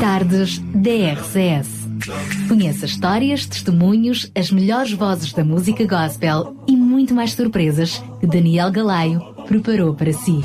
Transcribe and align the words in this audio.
Tardes 0.00 0.58
DRCS. 0.58 1.88
Conheça 2.48 2.86
histórias, 2.86 3.46
testemunhos, 3.46 4.30
as 4.34 4.50
melhores 4.50 4.92
vozes 4.92 5.32
da 5.32 5.44
música 5.44 5.86
gospel 5.86 6.56
e 6.66 6.76
muito 6.76 7.14
mais 7.14 7.32
surpresas 7.32 8.02
que 8.20 8.26
Daniel 8.26 8.70
Galaio 8.70 9.20
preparou 9.46 9.94
para 9.94 10.12
si. 10.12 10.40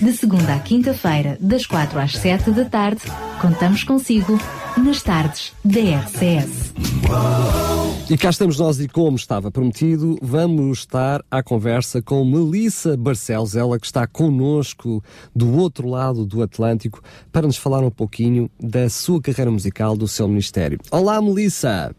De 0.00 0.12
segunda 0.12 0.54
à 0.54 0.58
quinta-feira, 0.58 1.36
das 1.40 1.66
quatro 1.66 1.98
às 1.98 2.16
sete 2.16 2.50
da 2.50 2.64
tarde, 2.64 3.02
contamos 3.40 3.84
consigo 3.84 4.38
nas 4.76 5.02
tardes 5.02 5.52
da 5.64 5.80
RCS. 5.80 7.81
E 8.10 8.18
cá 8.18 8.28
estamos 8.28 8.58
nós 8.58 8.78
e 8.80 8.88
como 8.88 9.16
estava 9.16 9.50
prometido, 9.50 10.18
vamos 10.20 10.80
estar 10.80 11.22
à 11.30 11.42
conversa 11.42 12.02
com 12.02 12.24
Melissa 12.24 12.96
Barcelos, 12.96 13.56
ela 13.56 13.78
que 13.78 13.86
está 13.86 14.06
connosco 14.06 15.02
do 15.34 15.56
outro 15.56 15.88
lado 15.88 16.26
do 16.26 16.42
Atlântico, 16.42 17.00
para 17.30 17.46
nos 17.46 17.56
falar 17.56 17.80
um 17.80 17.90
pouquinho 17.90 18.50
da 18.60 18.90
sua 18.90 19.20
carreira 19.22 19.50
musical, 19.50 19.96
do 19.96 20.06
seu 20.06 20.28
ministério. 20.28 20.78
Olá, 20.90 21.22
Melissa! 21.22 21.94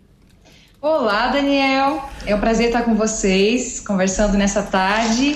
Olá, 0.82 1.30
Daniel! 1.30 2.04
É 2.26 2.36
um 2.36 2.40
prazer 2.40 2.68
estar 2.68 2.84
com 2.84 2.94
vocês, 2.94 3.80
conversando 3.80 4.38
nessa 4.38 4.62
tarde. 4.62 5.34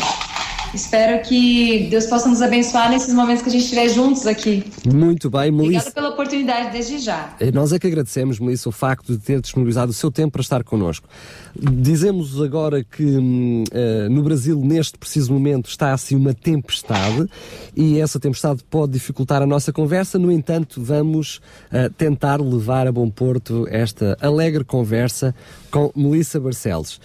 Espero 0.73 1.21
que 1.23 1.87
Deus 1.89 2.05
possa 2.05 2.27
nos 2.27 2.41
abençoar 2.41 2.89
nesses 2.89 3.13
momentos 3.13 3.41
que 3.41 3.49
a 3.49 3.51
gente 3.51 3.63
estiver 3.63 3.89
juntos 3.89 4.27
aqui. 4.27 4.63
Muito 4.85 5.29
bem, 5.29 5.51
Melissa. 5.51 5.63
Obrigada 5.63 5.91
pela 5.91 6.09
oportunidade 6.09 6.71
desde 6.71 6.99
já. 6.99 7.35
Eh, 7.39 7.51
nós 7.51 7.71
é 7.71 7.79
que 7.79 7.87
agradecemos, 7.87 8.39
Melissa, 8.39 8.69
o 8.69 8.71
facto 8.71 9.13
de 9.13 9.19
ter 9.19 9.41
disponibilizado 9.41 9.91
o 9.91 9.93
seu 9.93 10.11
tempo 10.11 10.33
para 10.33 10.41
estar 10.41 10.63
connosco. 10.63 11.07
Dizemos 11.55 12.41
agora 12.41 12.83
que 12.83 13.03
uh, 13.03 14.09
no 14.09 14.21
Brasil, 14.21 14.59
neste 14.59 14.97
preciso 14.97 15.33
momento, 15.33 15.69
está 15.69 15.93
assim 15.93 16.15
uma 16.15 16.33
tempestade 16.33 17.27
e 17.75 17.99
essa 17.99 18.19
tempestade 18.19 18.63
pode 18.69 18.93
dificultar 18.93 19.41
a 19.41 19.45
nossa 19.45 19.71
conversa. 19.71 20.19
No 20.19 20.31
entanto, 20.31 20.81
vamos 20.83 21.37
uh, 21.71 21.91
tentar 21.97 22.41
levar 22.41 22.87
a 22.87 22.91
bom 22.91 23.09
porto 23.09 23.67
esta 23.69 24.17
alegre 24.21 24.63
conversa 24.63 25.33
com 25.71 25.91
Melissa 25.95 26.39
Barcelos. 26.39 26.99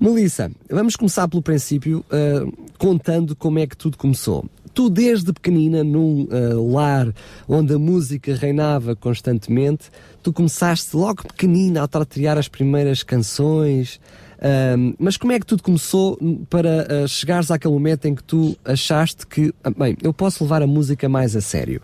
Melissa, 0.00 0.50
vamos 0.70 0.94
começar 0.94 1.26
pelo 1.26 1.42
princípio, 1.42 2.04
uh, 2.10 2.68
contando 2.78 3.34
como 3.34 3.58
é 3.58 3.66
que 3.66 3.76
tudo 3.76 3.96
começou. 3.96 4.44
Tu, 4.72 4.88
desde 4.88 5.32
pequenina, 5.32 5.82
num 5.82 6.28
uh, 6.30 6.72
lar 6.72 7.12
onde 7.48 7.74
a 7.74 7.78
música 7.78 8.32
reinava 8.36 8.94
constantemente, 8.94 9.90
tu 10.22 10.32
começaste 10.32 10.96
logo 10.96 11.24
pequenina 11.24 11.82
a 11.82 11.88
tratriar 11.88 12.38
as 12.38 12.46
primeiras 12.46 13.02
canções. 13.02 13.96
Uh, 14.36 14.94
mas 15.00 15.16
como 15.16 15.32
é 15.32 15.40
que 15.40 15.46
tudo 15.46 15.64
começou 15.64 16.16
para 16.48 16.86
uh, 17.04 17.08
chegares 17.08 17.50
àquele 17.50 17.74
momento 17.74 18.04
em 18.06 18.14
que 18.14 18.22
tu 18.22 18.56
achaste 18.64 19.26
que, 19.26 19.52
bem, 19.76 19.96
eu 20.00 20.12
posso 20.12 20.44
levar 20.44 20.62
a 20.62 20.66
música 20.66 21.08
mais 21.08 21.34
a 21.34 21.40
sério? 21.40 21.82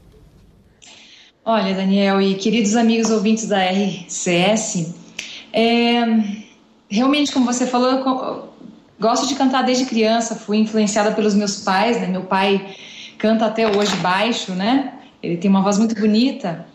Olha, 1.45 1.75
Daniel 1.75 2.23
e 2.23 2.37
queridos 2.37 2.77
amigos 2.77 3.11
ouvintes 3.11 3.49
da 3.49 3.59
RCS, 3.59 4.95
é, 5.53 6.44
realmente, 6.95 7.33
como 7.33 7.45
você 7.45 7.67
falou, 7.67 7.91
eu 7.91 8.49
gosto 9.01 9.27
de 9.27 9.35
cantar 9.35 9.63
desde 9.63 9.85
criança, 9.85 10.37
fui 10.37 10.59
influenciada 10.59 11.11
pelos 11.13 11.35
meus 11.35 11.61
pais, 11.61 12.01
né? 12.01 12.07
Meu 12.07 12.23
pai 12.23 12.75
canta 13.19 13.47
até 13.47 13.67
hoje 13.67 13.95
baixo, 13.97 14.53
né? 14.53 14.95
Ele 15.23 15.37
tem 15.37 15.51
uma 15.51 15.63
voz 15.63 15.79
muito 15.79 15.95
bonita 15.95 16.67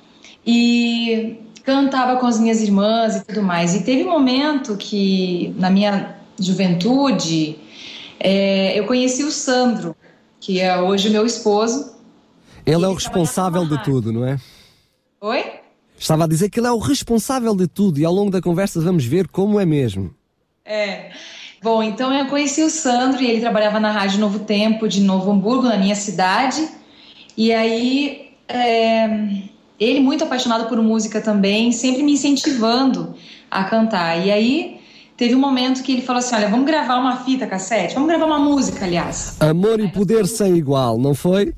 e 0.46 1.40
cantava 1.64 2.20
com 2.20 2.26
as 2.26 2.40
minhas 2.40 2.62
irmãs 2.62 3.16
e 3.16 3.24
tudo 3.24 3.42
mais. 3.42 3.76
E 3.76 3.84
teve 3.84 4.04
um 4.04 4.12
momento 4.12 4.76
que, 4.76 5.54
na 5.58 5.70
minha 5.70 6.16
juventude, 6.38 7.58
é, 8.20 8.78
eu 8.78 8.86
conheci 8.86 9.24
o 9.24 9.32
Sandro, 9.32 9.96
que 10.40 10.60
é 10.60 10.82
hoje 10.82 11.10
meu 11.10 11.26
esposo. 11.26 11.96
Ele 12.66 12.84
é 12.84 12.88
o 12.88 12.94
responsável 12.94 13.66
de 13.66 13.82
tudo, 13.84 14.12
não 14.12 14.26
é? 14.26 14.38
Oi? 15.22 15.59
Estava 16.00 16.24
a 16.24 16.28
dizer 16.28 16.50
que 16.50 16.62
ele 16.62 16.68
é 16.68 16.72
o 16.72 16.78
responsável 16.78 17.54
de 17.54 17.68
tudo 17.68 18.00
e 18.00 18.06
ao 18.06 18.14
longo 18.14 18.32
da 18.32 18.42
conversa 18.42 18.80
vamos 18.80 19.04
ver 19.04 19.28
como 19.28 19.60
é 19.60 19.66
mesmo. 19.66 20.16
É. 20.64 21.12
Bom, 21.62 21.84
então 21.84 22.14
eu 22.14 22.28
conheci 22.28 22.64
o 22.64 22.70
Sandro 22.70 23.22
e 23.22 23.30
ele 23.30 23.42
trabalhava 23.42 23.82
na 23.82 23.92
Rádio 23.92 24.20
Novo 24.20 24.40
Tempo 24.40 24.88
de 24.88 25.02
Novo 25.02 25.30
Hamburgo, 25.30 25.64
na 25.64 25.78
minha 25.78 25.96
cidade. 25.96 26.66
E 27.36 27.52
aí, 27.52 28.30
é, 28.48 29.08
ele 29.78 30.00
muito 30.00 30.24
apaixonado 30.24 30.70
por 30.70 30.82
música 30.82 31.20
também, 31.20 31.74
sempre 31.74 32.02
me 32.02 32.14
incentivando 32.14 33.14
a 33.52 33.66
cantar. 33.66 34.26
E 34.26 34.32
aí, 34.32 34.80
teve 35.18 35.36
um 35.36 35.40
momento 35.40 35.84
que 35.84 35.92
ele 35.92 36.02
falou 36.02 36.20
assim: 36.20 36.34
Olha, 36.36 36.48
vamos 36.48 36.66
gravar 36.66 36.98
uma 36.98 37.18
fita 37.18 37.46
cassete, 37.46 37.94
vamos 37.94 38.08
gravar 38.08 38.26
uma 38.26 38.40
música, 38.40 38.86
aliás. 38.86 39.36
Amor 39.42 39.82
e 39.82 39.92
Poder 39.92 40.26
Sem 40.28 40.56
Igual, 40.56 40.98
não 40.98 41.14
foi? 41.14 41.54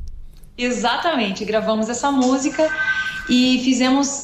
Exatamente, 0.64 1.44
gravamos 1.46 1.90
essa 1.90 2.12
música 2.12 2.70
e 3.30 3.60
fizemos. 3.64 4.24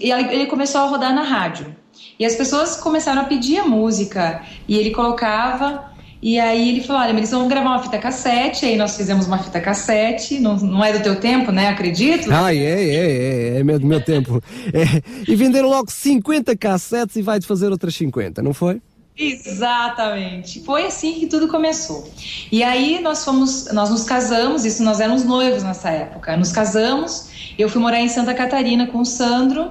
E 0.00 0.10
ele 0.10 0.46
começou 0.46 0.80
a 0.80 0.84
rodar 0.84 1.14
na 1.14 1.22
rádio. 1.22 1.74
E 2.18 2.24
as 2.24 2.36
pessoas 2.36 2.76
começaram 2.76 3.22
a 3.22 3.24
pedir 3.24 3.58
a 3.58 3.66
música 3.66 4.42
e 4.68 4.76
ele 4.76 4.90
colocava. 4.90 5.92
E 6.22 6.38
aí 6.38 6.70
ele 6.70 6.80
falou: 6.80 7.02
Olha, 7.02 7.10
eles 7.10 7.30
vão 7.30 7.48
gravar 7.48 7.70
uma 7.70 7.82
fita 7.82 7.98
cassete. 7.98 8.64
Aí 8.64 8.76
nós 8.76 8.96
fizemos 8.96 9.26
uma 9.26 9.38
fita 9.38 9.60
cassete. 9.60 10.38
Não, 10.38 10.56
não 10.56 10.84
é 10.84 10.92
do 10.92 11.02
teu 11.02 11.16
tempo, 11.16 11.52
né? 11.52 11.68
Acredito. 11.68 12.32
Ah, 12.32 12.54
é, 12.54 12.58
é, 12.58 13.56
é, 13.56 13.60
é 13.60 13.78
do 13.78 13.86
meu 13.86 14.00
tempo. 14.00 14.42
É. 14.72 15.02
E 15.30 15.34
venderam 15.34 15.68
logo 15.68 15.90
50 15.90 16.56
cassetes 16.56 17.16
e 17.16 17.22
vai-te 17.22 17.46
fazer 17.46 17.70
outras 17.70 17.94
50, 17.94 18.42
não 18.42 18.54
foi? 18.54 18.80
Exatamente. 19.16 20.60
Foi 20.64 20.86
assim 20.86 21.14
que 21.14 21.26
tudo 21.26 21.46
começou. 21.46 22.10
E 22.50 22.64
aí 22.64 23.00
nós 23.00 23.24
fomos, 23.24 23.72
nós 23.72 23.88
nos 23.90 24.02
casamos, 24.02 24.64
isso 24.64 24.82
nós 24.82 24.98
éramos 24.98 25.24
noivos 25.24 25.62
nessa 25.62 25.90
época. 25.90 26.36
Nos 26.36 26.50
casamos, 26.50 27.28
eu 27.56 27.68
fui 27.68 27.80
morar 27.80 28.00
em 28.00 28.08
Santa 28.08 28.34
Catarina 28.34 28.88
com 28.88 29.00
o 29.00 29.04
Sandro 29.04 29.70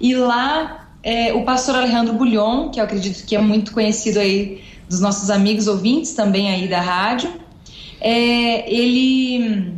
e 0.00 0.14
lá 0.16 0.88
é, 1.02 1.32
o 1.32 1.44
pastor 1.44 1.76
Alejandro 1.76 2.14
Bulhon, 2.14 2.70
que 2.70 2.80
eu 2.80 2.84
acredito 2.84 3.24
que 3.24 3.36
é 3.36 3.40
muito 3.40 3.72
conhecido 3.72 4.18
aí 4.18 4.62
dos 4.88 5.00
nossos 5.00 5.30
amigos 5.30 5.68
ouvintes 5.68 6.12
também 6.12 6.50
aí 6.50 6.66
da 6.68 6.80
rádio, 6.80 7.32
é, 8.00 8.68
ele 8.68 9.74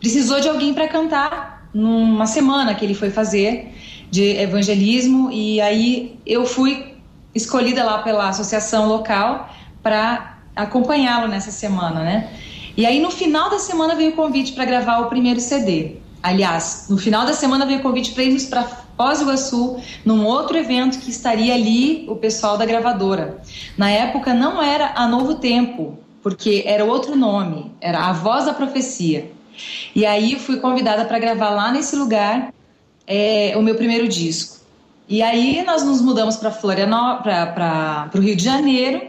precisou 0.00 0.40
de 0.40 0.48
alguém 0.48 0.74
para 0.74 0.88
cantar 0.88 1.68
numa 1.72 2.26
semana 2.26 2.74
que 2.74 2.84
ele 2.84 2.94
foi 2.94 3.10
fazer 3.10 3.72
de 4.10 4.36
evangelismo 4.36 5.30
e 5.30 5.60
aí 5.60 6.18
eu 6.26 6.44
fui 6.44 6.91
escolhida 7.34 7.82
lá 7.84 7.98
pela 7.98 8.28
associação 8.28 8.88
local 8.88 9.50
para 9.82 10.38
acompanhá-lo 10.54 11.28
nessa 11.28 11.50
semana, 11.50 12.00
né? 12.00 12.30
E 12.76 12.86
aí 12.86 13.00
no 13.00 13.10
final 13.10 13.50
da 13.50 13.58
semana 13.58 13.94
veio 13.94 14.10
o 14.10 14.14
convite 14.14 14.52
para 14.52 14.64
gravar 14.64 14.98
o 15.00 15.08
primeiro 15.08 15.40
CD. 15.40 15.96
Aliás, 16.22 16.86
no 16.88 16.96
final 16.96 17.26
da 17.26 17.32
semana 17.32 17.66
veio 17.66 17.80
o 17.80 17.82
convite 17.82 18.12
para 18.12 18.22
irmos 18.22 18.46
para 18.46 18.64
Foz 18.96 19.18
do 19.18 19.24
Iguaçu, 19.24 19.80
num 20.04 20.24
outro 20.24 20.56
evento 20.56 20.98
que 21.00 21.10
estaria 21.10 21.54
ali 21.54 22.06
o 22.08 22.14
pessoal 22.14 22.56
da 22.56 22.64
gravadora. 22.64 23.42
Na 23.76 23.90
época 23.90 24.32
não 24.32 24.62
era 24.62 24.92
a 24.94 25.08
Novo 25.08 25.34
Tempo, 25.34 25.98
porque 26.22 26.62
era 26.66 26.84
outro 26.84 27.16
nome, 27.16 27.72
era 27.80 28.06
a 28.06 28.12
Voz 28.12 28.44
da 28.44 28.54
Profecia. 28.54 29.30
E 29.94 30.06
aí 30.06 30.38
fui 30.38 30.58
convidada 30.58 31.04
para 31.04 31.18
gravar 31.18 31.50
lá 31.50 31.72
nesse 31.72 31.96
lugar 31.96 32.54
é, 33.06 33.54
o 33.56 33.62
meu 33.62 33.74
primeiro 33.74 34.06
disco. 34.06 34.61
E 35.12 35.20
aí 35.20 35.62
nós 35.66 35.84
nos 35.84 36.00
mudamos 36.00 36.36
para 36.36 36.50
para 36.50 38.10
o 38.14 38.18
Rio 38.18 38.34
de 38.34 38.42
Janeiro, 38.42 39.02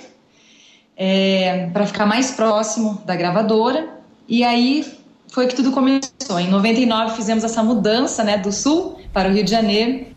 é, 0.98 1.68
para 1.68 1.86
ficar 1.86 2.06
mais 2.06 2.32
próximo 2.32 3.02
da 3.06 3.16
gravadora. 3.16 3.88
E 4.28 4.44
aí 4.44 4.86
foi 5.32 5.48
que 5.48 5.56
tudo 5.56 5.72
começou. 5.72 6.38
Em 6.38 6.50
99 6.50 7.16
fizemos 7.16 7.46
essa 7.46 7.64
mudança 7.64 8.22
né, 8.22 8.38
do 8.38 8.52
Sul 8.52 9.00
para 9.14 9.30
o 9.30 9.32
Rio 9.32 9.46
de 9.46 9.52
Janeiro. 9.52 10.08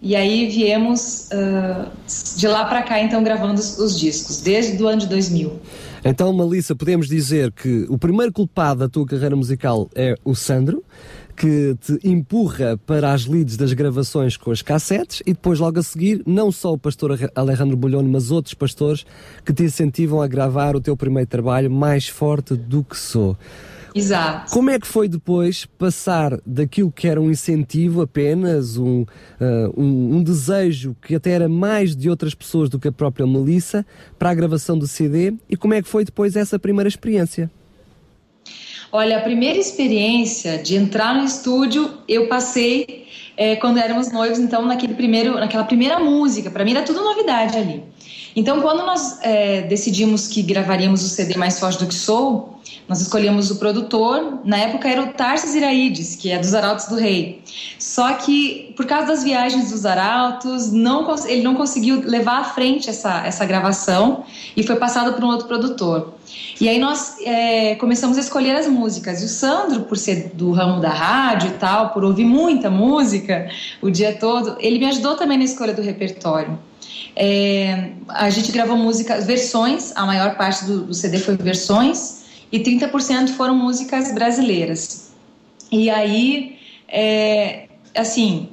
E 0.00 0.16
aí 0.16 0.48
viemos 0.48 1.28
uh, 1.28 1.90
de 2.38 2.48
lá 2.48 2.64
para 2.64 2.82
cá, 2.82 2.98
então, 3.00 3.22
gravando 3.22 3.60
os, 3.60 3.78
os 3.78 3.98
discos, 3.98 4.40
desde 4.40 4.82
o 4.82 4.88
ano 4.88 5.00
de 5.00 5.08
2000. 5.08 5.60
Então, 6.02 6.32
Melissa, 6.32 6.74
podemos 6.74 7.06
dizer 7.06 7.52
que 7.52 7.86
o 7.90 7.98
primeiro 7.98 8.32
culpado 8.32 8.80
da 8.80 8.88
tua 8.88 9.06
carreira 9.06 9.36
musical 9.36 9.90
é 9.94 10.14
o 10.24 10.34
Sandro, 10.34 10.82
que 11.36 11.76
te 11.80 11.98
empurra 12.04 12.78
para 12.86 13.12
as 13.12 13.26
leads 13.26 13.56
das 13.56 13.72
gravações 13.72 14.36
com 14.36 14.50
as 14.50 14.62
cassetes 14.62 15.22
e 15.26 15.32
depois 15.32 15.58
logo 15.58 15.78
a 15.78 15.82
seguir 15.82 16.22
não 16.26 16.52
só 16.52 16.72
o 16.72 16.78
pastor 16.78 17.18
Alejandro 17.34 17.76
Bolhone, 17.76 18.08
mas 18.08 18.30
outros 18.30 18.54
pastores 18.54 19.04
que 19.44 19.52
te 19.52 19.64
incentivam 19.64 20.22
a 20.22 20.26
gravar 20.26 20.76
o 20.76 20.80
teu 20.80 20.96
primeiro 20.96 21.28
trabalho 21.28 21.70
mais 21.70 22.08
forte 22.08 22.54
do 22.54 22.84
que 22.84 22.96
sou. 22.96 23.36
Exato. 23.94 24.50
Como 24.50 24.70
é 24.70 24.78
que 24.78 24.88
foi 24.88 25.08
depois 25.08 25.66
passar 25.66 26.40
daquilo 26.44 26.90
que 26.90 27.06
era 27.06 27.20
um 27.20 27.30
incentivo 27.30 28.02
apenas, 28.02 28.76
um, 28.76 29.02
uh, 29.02 29.06
um, 29.76 30.16
um, 30.16 30.22
desejo 30.22 30.96
que 31.00 31.14
até 31.14 31.30
era 31.30 31.48
mais 31.48 31.94
de 31.94 32.10
outras 32.10 32.34
pessoas 32.34 32.68
do 32.68 32.78
que 32.80 32.88
a 32.88 32.92
própria 32.92 33.24
Melissa, 33.24 33.86
para 34.18 34.30
a 34.30 34.34
gravação 34.34 34.76
do 34.76 34.88
CD 34.88 35.34
e 35.48 35.56
como 35.56 35.74
é 35.74 35.82
que 35.82 35.88
foi 35.88 36.04
depois 36.04 36.34
essa 36.34 36.58
primeira 36.58 36.88
experiência? 36.88 37.48
Olha, 38.96 39.18
a 39.18 39.20
primeira 39.22 39.58
experiência 39.58 40.56
de 40.56 40.76
entrar 40.76 41.16
no 41.16 41.24
estúdio 41.24 41.98
eu 42.06 42.28
passei 42.28 43.08
é, 43.36 43.56
quando 43.56 43.78
éramos 43.78 44.12
noivos, 44.12 44.38
então 44.38 44.64
naquele 44.64 44.94
primeiro, 44.94 45.34
naquela 45.34 45.64
primeira 45.64 45.98
música. 45.98 46.48
Para 46.48 46.64
mim 46.64 46.70
era 46.70 46.84
tudo 46.84 47.02
novidade 47.02 47.58
ali. 47.58 47.82
Então, 48.36 48.60
quando 48.60 48.84
nós 48.84 49.18
é, 49.22 49.62
decidimos 49.62 50.26
que 50.26 50.42
gravaríamos 50.42 51.04
o 51.04 51.08
CD 51.08 51.36
Mais 51.36 51.60
Forte 51.60 51.78
do 51.78 51.86
que 51.86 51.94
Sou, 51.94 52.54
nós 52.88 53.00
escolhemos 53.00 53.50
o 53.50 53.56
produtor, 53.56 54.40
na 54.44 54.58
época 54.58 54.88
era 54.88 55.02
o 55.02 55.06
Tarsis 55.12 55.54
Iraides, 55.54 56.16
que 56.16 56.30
é 56.30 56.38
dos 56.38 56.52
Arautos 56.52 56.86
do 56.86 56.96
Rei. 56.96 57.40
Só 57.78 58.12
que, 58.14 58.74
por 58.76 58.84
causa 58.86 59.06
das 59.06 59.24
viagens 59.24 59.70
dos 59.70 59.86
Arautos, 59.86 60.70
não, 60.70 61.06
ele 61.26 61.42
não 61.42 61.54
conseguiu 61.54 62.02
levar 62.04 62.40
à 62.40 62.44
frente 62.44 62.90
essa, 62.90 63.26
essa 63.26 63.46
gravação 63.46 64.24
e 64.54 64.62
foi 64.62 64.76
passado 64.76 65.14
por 65.14 65.24
um 65.24 65.28
outro 65.28 65.46
produtor. 65.46 66.12
E 66.60 66.68
aí 66.68 66.78
nós 66.78 67.16
é, 67.22 67.74
começamos 67.76 68.18
a 68.18 68.20
escolher 68.20 68.56
as 68.56 68.66
músicas. 68.66 69.22
E 69.22 69.24
o 69.24 69.28
Sandro, 69.28 69.82
por 69.82 69.96
ser 69.96 70.32
do 70.34 70.52
ramo 70.52 70.80
da 70.80 70.90
rádio 70.90 71.50
e 71.50 71.52
tal, 71.52 71.90
por 71.90 72.04
ouvir 72.04 72.24
muita 72.24 72.68
música 72.68 73.48
o 73.80 73.90
dia 73.90 74.14
todo, 74.14 74.56
ele 74.58 74.78
me 74.78 74.86
ajudou 74.86 75.14
também 75.14 75.38
na 75.38 75.44
escolha 75.44 75.72
do 75.72 75.80
repertório. 75.80 76.58
É, 77.16 77.90
a 78.08 78.28
gente 78.30 78.50
gravou 78.50 78.76
músicas, 78.76 79.24
versões, 79.26 79.92
a 79.94 80.04
maior 80.04 80.36
parte 80.36 80.64
do, 80.64 80.86
do 80.86 80.94
CD 80.94 81.18
foi 81.18 81.36
versões, 81.36 82.24
e 82.50 82.60
30% 82.60 83.30
foram 83.30 83.54
músicas 83.54 84.12
brasileiras. 84.12 85.12
E 85.70 85.90
aí, 85.90 86.58
é, 86.88 87.68
assim, 87.94 88.48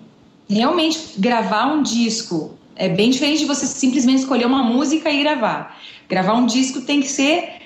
realmente 0.50 1.00
gravar 1.18 1.68
um 1.68 1.84
disco 1.84 2.58
é 2.76 2.90
bem 2.90 3.10
diferente 3.12 3.40
de 3.40 3.46
você 3.46 3.68
simplesmente 3.68 4.20
escolher 4.20 4.46
uma 4.46 4.64
música 4.64 5.10
e 5.12 5.22
gravar. 5.22 5.80
Gravar 6.10 6.34
um 6.34 6.46
disco 6.46 6.82
tem 6.82 7.00
que 7.00 7.08
ser 7.08 7.62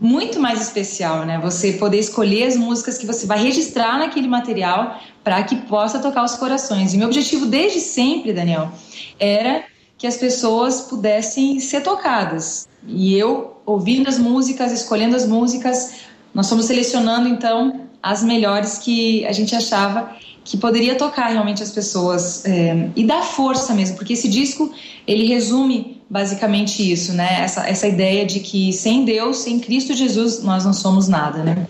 muito 0.00 0.40
mais 0.40 0.60
especial, 0.60 1.24
né? 1.24 1.38
Você 1.44 1.74
poder 1.74 1.98
escolher 1.98 2.44
as 2.44 2.56
músicas 2.56 2.98
que 2.98 3.06
você 3.06 3.24
vai 3.24 3.40
registrar 3.40 3.98
naquele 3.98 4.26
material 4.26 5.00
para 5.22 5.42
que 5.44 5.54
possa 5.54 6.00
tocar 6.00 6.24
os 6.24 6.34
corações. 6.34 6.92
E 6.92 6.96
meu 6.96 7.06
objetivo 7.06 7.46
desde 7.46 7.78
sempre, 7.78 8.32
Daniel, 8.32 8.72
era 9.18 9.64
que 10.02 10.06
as 10.08 10.16
pessoas 10.16 10.80
pudessem 10.80 11.60
ser 11.60 11.80
tocadas. 11.80 12.66
E 12.88 13.16
eu, 13.16 13.52
ouvindo 13.64 14.08
as 14.08 14.18
músicas, 14.18 14.72
escolhendo 14.72 15.14
as 15.14 15.24
músicas, 15.24 15.92
nós 16.34 16.48
fomos 16.48 16.64
selecionando 16.64 17.28
então 17.28 17.82
as 18.02 18.20
melhores 18.20 18.78
que 18.78 19.24
a 19.26 19.30
gente 19.30 19.54
achava 19.54 20.16
que 20.42 20.56
poderia 20.56 20.96
tocar 20.96 21.28
realmente 21.28 21.62
as 21.62 21.70
pessoas 21.70 22.44
é, 22.44 22.88
e 22.96 23.04
dar 23.04 23.22
força 23.22 23.72
mesmo, 23.74 23.94
porque 23.94 24.14
esse 24.14 24.28
disco 24.28 24.72
ele 25.06 25.24
resume 25.24 26.02
basicamente 26.10 26.82
isso, 26.82 27.12
né? 27.12 27.40
Essa, 27.40 27.68
essa 27.68 27.86
ideia 27.86 28.26
de 28.26 28.40
que 28.40 28.72
sem 28.72 29.04
Deus, 29.04 29.36
sem 29.38 29.60
Cristo 29.60 29.94
Jesus, 29.94 30.42
nós 30.42 30.64
não 30.64 30.72
somos 30.72 31.06
nada, 31.06 31.44
né? 31.44 31.68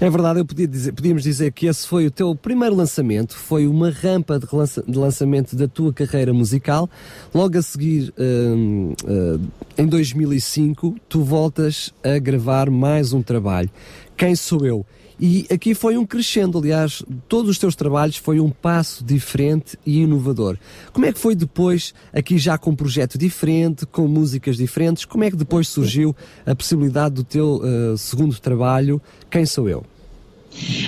É 0.00 0.08
verdade, 0.08 0.38
eu 0.38 0.44
podia 0.44 0.68
dizer, 0.68 0.92
podíamos 0.92 1.24
dizer 1.24 1.50
que 1.50 1.66
esse 1.66 1.84
foi 1.84 2.06
o 2.06 2.10
teu 2.10 2.32
primeiro 2.32 2.72
lançamento, 2.72 3.34
foi 3.34 3.66
uma 3.66 3.90
rampa 3.90 4.38
de, 4.38 4.46
lança, 4.52 4.84
de 4.86 4.96
lançamento 4.96 5.56
da 5.56 5.66
tua 5.66 5.92
carreira 5.92 6.32
musical. 6.32 6.88
Logo 7.34 7.58
a 7.58 7.62
seguir, 7.62 8.14
hum, 8.16 8.94
hum, 9.04 9.46
em 9.76 9.86
2005, 9.88 10.94
tu 11.08 11.24
voltas 11.24 11.92
a 12.04 12.16
gravar 12.20 12.70
mais 12.70 13.12
um 13.12 13.20
trabalho. 13.22 13.68
Quem 14.16 14.36
sou 14.36 14.64
eu? 14.64 14.86
E 15.20 15.46
aqui 15.50 15.74
foi 15.74 15.96
um 15.96 16.06
crescendo, 16.06 16.58
aliás, 16.58 17.02
todos 17.28 17.50
os 17.50 17.58
teus 17.58 17.74
trabalhos 17.74 18.16
foi 18.16 18.38
um 18.38 18.50
passo 18.50 19.04
diferente 19.04 19.76
e 19.84 20.02
inovador. 20.02 20.56
Como 20.92 21.06
é 21.06 21.12
que 21.12 21.18
foi 21.18 21.34
depois, 21.34 21.92
aqui 22.12 22.38
já 22.38 22.56
com 22.56 22.70
um 22.70 22.76
projeto 22.76 23.18
diferente, 23.18 23.84
com 23.84 24.06
músicas 24.06 24.56
diferentes, 24.56 25.04
como 25.04 25.24
é 25.24 25.30
que 25.30 25.36
depois 25.36 25.66
surgiu 25.66 26.14
a 26.46 26.54
possibilidade 26.54 27.16
do 27.16 27.24
teu 27.24 27.56
uh, 27.56 27.98
segundo 27.98 28.38
trabalho, 28.38 29.02
Quem 29.28 29.44
Sou 29.44 29.68
Eu? 29.68 29.84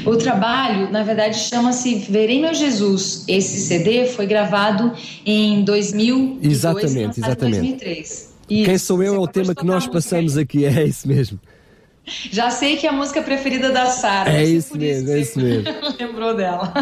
O 0.06 0.17
trabalho, 0.17 0.91
na 0.91 1.03
verdade, 1.03 1.37
chama-se 1.38 1.97
Verei 1.97 2.41
Meu 2.41 2.55
Jesus. 2.55 3.25
Esse 3.29 3.61
CD 3.61 4.06
foi 4.06 4.27
gravado 4.27 4.93
em 5.25 5.65
2002, 5.65 6.53
exatamente, 6.53 7.21
exatamente. 7.21 7.61
2003. 7.61 8.31
Isso. 8.50 8.65
Quem 8.65 8.79
sou 8.79 9.03
eu 9.03 9.15
é 9.15 9.19
o 9.19 9.29
tema 9.29 9.55
que 9.55 9.65
nós 9.65 9.87
passamos 9.87 10.37
aqui, 10.37 10.65
é 10.65 10.85
isso 10.85 11.06
mesmo. 11.06 11.38
Já 12.06 12.50
sei 12.50 12.76
que 12.76 12.87
é 12.87 12.91
a 12.91 12.93
música 12.93 13.23
preferida 13.23 13.70
da 13.70 13.87
Sara. 13.87 14.32
É 14.32 14.44
isso 14.44 14.76
mesmo, 14.76 15.05
isso 15.05 15.12
é 15.12 15.20
isso 15.20 15.41
mesmo. 15.41 15.64
Lembrou 15.99 16.35
dela. 16.35 16.73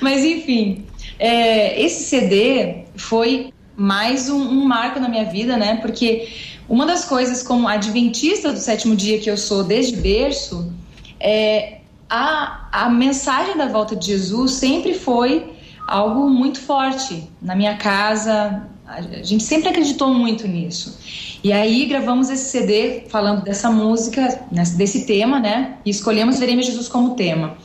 Mas 0.00 0.24
enfim, 0.24 0.84
é, 1.18 1.80
esse 1.80 2.04
CD 2.04 2.84
foi 2.96 3.52
mais 3.76 4.28
um, 4.28 4.40
um, 4.40 4.64
marco 4.64 4.98
na 5.00 5.08
minha 5.08 5.24
vida, 5.24 5.56
né? 5.56 5.76
Porque 5.76 6.28
uma 6.68 6.86
das 6.86 7.04
coisas 7.04 7.42
como 7.42 7.68
adventista 7.68 8.52
do 8.52 8.58
sétimo 8.58 8.94
dia 8.94 9.18
que 9.18 9.30
eu 9.30 9.36
sou 9.36 9.64
desde 9.64 9.96
berço, 9.96 10.72
é, 11.18 11.78
a, 12.08 12.68
a 12.72 12.90
mensagem 12.90 13.56
da 13.56 13.66
volta 13.66 13.94
de 13.94 14.06
Jesus 14.06 14.52
sempre 14.52 14.94
foi 14.94 15.52
algo 15.86 16.28
muito 16.30 16.60
forte 16.60 17.28
na 17.42 17.54
minha 17.54 17.76
casa. 17.76 18.68
A 18.90 19.22
gente 19.22 19.44
sempre 19.44 19.68
acreditou 19.68 20.12
muito 20.12 20.48
nisso. 20.48 20.98
E 21.44 21.52
aí 21.52 21.86
gravamos 21.86 22.28
esse 22.28 22.50
CD 22.50 23.04
falando 23.08 23.42
dessa 23.42 23.70
música, 23.70 24.44
desse 24.50 25.06
tema, 25.06 25.38
né? 25.38 25.76
E 25.84 25.90
escolhemos 25.90 26.40
Veremos 26.40 26.66
Jesus 26.66 26.88
como 26.88 27.14
tema. 27.14 27.56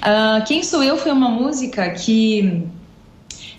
Uh, 0.00 0.44
Quem 0.44 0.64
Sou 0.64 0.82
Eu 0.82 0.96
foi 0.96 1.12
uma 1.12 1.28
música 1.28 1.88
que 1.90 2.64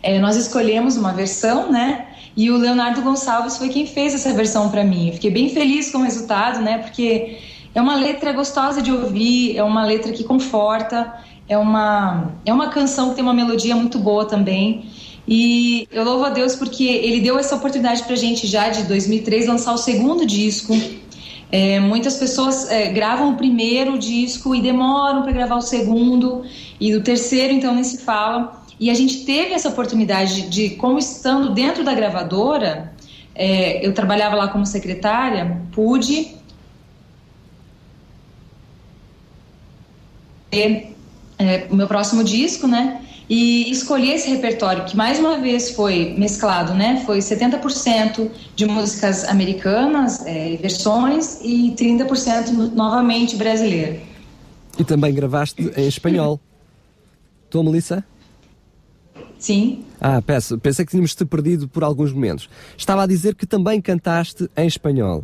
é, 0.02 0.20
nós 0.20 0.36
escolhemos 0.36 0.98
uma 0.98 1.14
versão, 1.14 1.72
né? 1.72 2.08
E 2.36 2.52
o 2.52 2.58
Leonardo 2.58 3.02
Gonçalves 3.02 3.58
foi 3.58 3.70
quem 3.70 3.88
fez 3.88 4.14
essa 4.14 4.34
versão 4.34 4.70
para 4.70 4.84
mim. 4.84 5.08
Eu 5.08 5.14
fiquei 5.14 5.32
bem 5.32 5.48
feliz 5.48 5.92
com 5.92 6.00
o 6.00 6.04
resultado, 6.04 6.60
né? 6.60 6.80
Porque 6.80 7.38
é 7.74 7.82
uma 7.82 7.96
letra 7.96 8.34
gostosa 8.34 8.82
de 8.82 8.92
ouvir, 8.92 9.56
é 9.56 9.64
uma 9.64 9.86
letra 9.86 10.12
que 10.12 10.26
conforta, 10.26 11.14
é 11.48 11.58
uma, 11.58 12.34
é 12.46 12.52
uma 12.52 12.68
canção 12.68 13.10
que 13.10 13.16
tem 13.16 13.24
uma 13.24 13.34
melodia 13.34 13.76
muito 13.76 13.98
boa 13.98 14.26
também. 14.26 14.92
E 15.28 15.88
eu 15.92 16.04
louvo 16.04 16.26
a 16.26 16.30
Deus 16.30 16.56
porque 16.56 16.84
ele 16.84 17.22
deu 17.22 17.40
essa 17.40 17.56
oportunidade 17.56 18.04
para 18.04 18.14
a 18.14 18.18
gente 18.18 18.46
já 18.46 18.70
de 18.70 18.84
2003 18.84 19.48
lançar 19.48 19.74
o 19.74 19.78
segundo 19.78 20.26
disco. 20.26 20.74
É, 21.52 21.80
muitas 21.80 22.18
pessoas 22.18 22.70
é, 22.70 22.90
gravam 22.90 23.34
o 23.34 23.38
primeiro 23.38 23.98
disco 23.98 24.56
e 24.56 24.62
demoram 24.62 25.22
para 25.22 25.32
gravar 25.32 25.56
o 25.56 25.62
segundo, 25.62 26.44
e 26.80 26.96
o 26.96 27.04
terceiro, 27.04 27.54
então, 27.54 27.76
nem 27.76 27.84
se 27.84 28.00
fala. 28.00 28.66
E 28.80 28.90
a 28.90 28.94
gente 28.94 29.24
teve 29.24 29.54
essa 29.54 29.70
oportunidade 29.70 30.50
de, 30.50 30.72
como 30.72 30.98
estando 30.98 31.54
dentro 31.54 31.84
da 31.84 31.94
gravadora, 31.94 32.94
é, 33.36 33.86
eu 33.86 33.94
trabalhava 33.94 34.36
lá 34.36 34.48
como 34.48 34.66
secretária, 34.66 35.62
pude 35.72 36.36
ter 40.50 40.96
é, 41.38 41.68
o 41.70 41.76
meu 41.76 41.88
próximo 41.88 42.24
disco, 42.24 42.68
né? 42.68 43.03
E 43.30 43.72
escolhi 43.72 44.12
esse 44.12 44.30
repertório 44.30 44.86
que 44.86 44.96
mais 44.96 45.20
uma 45.20 45.40
vez 45.40 45.72
foi 45.72 46.14
mesclado, 46.18 46.74
né? 46.74 47.04
Foi 47.06 47.20
70% 47.20 48.30
de 48.56 48.66
músicas 48.66 49.24
americanas, 49.26 50.26
é, 50.26 50.58
versões 50.58 51.40
e 51.42 51.74
30% 51.78 52.74
novamente 52.74 53.36
brasileiro. 53.36 54.00
E 54.78 54.84
também 54.84 55.14
gravaste 55.14 55.72
em 55.76 55.88
espanhol. 55.88 56.40
Tu, 57.50 57.64
Melissa? 57.64 58.04
Sim. 59.38 59.84
Ah, 60.02 60.22
peço, 60.22 60.58
pensei 60.58 60.84
que 60.86 60.92
tínhamos 60.92 61.14
te 61.14 61.24
perdido 61.24 61.68
por 61.68 61.84
alguns 61.84 62.12
momentos. 62.12 62.50
Estava 62.76 63.04
a 63.04 63.06
dizer 63.06 63.36
que 63.36 63.46
também 63.46 63.80
cantaste 63.80 64.50
em 64.58 64.66
espanhol. 64.66 65.24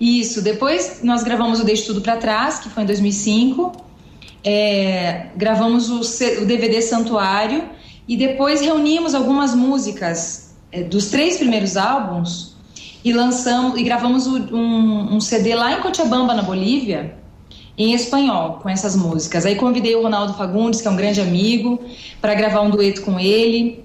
Isso, 0.00 0.40
depois 0.40 1.00
nós 1.02 1.24
gravamos 1.24 1.60
o 1.60 1.64
Deixe 1.64 1.84
Tudo 1.84 2.00
para 2.00 2.16
Trás, 2.16 2.60
que 2.60 2.70
foi 2.70 2.84
em 2.84 2.86
2005 2.86 3.89
é, 4.44 5.26
gravamos 5.36 5.90
o, 5.90 6.00
o, 6.42 6.46
DVD 6.46 6.80
Santuário 6.80 7.64
e 8.08 8.16
depois 8.16 8.60
reunimos 8.60 9.14
algumas 9.14 9.54
músicas 9.54 10.54
é, 10.72 10.82
dos 10.82 11.10
três 11.10 11.36
primeiros 11.36 11.76
álbuns 11.76 12.56
e 13.04 13.12
lançamos 13.12 13.78
e 13.78 13.82
gravamos 13.82 14.26
um, 14.26 15.14
um, 15.14 15.20
CD 15.20 15.54
lá 15.54 15.72
em 15.72 15.80
Cochabamba, 15.80 16.34
na 16.34 16.42
Bolívia, 16.42 17.16
em 17.76 17.94
espanhol, 17.94 18.58
com 18.62 18.68
essas 18.68 18.94
músicas. 18.94 19.46
Aí 19.46 19.54
convidei 19.56 19.94
o 19.94 20.02
Ronaldo 20.02 20.34
Fagundes, 20.34 20.82
que 20.82 20.88
é 20.88 20.90
um 20.90 20.96
grande 20.96 21.20
amigo, 21.20 21.80
para 22.20 22.34
gravar 22.34 22.60
um 22.60 22.70
dueto 22.70 23.02
com 23.02 23.18
ele. 23.18 23.84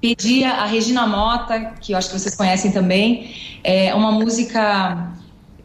Pedi 0.00 0.44
a 0.44 0.66
Regina 0.66 1.06
Mota, 1.06 1.72
que 1.80 1.92
eu 1.92 1.98
acho 1.98 2.10
que 2.10 2.18
vocês 2.18 2.36
conhecem 2.36 2.70
também, 2.70 3.34
é 3.64 3.94
uma 3.94 4.12
música 4.12 5.12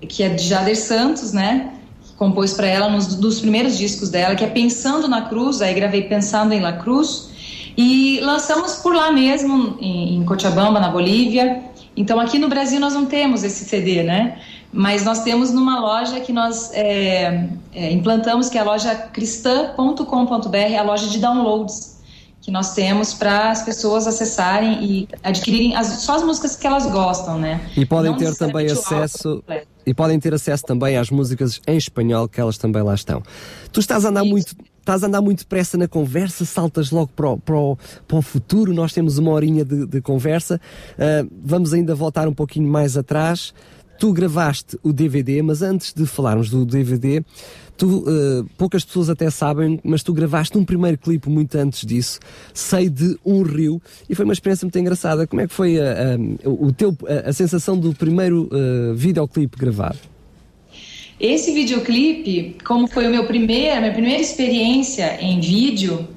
que 0.07 0.23
é 0.23 0.29
de 0.29 0.43
Jader 0.43 0.77
Santos, 0.77 1.33
né? 1.33 1.73
Compôs 2.19 2.53
para 2.53 2.67
ela 2.67 2.89
nos 2.89 3.15
dos 3.15 3.39
primeiros 3.39 3.77
discos 3.77 4.09
dela, 4.09 4.35
que 4.35 4.43
é 4.43 4.47
Pensando 4.47 5.07
na 5.07 5.21
Cruz, 5.23 5.61
aí 5.61 5.73
gravei 5.73 6.03
Pensando 6.03 6.53
em 6.53 6.59
La 6.59 6.73
Cruz, 6.73 7.29
e 7.77 8.19
lançamos 8.21 8.75
por 8.75 8.93
lá 8.93 9.09
mesmo, 9.09 9.77
em, 9.79 10.17
em 10.17 10.25
Cochabamba, 10.25 10.81
na 10.81 10.89
Bolívia. 10.89 11.63
Então 11.95 12.19
aqui 12.19 12.37
no 12.37 12.49
Brasil 12.49 12.79
nós 12.79 12.93
não 12.93 13.05
temos 13.05 13.43
esse 13.43 13.63
CD, 13.63 14.03
né? 14.03 14.37
Mas 14.71 15.05
nós 15.05 15.23
temos 15.23 15.51
numa 15.51 15.79
loja 15.79 16.19
que 16.19 16.33
nós 16.33 16.71
é, 16.73 17.47
é, 17.73 17.91
implantamos, 17.91 18.49
que 18.49 18.57
é 18.57 18.61
a 18.61 18.65
loja 18.65 18.93
cristã.com.br, 18.93 20.77
a 20.77 20.83
loja 20.83 21.07
de 21.07 21.19
downloads 21.19 21.98
que 22.41 22.51
nós 22.51 22.73
temos 22.73 23.13
para 23.13 23.51
as 23.51 23.61
pessoas 23.61 24.07
acessarem 24.07 24.83
e 24.83 25.07
adquirirem 25.23 25.75
as, 25.75 25.87
só 26.01 26.15
as 26.15 26.23
músicas 26.23 26.55
que 26.55 26.65
elas 26.65 26.85
gostam, 26.85 27.37
né? 27.37 27.61
E 27.75 27.85
podem 27.85 28.11
Não 28.11 28.17
ter 28.17 28.35
também 28.35 28.67
acesso 28.67 29.43
e 29.85 29.93
podem 29.93 30.19
ter 30.19 30.33
acesso 30.33 30.63
também 30.63 30.97
às 30.97 31.09
músicas 31.09 31.59
em 31.67 31.77
espanhol 31.77 32.27
que 32.27 32.39
elas 32.39 32.57
também 32.57 32.81
lá 32.81 32.93
estão. 32.93 33.23
Tu 33.71 33.79
estás 33.79 34.05
a 34.05 34.09
andar 34.09 34.23
Isso. 34.23 34.31
muito 34.31 34.55
estás 34.79 35.03
a 35.03 35.07
andar 35.07 35.21
muito 35.21 35.39
depressa 35.39 35.77
na 35.77 35.87
conversa, 35.87 36.43
saltas 36.45 36.89
logo 36.89 37.11
para 37.15 37.29
o, 37.29 37.37
para 37.37 37.55
o, 37.55 37.77
para 38.07 38.17
o 38.17 38.21
futuro. 38.23 38.73
Nós 38.73 38.91
temos 38.91 39.19
uma 39.19 39.31
horinha 39.31 39.63
de, 39.63 39.85
de 39.85 40.01
conversa. 40.01 40.59
Uh, 40.93 41.29
vamos 41.43 41.73
ainda 41.73 41.93
voltar 41.93 42.27
um 42.27 42.33
pouquinho 42.33 42.67
mais 42.67 42.97
atrás. 42.97 43.53
Tu 43.99 44.13
gravaste 44.13 44.79
o 44.81 44.93
DVD, 44.93 45.41
mas 45.41 45.61
antes 45.61 45.93
de 45.93 46.05
falarmos 46.05 46.49
do 46.49 46.65
DVD, 46.65 47.21
tu, 47.77 47.99
uh, 47.99 48.49
poucas 48.57 48.85
pessoas 48.85 49.09
até 49.09 49.29
sabem, 49.29 49.79
mas 49.83 50.01
tu 50.03 50.13
gravaste 50.13 50.57
um 50.57 50.63
primeiro 50.63 50.97
clipe 50.97 51.29
muito 51.29 51.57
antes 51.57 51.85
disso, 51.85 52.19
Sei 52.53 52.89
de 52.89 53.17
um 53.25 53.41
Rio, 53.41 53.81
e 54.09 54.15
foi 54.15 54.23
uma 54.23 54.33
experiência 54.33 54.65
muito 54.65 54.79
engraçada. 54.79 55.27
Como 55.27 55.41
é 55.41 55.47
que 55.47 55.53
foi 55.53 55.79
a, 55.79 56.15
a, 56.15 56.49
o 56.49 56.71
teu, 56.71 56.95
a, 57.07 57.29
a 57.29 57.33
sensação 57.33 57.77
do 57.77 57.93
primeiro 57.93 58.49
uh, 58.53 58.95
videoclipe 58.95 59.57
gravado? 59.57 59.99
Esse 61.19 61.53
videoclipe, 61.53 62.55
como 62.63 62.87
foi 62.87 63.05
o 63.05 63.09
meu 63.09 63.25
primeiro, 63.25 63.81
minha 63.81 63.91
primeira 63.91 64.21
experiência 64.21 65.21
em 65.21 65.41
vídeo, 65.41 66.07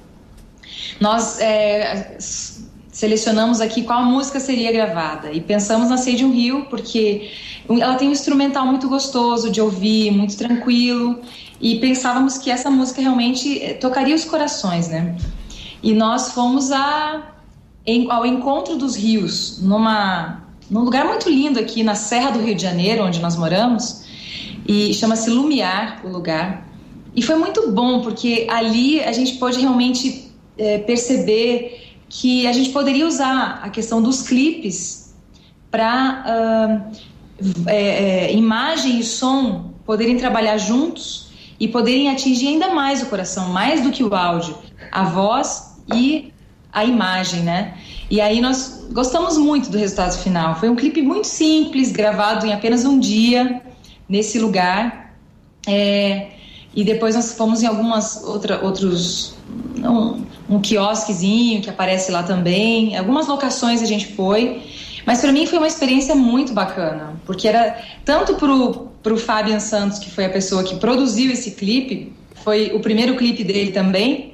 nós 1.00 1.40
é, 1.40 2.16
selecionamos 2.92 3.60
aqui 3.62 3.82
qual 3.82 4.04
música 4.04 4.38
seria 4.38 4.70
gravada 4.70 5.32
e 5.32 5.40
pensamos 5.40 5.88
na 5.88 5.96
Sei 5.96 6.14
de 6.14 6.24
um 6.26 6.30
Rio 6.30 6.66
porque 6.68 7.30
ela 7.68 7.94
tem 7.94 8.08
um 8.08 8.12
instrumental 8.12 8.66
muito 8.66 8.86
gostoso 8.86 9.50
de 9.50 9.62
ouvir, 9.62 10.10
muito 10.10 10.36
tranquilo 10.36 11.18
e 11.58 11.78
pensávamos 11.78 12.36
que 12.36 12.50
essa 12.50 12.70
música 12.70 13.00
realmente 13.00 13.62
eh, 13.62 13.72
tocaria 13.72 14.14
os 14.14 14.24
corações, 14.24 14.88
né? 14.88 15.16
E 15.82 15.94
nós 15.94 16.32
fomos 16.32 16.70
a, 16.70 17.32
em, 17.86 18.10
ao 18.10 18.26
encontro 18.26 18.76
dos 18.76 18.94
rios, 18.94 19.60
numa, 19.62 20.44
num 20.70 20.80
lugar 20.80 21.06
muito 21.06 21.30
lindo 21.30 21.58
aqui 21.58 21.82
na 21.82 21.94
Serra 21.94 22.30
do 22.30 22.40
Rio 22.40 22.54
de 22.54 22.62
Janeiro, 22.62 23.04
onde 23.04 23.20
nós 23.20 23.36
moramos 23.36 24.04
e 24.66 24.92
chama-se 24.92 25.30
Lumiar 25.30 26.02
o 26.04 26.08
lugar. 26.08 26.68
E 27.16 27.22
foi 27.22 27.36
muito 27.36 27.70
bom 27.70 28.00
porque 28.00 28.46
ali 28.50 29.00
a 29.00 29.12
gente 29.12 29.34
pôde 29.34 29.60
realmente 29.60 30.30
é, 30.58 30.78
perceber 30.78 31.91
que 32.14 32.46
a 32.46 32.52
gente 32.52 32.68
poderia 32.68 33.06
usar 33.06 33.60
a 33.62 33.70
questão 33.70 34.02
dos 34.02 34.20
clipes 34.20 35.14
para 35.70 36.84
uh, 36.92 36.98
é, 37.66 38.26
é, 38.26 38.32
imagem 38.34 39.00
e 39.00 39.02
som 39.02 39.72
poderem 39.86 40.18
trabalhar 40.18 40.58
juntos 40.58 41.32
e 41.58 41.66
poderem 41.66 42.10
atingir 42.10 42.48
ainda 42.48 42.74
mais 42.74 43.02
o 43.02 43.06
coração, 43.06 43.48
mais 43.48 43.82
do 43.82 43.90
que 43.90 44.04
o 44.04 44.14
áudio, 44.14 44.58
a 44.92 45.04
voz 45.04 45.78
e 45.94 46.30
a 46.70 46.84
imagem, 46.84 47.40
né? 47.40 47.78
E 48.10 48.20
aí 48.20 48.42
nós 48.42 48.86
gostamos 48.92 49.38
muito 49.38 49.70
do 49.70 49.78
resultado 49.78 50.14
final. 50.18 50.54
Foi 50.56 50.68
um 50.68 50.76
clipe 50.76 51.00
muito 51.00 51.26
simples, 51.26 51.90
gravado 51.90 52.44
em 52.44 52.52
apenas 52.52 52.84
um 52.84 52.98
dia 52.98 53.62
nesse 54.06 54.38
lugar. 54.38 55.14
É, 55.66 56.32
e 56.74 56.84
depois 56.84 57.14
nós 57.14 57.32
fomos 57.32 57.62
em 57.62 57.66
algumas 57.66 58.22
outra, 58.24 58.64
outros. 58.64 59.34
Um, 59.78 60.22
um 60.48 60.60
quiosquezinho 60.60 61.62
que 61.62 61.70
aparece 61.70 62.12
lá 62.12 62.22
também. 62.22 62.96
Algumas 62.96 63.26
locações 63.26 63.82
a 63.82 63.86
gente 63.86 64.06
foi. 64.14 64.62
Mas 65.04 65.20
para 65.20 65.32
mim 65.32 65.46
foi 65.46 65.58
uma 65.58 65.66
experiência 65.66 66.14
muito 66.14 66.52
bacana, 66.52 67.20
porque 67.26 67.48
era 67.48 67.76
tanto 68.04 68.34
pro, 68.34 68.88
pro 69.02 69.16
Fabian 69.16 69.58
Santos, 69.58 69.98
que 69.98 70.10
foi 70.10 70.26
a 70.26 70.30
pessoa 70.30 70.62
que 70.62 70.76
produziu 70.76 71.32
esse 71.32 71.52
clipe, 71.52 72.12
foi 72.44 72.72
o 72.72 72.80
primeiro 72.80 73.16
clipe 73.16 73.42
dele 73.42 73.72
também, 73.72 74.31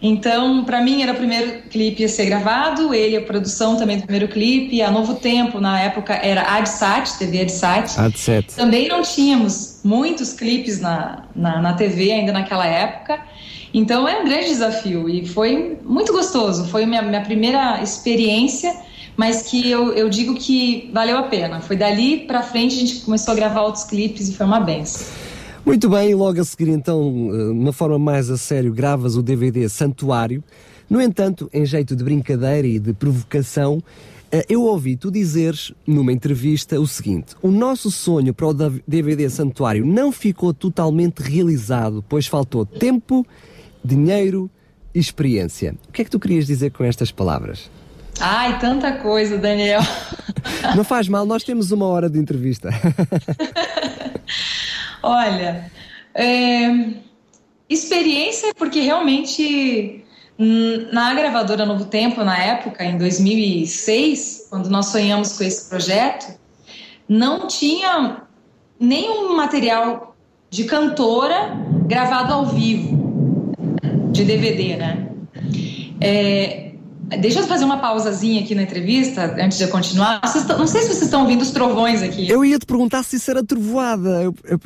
então, 0.00 0.64
para 0.64 0.80
mim, 0.80 1.02
era 1.02 1.12
o 1.12 1.16
primeiro 1.16 1.62
clipe 1.62 2.04
a 2.04 2.08
ser 2.08 2.26
gravado, 2.26 2.94
ele, 2.94 3.16
a 3.16 3.20
produção 3.20 3.76
também 3.76 3.96
do 3.96 4.04
primeiro 4.04 4.28
clipe, 4.28 4.80
a 4.80 4.90
Novo 4.90 5.16
Tempo, 5.16 5.60
na 5.60 5.80
época, 5.80 6.14
era 6.14 6.42
AdSat, 6.56 7.18
TV 7.18 7.42
AdSat. 7.42 7.98
AdSat. 7.98 8.54
Também 8.54 8.88
não 8.88 9.02
tínhamos 9.02 9.80
muitos 9.82 10.32
clipes 10.32 10.80
na, 10.80 11.24
na, 11.34 11.60
na 11.60 11.72
TV 11.72 12.12
ainda 12.12 12.32
naquela 12.32 12.64
época. 12.64 13.20
Então, 13.74 14.06
é 14.08 14.20
um 14.20 14.24
grande 14.24 14.46
desafio 14.46 15.08
e 15.08 15.26
foi 15.26 15.78
muito 15.84 16.12
gostoso. 16.12 16.68
Foi 16.68 16.86
minha, 16.86 17.02
minha 17.02 17.20
primeira 17.22 17.82
experiência, 17.82 18.72
mas 19.16 19.42
que 19.42 19.68
eu, 19.68 19.92
eu 19.94 20.08
digo 20.08 20.36
que 20.36 20.90
valeu 20.94 21.18
a 21.18 21.24
pena. 21.24 21.60
Foi 21.60 21.76
dali 21.76 22.18
para 22.20 22.40
frente 22.40 22.76
a 22.76 22.78
gente 22.78 23.00
começou 23.00 23.32
a 23.32 23.34
gravar 23.34 23.62
outros 23.62 23.82
clipes 23.82 24.28
e 24.28 24.34
foi 24.34 24.46
uma 24.46 24.60
benção. 24.60 25.27
Muito 25.68 25.90
bem, 25.90 26.14
logo 26.14 26.40
a 26.40 26.44
seguir 26.44 26.70
então, 26.70 27.12
de 27.12 27.40
eh, 27.40 27.50
uma 27.50 27.74
forma 27.74 27.98
mais 27.98 28.30
a 28.30 28.38
sério, 28.38 28.72
gravas 28.72 29.16
o 29.16 29.22
DVD 29.22 29.68
Santuário. 29.68 30.42
No 30.88 30.98
entanto, 30.98 31.50
em 31.52 31.66
jeito 31.66 31.94
de 31.94 32.02
brincadeira 32.02 32.66
e 32.66 32.78
de 32.78 32.94
provocação, 32.94 33.82
eh, 34.32 34.46
eu 34.48 34.62
ouvi 34.62 34.96
tu 34.96 35.10
dizeres 35.10 35.74
numa 35.86 36.10
entrevista 36.10 36.80
o 36.80 36.86
seguinte: 36.86 37.34
o 37.42 37.50
nosso 37.50 37.90
sonho 37.90 38.32
para 38.32 38.46
o 38.46 38.54
DVD 38.88 39.28
Santuário 39.28 39.84
não 39.84 40.10
ficou 40.10 40.54
totalmente 40.54 41.18
realizado, 41.18 42.02
pois 42.08 42.26
faltou 42.26 42.64
tempo, 42.64 43.26
dinheiro 43.84 44.50
e 44.94 44.98
experiência. 44.98 45.74
O 45.86 45.92
que 45.92 46.00
é 46.00 46.04
que 46.06 46.10
tu 46.10 46.18
querias 46.18 46.46
dizer 46.46 46.70
com 46.70 46.82
estas 46.82 47.12
palavras? 47.12 47.70
Ai, 48.18 48.58
tanta 48.58 48.92
coisa, 48.92 49.36
Daniel. 49.36 49.82
Não 50.74 50.82
faz 50.82 51.08
mal, 51.08 51.26
nós 51.26 51.44
temos 51.44 51.70
uma 51.72 51.84
hora 51.84 52.08
de 52.08 52.18
entrevista. 52.18 52.70
Olha, 55.02 55.70
é, 56.14 56.68
experiência 57.68 58.52
porque 58.54 58.80
realmente 58.80 60.04
hum, 60.38 60.88
na 60.92 61.14
gravadora 61.14 61.66
Novo 61.66 61.86
Tempo, 61.86 62.24
na 62.24 62.38
época, 62.38 62.84
em 62.84 62.96
2006, 62.98 64.48
quando 64.50 64.68
nós 64.70 64.86
sonhamos 64.86 65.36
com 65.36 65.44
esse 65.44 65.68
projeto, 65.68 66.38
não 67.08 67.46
tinha 67.46 68.22
nenhum 68.78 69.34
material 69.36 70.16
de 70.50 70.64
cantora 70.64 71.56
gravado 71.86 72.32
ao 72.32 72.46
vivo, 72.46 73.52
de 74.12 74.24
DVD, 74.24 74.76
né? 74.76 75.08
É, 76.00 76.67
Deixa 77.16 77.40
eu 77.40 77.46
fazer 77.46 77.64
uma 77.64 77.78
pausazinha 77.78 78.42
aqui 78.42 78.54
na 78.54 78.62
entrevista, 78.62 79.34
antes 79.40 79.56
de 79.56 79.64
eu 79.64 79.70
continuar. 79.70 80.20
Não 80.58 80.66
sei 80.66 80.82
se 80.82 80.88
vocês 80.88 81.02
estão 81.02 81.22
ouvindo 81.22 81.40
os 81.40 81.50
trovões 81.50 82.02
aqui. 82.02 82.28
Eu 82.28 82.44
ia 82.44 82.58
te 82.58 82.66
perguntar 82.66 83.02
se 83.02 83.16
isso 83.16 83.30
era 83.30 83.42
trovoada. 83.42 84.22
Eu 84.22 84.60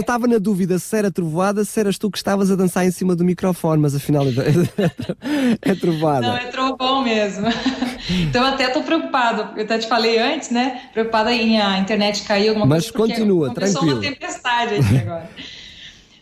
estava 0.00 0.26
é... 0.26 0.30
na 0.30 0.38
dúvida 0.38 0.78
se 0.78 0.96
era 0.96 1.10
trovoada, 1.10 1.64
se 1.64 1.80
eras 1.80 1.96
tu 1.96 2.10
que 2.10 2.18
estavas 2.18 2.50
a 2.50 2.56
dançar 2.56 2.84
em 2.84 2.90
cima 2.90 3.16
do 3.16 3.24
microfone, 3.24 3.80
mas 3.80 3.94
afinal 3.94 4.24
é, 4.26 5.70
é 5.70 5.74
trovoada. 5.74 6.26
Não, 6.26 6.36
é 6.36 6.46
trovão 6.46 7.02
mesmo. 7.02 7.46
então 8.28 8.46
eu 8.46 8.54
até 8.54 8.66
estou 8.66 8.82
preocupado. 8.82 9.56
Eu 9.56 9.64
até 9.64 9.78
te 9.78 9.88
falei 9.88 10.18
antes, 10.18 10.50
né? 10.50 10.82
Preocupada 10.92 11.32
em 11.32 11.58
a 11.60 11.78
internet 11.78 12.22
cair 12.24 12.50
alguma 12.50 12.66
mas 12.66 12.90
coisa. 12.90 13.08
Mas 13.08 13.18
continua, 13.18 13.54
tranquilo. 13.54 13.80
Começou 13.80 13.98
uma 13.98 14.10
tempestade 14.10 14.74
aqui 14.74 14.98
agora. 14.98 15.30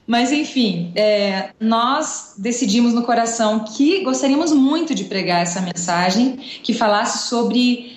Mas, 0.07 0.31
enfim, 0.31 0.93
é, 0.95 1.51
nós 1.59 2.35
decidimos 2.39 2.95
no 2.95 3.03
coração 3.03 3.65
que 3.65 4.05
gostaríamos 4.05 4.53
muito 4.53 4.95
de 4.95 5.05
pregar 5.05 5.43
essa 5.43 5.61
mensagem 5.61 6.37
que 6.63 6.73
falasse 6.73 7.29
sobre. 7.29 7.97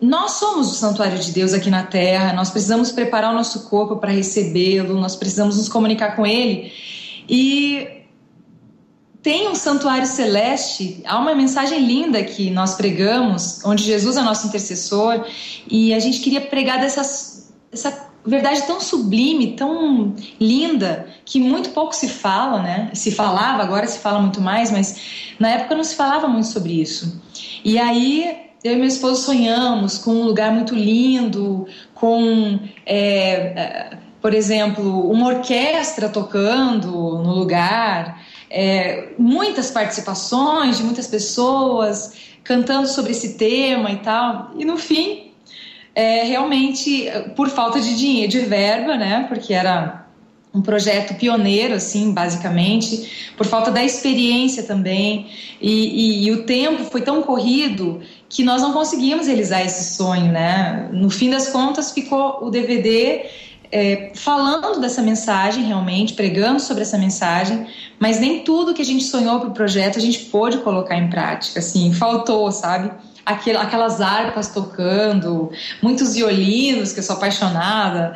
Nós 0.00 0.32
somos 0.32 0.72
o 0.72 0.74
santuário 0.74 1.16
de 1.18 1.30
Deus 1.30 1.52
aqui 1.54 1.70
na 1.70 1.84
terra, 1.84 2.32
nós 2.32 2.50
precisamos 2.50 2.90
preparar 2.90 3.32
o 3.32 3.36
nosso 3.36 3.68
corpo 3.68 3.96
para 3.96 4.10
recebê-lo, 4.10 5.00
nós 5.00 5.14
precisamos 5.14 5.56
nos 5.56 5.68
comunicar 5.68 6.16
com 6.16 6.26
ele. 6.26 6.72
E 7.28 8.02
tem 9.22 9.48
um 9.48 9.54
santuário 9.54 10.06
celeste, 10.06 11.00
há 11.06 11.16
uma 11.16 11.36
mensagem 11.36 11.86
linda 11.86 12.20
que 12.24 12.50
nós 12.50 12.74
pregamos, 12.74 13.64
onde 13.64 13.84
Jesus 13.84 14.16
é 14.16 14.22
nosso 14.22 14.48
intercessor, 14.48 15.24
e 15.70 15.94
a 15.94 16.00
gente 16.00 16.18
queria 16.18 16.40
pregar 16.40 16.80
dessas, 16.80 17.54
essa 17.70 18.11
verdade 18.24 18.62
tão 18.66 18.80
sublime, 18.80 19.56
tão 19.56 20.14
linda, 20.40 21.06
que 21.24 21.40
muito 21.40 21.70
pouco 21.70 21.94
se 21.94 22.08
fala, 22.08 22.62
né? 22.62 22.90
Se 22.94 23.10
falava, 23.10 23.62
agora 23.62 23.86
se 23.86 23.98
fala 23.98 24.20
muito 24.20 24.40
mais, 24.40 24.70
mas 24.70 25.34
na 25.38 25.50
época 25.50 25.74
não 25.74 25.84
se 25.84 25.94
falava 25.94 26.28
muito 26.28 26.48
sobre 26.48 26.80
isso. 26.80 27.20
E 27.64 27.78
aí 27.78 28.36
eu 28.62 28.74
e 28.74 28.76
meu 28.76 28.86
esposo 28.86 29.22
sonhamos 29.22 29.98
com 29.98 30.12
um 30.12 30.24
lugar 30.24 30.52
muito 30.52 30.74
lindo, 30.74 31.66
com, 31.94 32.60
é, 32.86 33.32
é 33.34 33.98
por 34.20 34.32
exemplo, 34.32 35.10
uma 35.10 35.26
orquestra 35.26 36.08
tocando 36.08 36.88
no 36.88 37.34
lugar, 37.34 38.22
é, 38.48 39.08
muitas 39.18 39.70
participações 39.72 40.76
de 40.76 40.84
muitas 40.84 41.08
pessoas 41.08 42.12
cantando 42.44 42.86
sobre 42.86 43.10
esse 43.10 43.34
tema 43.34 43.90
e 43.90 43.96
tal. 43.96 44.52
E 44.56 44.64
no 44.64 44.76
fim, 44.76 45.21
é, 45.94 46.24
realmente 46.24 47.10
por 47.36 47.48
falta 47.48 47.80
de 47.80 47.96
dinheiro, 47.96 48.30
de 48.30 48.40
verba, 48.40 48.96
né? 48.96 49.26
Porque 49.28 49.52
era 49.52 50.02
um 50.54 50.60
projeto 50.60 51.14
pioneiro, 51.14 51.74
assim, 51.74 52.12
basicamente, 52.12 53.32
por 53.36 53.46
falta 53.46 53.70
da 53.70 53.82
experiência 53.82 54.62
também, 54.62 55.28
e, 55.60 55.70
e, 55.70 56.26
e, 56.26 56.32
o 56.32 56.44
tempo 56.44 56.84
foi 56.84 57.00
tão 57.00 57.22
corrido 57.22 58.02
que 58.28 58.42
nós 58.42 58.60
não 58.60 58.72
conseguimos 58.72 59.26
realizar 59.26 59.62
esse 59.62 59.94
sonho, 59.94 60.30
né? 60.30 60.90
No 60.92 61.08
fim 61.08 61.30
das 61.30 61.48
contas, 61.48 61.92
ficou 61.92 62.38
o 62.42 62.50
DVD 62.50 63.24
é, 63.70 64.12
falando 64.14 64.78
dessa 64.78 65.00
mensagem, 65.00 65.64
realmente, 65.64 66.12
pregando 66.12 66.60
sobre 66.60 66.82
essa 66.82 66.98
mensagem, 66.98 67.66
mas 67.98 68.20
nem 68.20 68.40
tudo 68.40 68.74
que 68.74 68.82
a 68.82 68.84
gente 68.84 69.04
sonhou 69.04 69.40
para 69.40 69.48
o 69.48 69.52
projeto 69.52 69.98
a 69.98 70.02
gente 70.02 70.18
pôde 70.26 70.58
colocar 70.58 70.96
em 70.96 71.08
prática, 71.08 71.60
assim, 71.60 71.92
faltou, 71.94 72.52
sabe? 72.52 72.90
Aquelas 73.24 74.00
harpas 74.00 74.48
tocando, 74.48 75.50
muitos 75.80 76.14
violinos, 76.14 76.92
que 76.92 77.00
eu 77.00 77.04
sou 77.04 77.16
apaixonada. 77.16 78.14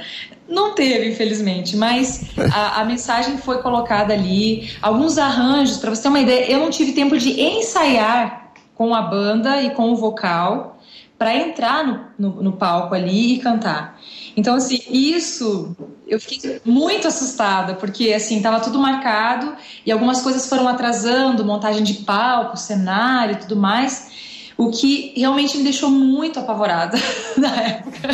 não 0.48 0.74
teve, 0.74 1.08
infelizmente, 1.08 1.76
mas 1.76 2.24
a, 2.52 2.80
a, 2.80 2.84
mensagem 2.84 3.38
foi 3.38 3.58
colocada 3.62 4.14
ali, 4.14 4.70
alguns 4.80 5.18
arranjos, 5.18 5.78
para 5.78 5.90
você 5.90 6.02
ter 6.02 6.08
uma 6.08 6.20
ideia, 6.20 6.50
eu 6.50 6.60
não 6.60 6.70
tive 6.70 6.92
tempo 6.92 7.16
de 7.16 7.40
ensaiar 7.40 8.52
com 8.74 8.94
a 8.94 9.02
banda 9.02 9.62
e 9.62 9.70
com 9.70 9.92
o 9.92 9.96
vocal 9.96 10.76
para 11.18 11.34
entrar 11.34 11.84
no, 11.84 12.00
no, 12.18 12.42
no, 12.42 12.52
palco 12.52 12.94
ali 12.94 13.34
e 13.34 13.38
cantar. 13.38 13.98
Então, 14.36 14.54
assim, 14.54 14.80
isso 14.90 15.74
eu 16.06 16.20
fiquei 16.20 16.60
muito 16.64 17.08
assustada, 17.08 17.74
porque 17.74 18.12
assim, 18.12 18.36
estava 18.36 18.60
tudo 18.60 18.78
marcado 18.78 19.56
e 19.84 19.90
algumas 19.90 20.20
coisas 20.20 20.46
foram 20.46 20.68
atrasando, 20.68 21.44
montagem 21.44 21.82
de 21.82 21.94
palco, 21.94 22.56
cenário 22.56 23.34
e 23.34 23.38
tudo 23.38 23.56
mais. 23.56 24.10
O 24.56 24.70
que 24.70 25.12
realmente 25.16 25.56
me 25.58 25.64
deixou 25.64 25.90
muito 25.90 26.38
apavorada 26.38 26.98
na 27.36 27.54
época. 27.60 28.08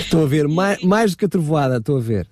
Estou 0.00 0.24
a 0.24 0.26
ver, 0.26 0.46
mais, 0.46 0.82
mais 0.82 1.12
do 1.12 1.16
que 1.16 1.24
a 1.24 1.28
trovoada, 1.28 1.78
estou 1.78 1.96
a 1.96 2.00
ver. 2.00 2.26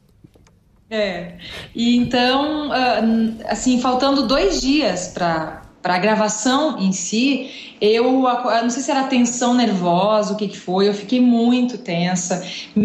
É. 0.91 1.35
E 1.75 1.97
então, 1.97 2.71
ah, 2.73 3.01
assim, 3.49 3.81
faltando 3.81 4.27
dois 4.27 4.61
dias 4.61 5.09
para 5.09 5.61
para 5.83 5.95
a 5.95 5.99
gravação 5.99 6.79
em 6.79 6.93
si, 6.93 7.75
eu, 7.81 8.05
eu, 8.05 8.63
não 8.63 8.69
sei 8.69 8.83
se 8.83 8.91
era 8.91 9.05
tensão 9.05 9.55
nervosa, 9.55 10.35
o 10.35 10.37
que, 10.37 10.49
que 10.49 10.59
foi, 10.59 10.89
eu 10.89 10.93
fiquei 10.93 11.21
muito 11.21 11.79
tensa, 11.79 12.45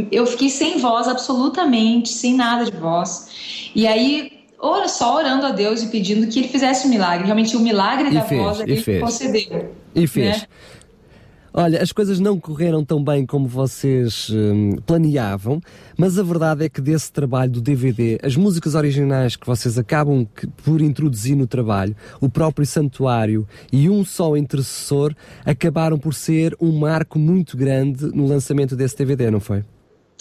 eu 0.09 0.25
fiquei 0.25 0.49
sem 0.49 0.77
voz 0.77 1.07
absolutamente, 1.07 2.07
sem 2.07 2.33
nada 2.33 2.63
de 2.63 2.71
voz. 2.71 3.71
E 3.75 3.85
aí 3.85 4.35
ora, 4.59 4.87
só 4.87 5.15
orando 5.15 5.45
a 5.45 5.51
Deus 5.51 5.83
e 5.83 5.87
pedindo 5.87 6.27
que 6.27 6.39
ele 6.39 6.47
fizesse 6.47 6.87
um 6.87 6.89
milagre. 6.89 7.25
Realmente 7.25 7.55
o 7.55 7.59
milagre 7.59 8.09
e 8.09 8.13
da 8.13 8.21
fez, 8.21 8.41
voz 8.41 8.59
ele 8.61 8.99
concedeu. 8.99 9.75
E 9.95 10.05
fez. 10.05 10.41
Né? 10.41 10.47
Olha, 11.57 11.81
as 11.81 11.93
coisas 11.93 12.19
não 12.19 12.37
correram 12.37 12.83
tão 12.83 13.01
bem 13.01 13.25
como 13.25 13.47
vocês 13.47 14.29
hum, 14.29 14.75
planeavam, 14.85 15.61
mas 15.97 16.19
a 16.19 16.23
verdade 16.23 16.65
é 16.65 16.69
que 16.69 16.81
desse 16.81 17.09
trabalho 17.09 17.49
do 17.49 17.61
DVD, 17.61 18.19
as 18.21 18.35
músicas 18.35 18.75
originais 18.75 19.37
que 19.37 19.47
vocês 19.47 19.77
acabam 19.77 20.27
que, 20.35 20.47
por 20.47 20.81
introduzir 20.81 21.33
no 21.33 21.47
trabalho, 21.47 21.95
o 22.19 22.27
próprio 22.27 22.65
Santuário 22.65 23.47
e 23.71 23.89
um 23.89 24.03
só 24.03 24.35
intercessor, 24.35 25.15
acabaram 25.45 25.97
por 25.97 26.13
ser 26.13 26.53
um 26.59 26.77
marco 26.77 27.17
muito 27.17 27.55
grande 27.55 28.05
no 28.07 28.27
lançamento 28.27 28.75
desse 28.75 28.97
DVD, 28.97 29.31
não 29.31 29.39
foi? 29.39 29.63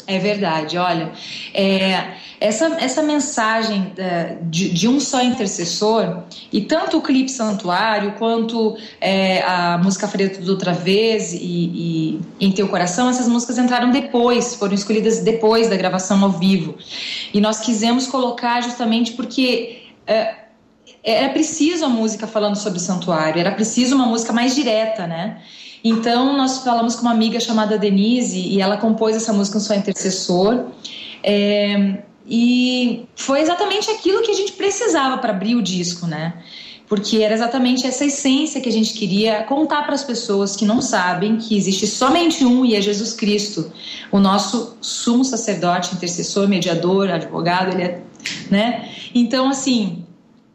É 0.07 0.19
verdade, 0.19 0.77
olha, 0.77 1.13
é, 1.55 2.15
essa, 2.39 2.67
essa 2.79 3.03
mensagem 3.03 3.93
é, 3.97 4.37
de, 4.43 4.69
de, 4.69 4.87
um 4.87 5.01
só 5.01 5.23
intercessor, 5.23 6.25
e 6.53 6.61
tanto 6.61 6.99
o 6.99 7.01
clipe 7.01 7.31
Santuário, 7.31 8.13
quanto 8.19 8.77
é, 9.01 9.41
a 9.43 9.79
música 9.79 10.07
Faria 10.07 10.29
Tudo 10.29 10.51
Outra 10.51 10.75
Vez 10.75 11.33
e, 11.33 11.39
e, 11.39 12.21
Em 12.39 12.53
Teu 12.53 12.69
Coração, 12.69 13.09
essas 13.09 13.27
músicas 13.27 13.57
entraram 13.57 13.91
depois, 13.91 14.55
foram 14.57 14.75
escolhidas 14.75 15.21
depois 15.21 15.71
da 15.71 15.77
gravação 15.77 16.23
ao 16.23 16.33
vivo. 16.33 16.77
E 17.33 17.41
nós 17.41 17.61
quisemos 17.61 18.07
colocar 18.07 18.61
justamente 18.63 19.13
porque 19.13 19.85
é, 20.07 20.35
era 21.03 21.31
preciso 21.31 21.85
a 21.87 21.89
música 21.89 22.27
falando 22.27 22.57
sobre 22.57 22.79
o 22.79 22.83
santuário, 22.83 23.41
era 23.41 23.53
preciso 23.53 23.95
uma 23.95 24.07
música 24.07 24.35
mais 24.35 24.55
direta, 24.55 25.07
né? 25.07 25.41
Então, 25.85 26.35
nós 26.35 26.61
falamos 26.65 26.97
com 26.97 27.03
uma 27.03 27.11
amiga 27.11 27.39
chamada 27.39 27.77
Denise 27.77 28.41
e 28.41 28.59
ela 28.59 28.79
compôs 28.79 29.15
essa 29.15 29.35
música 29.35 29.59
com 29.59 29.65
seu 29.65 29.77
intercessor. 29.77 30.71
É, 31.23 31.99
e 32.27 33.07
foi 33.15 33.43
exatamente 33.43 33.91
aquilo 33.91 34.23
que 34.23 34.31
a 34.31 34.35
gente 34.35 34.53
precisava 34.53 35.19
para 35.19 35.31
abrir 35.33 35.55
o 35.55 35.63
disco, 35.63 36.07
né? 36.07 36.43
Porque 36.89 37.19
era 37.19 37.35
exatamente 37.35 37.87
essa 37.87 38.05
essência 38.07 38.63
que 38.63 38.69
a 38.69 38.73
gente 38.73 38.95
queria 38.95 39.43
contar 39.43 39.83
para 39.83 39.95
as 39.95 40.03
pessoas 40.03 40.57
que 40.57 40.65
não 40.65 40.81
sabem 40.81 41.37
que 41.37 41.57
existe 41.57 41.87
somente 41.87 42.45
um 42.45 42.65
e 42.65 42.75
é 42.75 42.81
Jesus 42.81 43.13
Cristo, 43.13 43.71
o 44.11 44.19
nosso 44.19 44.77
sumo 44.81 45.25
sacerdote, 45.25 45.95
intercessor, 45.95 46.49
mediador, 46.49 47.11
advogado, 47.11 47.75
ele 47.75 47.83
é, 47.83 48.03
né? 48.51 48.89
Então, 49.15 49.51
assim, 49.51 50.05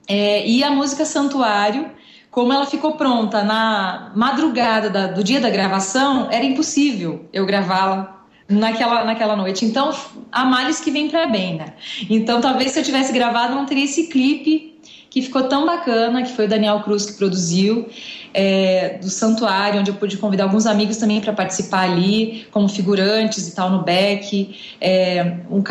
é, 0.07 0.47
e 0.47 0.63
a 0.63 0.71
música 0.71 1.05
Santuário 1.05 1.98
como 2.31 2.53
ela 2.53 2.65
ficou 2.65 2.93
pronta 2.93 3.43
na 3.43 4.11
madrugada 4.15 4.89
da, 4.89 5.07
do 5.07 5.23
dia 5.23 5.39
da 5.39 5.49
gravação, 5.49 6.27
era 6.31 6.45
impossível 6.45 7.25
eu 7.33 7.45
gravá-la 7.45 8.23
naquela, 8.47 9.03
naquela 9.03 9.35
noite. 9.35 9.65
Então, 9.65 9.93
há 10.31 10.45
males 10.45 10.79
que 10.79 10.91
vem 10.91 11.09
para 11.09 11.27
bem, 11.27 11.57
né? 11.57 11.73
Então, 12.09 12.41
talvez 12.41 12.71
se 12.71 12.79
eu 12.79 12.83
tivesse 12.83 13.11
gravado, 13.13 13.55
não 13.55 13.65
teria 13.65 13.85
esse 13.85 14.07
clipe 14.07 14.79
que 15.09 15.23
ficou 15.23 15.43
tão 15.43 15.65
bacana, 15.65 16.21
que 16.21 16.31
foi 16.31 16.45
o 16.45 16.47
Daniel 16.47 16.81
Cruz 16.81 17.05
que 17.07 17.13
produziu, 17.13 17.89
é, 18.31 18.99
do 19.01 19.09
Santuário, 19.09 19.79
onde 19.79 19.89
eu 19.89 19.95
pude 19.95 20.17
convidar 20.17 20.43
alguns 20.43 20.67
amigos 20.67 20.97
também 20.97 21.19
para 21.19 21.33
participar 21.33 21.89
ali, 21.89 22.47
como 22.51 22.69
figurantes 22.69 23.47
e 23.47 23.55
tal, 23.55 23.71
no 23.71 23.83
back, 23.83 24.55
é, 24.79 25.37
um, 25.49 25.63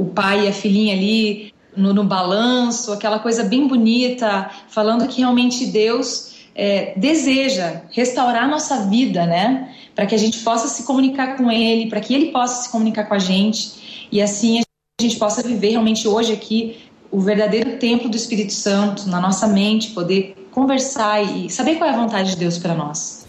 o 0.00 0.06
pai 0.06 0.46
e 0.46 0.48
a 0.48 0.52
filhinha 0.52 0.94
ali 0.94 1.52
no, 1.76 1.94
no 1.94 2.04
balanço, 2.04 2.92
aquela 2.92 3.18
coisa 3.18 3.44
bem 3.44 3.66
bonita, 3.66 4.50
falando 4.68 5.06
que 5.06 5.20
realmente 5.20 5.66
Deus 5.66 6.30
é, 6.54 6.94
deseja 6.96 7.82
restaurar 7.90 8.48
nossa 8.48 8.86
vida, 8.86 9.26
né? 9.26 9.74
Para 9.94 10.06
que 10.06 10.14
a 10.14 10.18
gente 10.18 10.38
possa 10.40 10.68
se 10.68 10.84
comunicar 10.84 11.36
com 11.36 11.50
Ele, 11.50 11.88
para 11.88 12.00
que 12.00 12.14
Ele 12.14 12.26
possa 12.26 12.64
se 12.64 12.70
comunicar 12.70 13.04
com 13.04 13.14
a 13.14 13.18
gente 13.18 14.08
e 14.12 14.20
assim 14.20 14.60
a 14.60 15.02
gente 15.02 15.16
possa 15.16 15.42
viver 15.42 15.70
realmente 15.70 16.06
hoje 16.06 16.32
aqui 16.32 16.78
o 17.10 17.20
verdadeiro 17.20 17.78
templo 17.78 18.08
do 18.08 18.16
Espírito 18.16 18.52
Santo 18.52 19.08
na 19.08 19.20
nossa 19.20 19.46
mente, 19.48 19.90
poder 19.90 20.34
conversar 20.52 21.22
e 21.22 21.50
saber 21.50 21.76
qual 21.76 21.88
é 21.88 21.92
a 21.92 21.96
vontade 21.96 22.30
de 22.30 22.36
Deus 22.36 22.58
para 22.58 22.74
nós. 22.74 23.19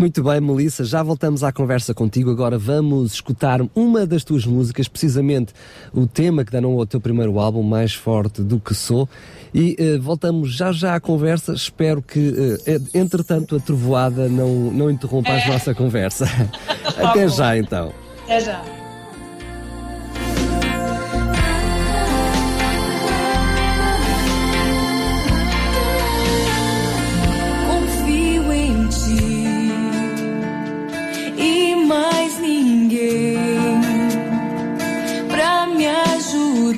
Muito 0.00 0.22
bem, 0.22 0.40
Melissa, 0.40 0.82
já 0.82 1.02
voltamos 1.02 1.44
à 1.44 1.52
conversa 1.52 1.92
contigo. 1.92 2.30
Agora 2.30 2.56
vamos 2.56 3.12
escutar 3.12 3.60
uma 3.74 4.06
das 4.06 4.24
tuas 4.24 4.46
músicas, 4.46 4.88
precisamente 4.88 5.52
o 5.92 6.06
tema 6.06 6.42
que 6.42 6.50
danou 6.50 6.80
ao 6.80 6.86
teu 6.86 6.98
primeiro 6.98 7.38
álbum, 7.38 7.62
Mais 7.62 7.92
Forte 7.92 8.40
do 8.40 8.58
Que 8.58 8.74
Sou. 8.74 9.06
E 9.52 9.76
uh, 9.78 10.00
voltamos 10.00 10.54
já 10.54 10.72
já 10.72 10.94
à 10.94 11.00
conversa. 11.00 11.52
Espero 11.52 12.00
que, 12.00 12.18
uh, 12.18 12.88
entretanto, 12.94 13.56
a 13.56 13.60
trovoada 13.60 14.26
não, 14.26 14.72
não 14.72 14.90
interrompa 14.90 15.32
é. 15.32 15.44
a 15.44 15.48
nossa 15.48 15.74
conversa. 15.74 16.24
Até 16.96 17.28
já, 17.28 17.58
então. 17.58 17.92
Até 18.24 18.40
já. 18.40 18.79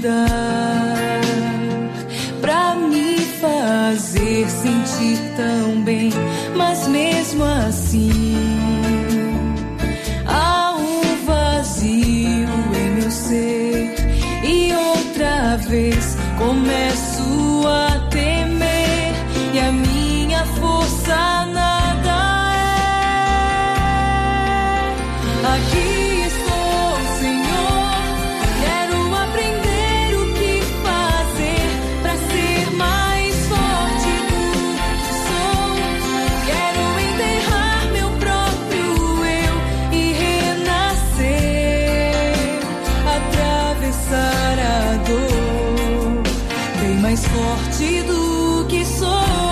vida 0.03 0.27
pra 2.41 2.75
me 2.75 3.19
fazer 3.41 4.49
sentir 4.49 5.19
tão 5.37 5.81
bem, 5.83 6.11
mas 6.57 6.88
mesmo 6.88 7.45
assim. 7.45 8.21
mais 47.12 47.27
forte 47.27 48.03
do 48.05 48.64
que 48.68 48.83
sou. 48.87 49.52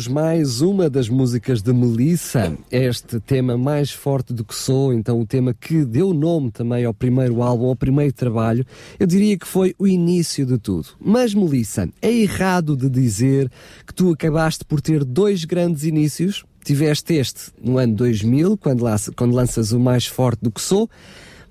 Ouvimos 0.00 0.08
mais 0.08 0.60
uma 0.62 0.88
das 0.88 1.10
músicas 1.10 1.60
de 1.60 1.74
Melissa, 1.74 2.56
este 2.70 3.20
tema 3.20 3.58
mais 3.58 3.90
forte 3.90 4.32
do 4.32 4.44
que 4.44 4.54
sou, 4.54 4.94
então 4.94 5.20
o 5.20 5.26
tema 5.26 5.52
que 5.52 5.84
deu 5.84 6.14
nome 6.14 6.50
também 6.50 6.86
ao 6.86 6.94
primeiro 6.94 7.42
álbum, 7.42 7.66
ao 7.66 7.76
primeiro 7.76 8.12
trabalho, 8.12 8.64
eu 8.98 9.06
diria 9.06 9.36
que 9.36 9.46
foi 9.46 9.74
o 9.78 9.86
início 9.86 10.46
de 10.46 10.56
tudo. 10.56 10.88
Mas 10.98 11.34
Melissa, 11.34 11.86
é 12.00 12.10
errado 12.10 12.74
de 12.76 12.88
dizer 12.88 13.50
que 13.86 13.92
tu 13.92 14.10
acabaste 14.10 14.64
por 14.64 14.80
ter 14.80 15.04
dois 15.04 15.44
grandes 15.44 15.84
inícios? 15.84 16.46
Tiveste 16.64 17.14
este 17.14 17.50
no 17.62 17.76
ano 17.76 17.94
2000, 17.94 18.56
quando, 18.56 18.82
lança, 18.82 19.12
quando 19.12 19.34
lanças 19.34 19.72
o 19.72 19.78
mais 19.78 20.06
forte 20.06 20.40
do 20.40 20.50
que 20.50 20.62
sou, 20.62 20.88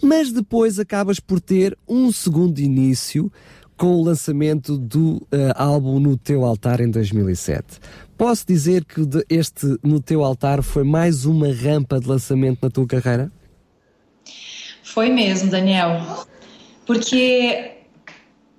mas 0.02 0.32
depois 0.32 0.80
acabas 0.80 1.20
por 1.20 1.40
ter 1.40 1.78
um 1.88 2.12
segundo 2.12 2.58
início 2.58 3.32
com 3.78 3.96
o 3.96 4.04
lançamento 4.04 4.78
do 4.78 5.18
uh, 5.18 5.54
álbum 5.56 6.00
No 6.00 6.18
Teu 6.18 6.44
Altar 6.44 6.82
em 6.82 6.90
2007. 6.90 7.80
Posso 8.20 8.46
dizer 8.46 8.84
que 8.84 9.00
este 9.30 9.80
No 9.82 10.02
Teu 10.02 10.26
Altar 10.26 10.62
foi 10.62 10.84
mais 10.84 11.24
uma 11.24 11.54
rampa 11.54 12.02
de 12.02 12.06
lançamento 12.06 12.60
na 12.62 12.70
tua 12.70 12.86
carreira? 12.86 13.32
Foi 14.84 15.10
mesmo, 15.10 15.50
Daniel. 15.50 16.28
Porque 16.86 17.78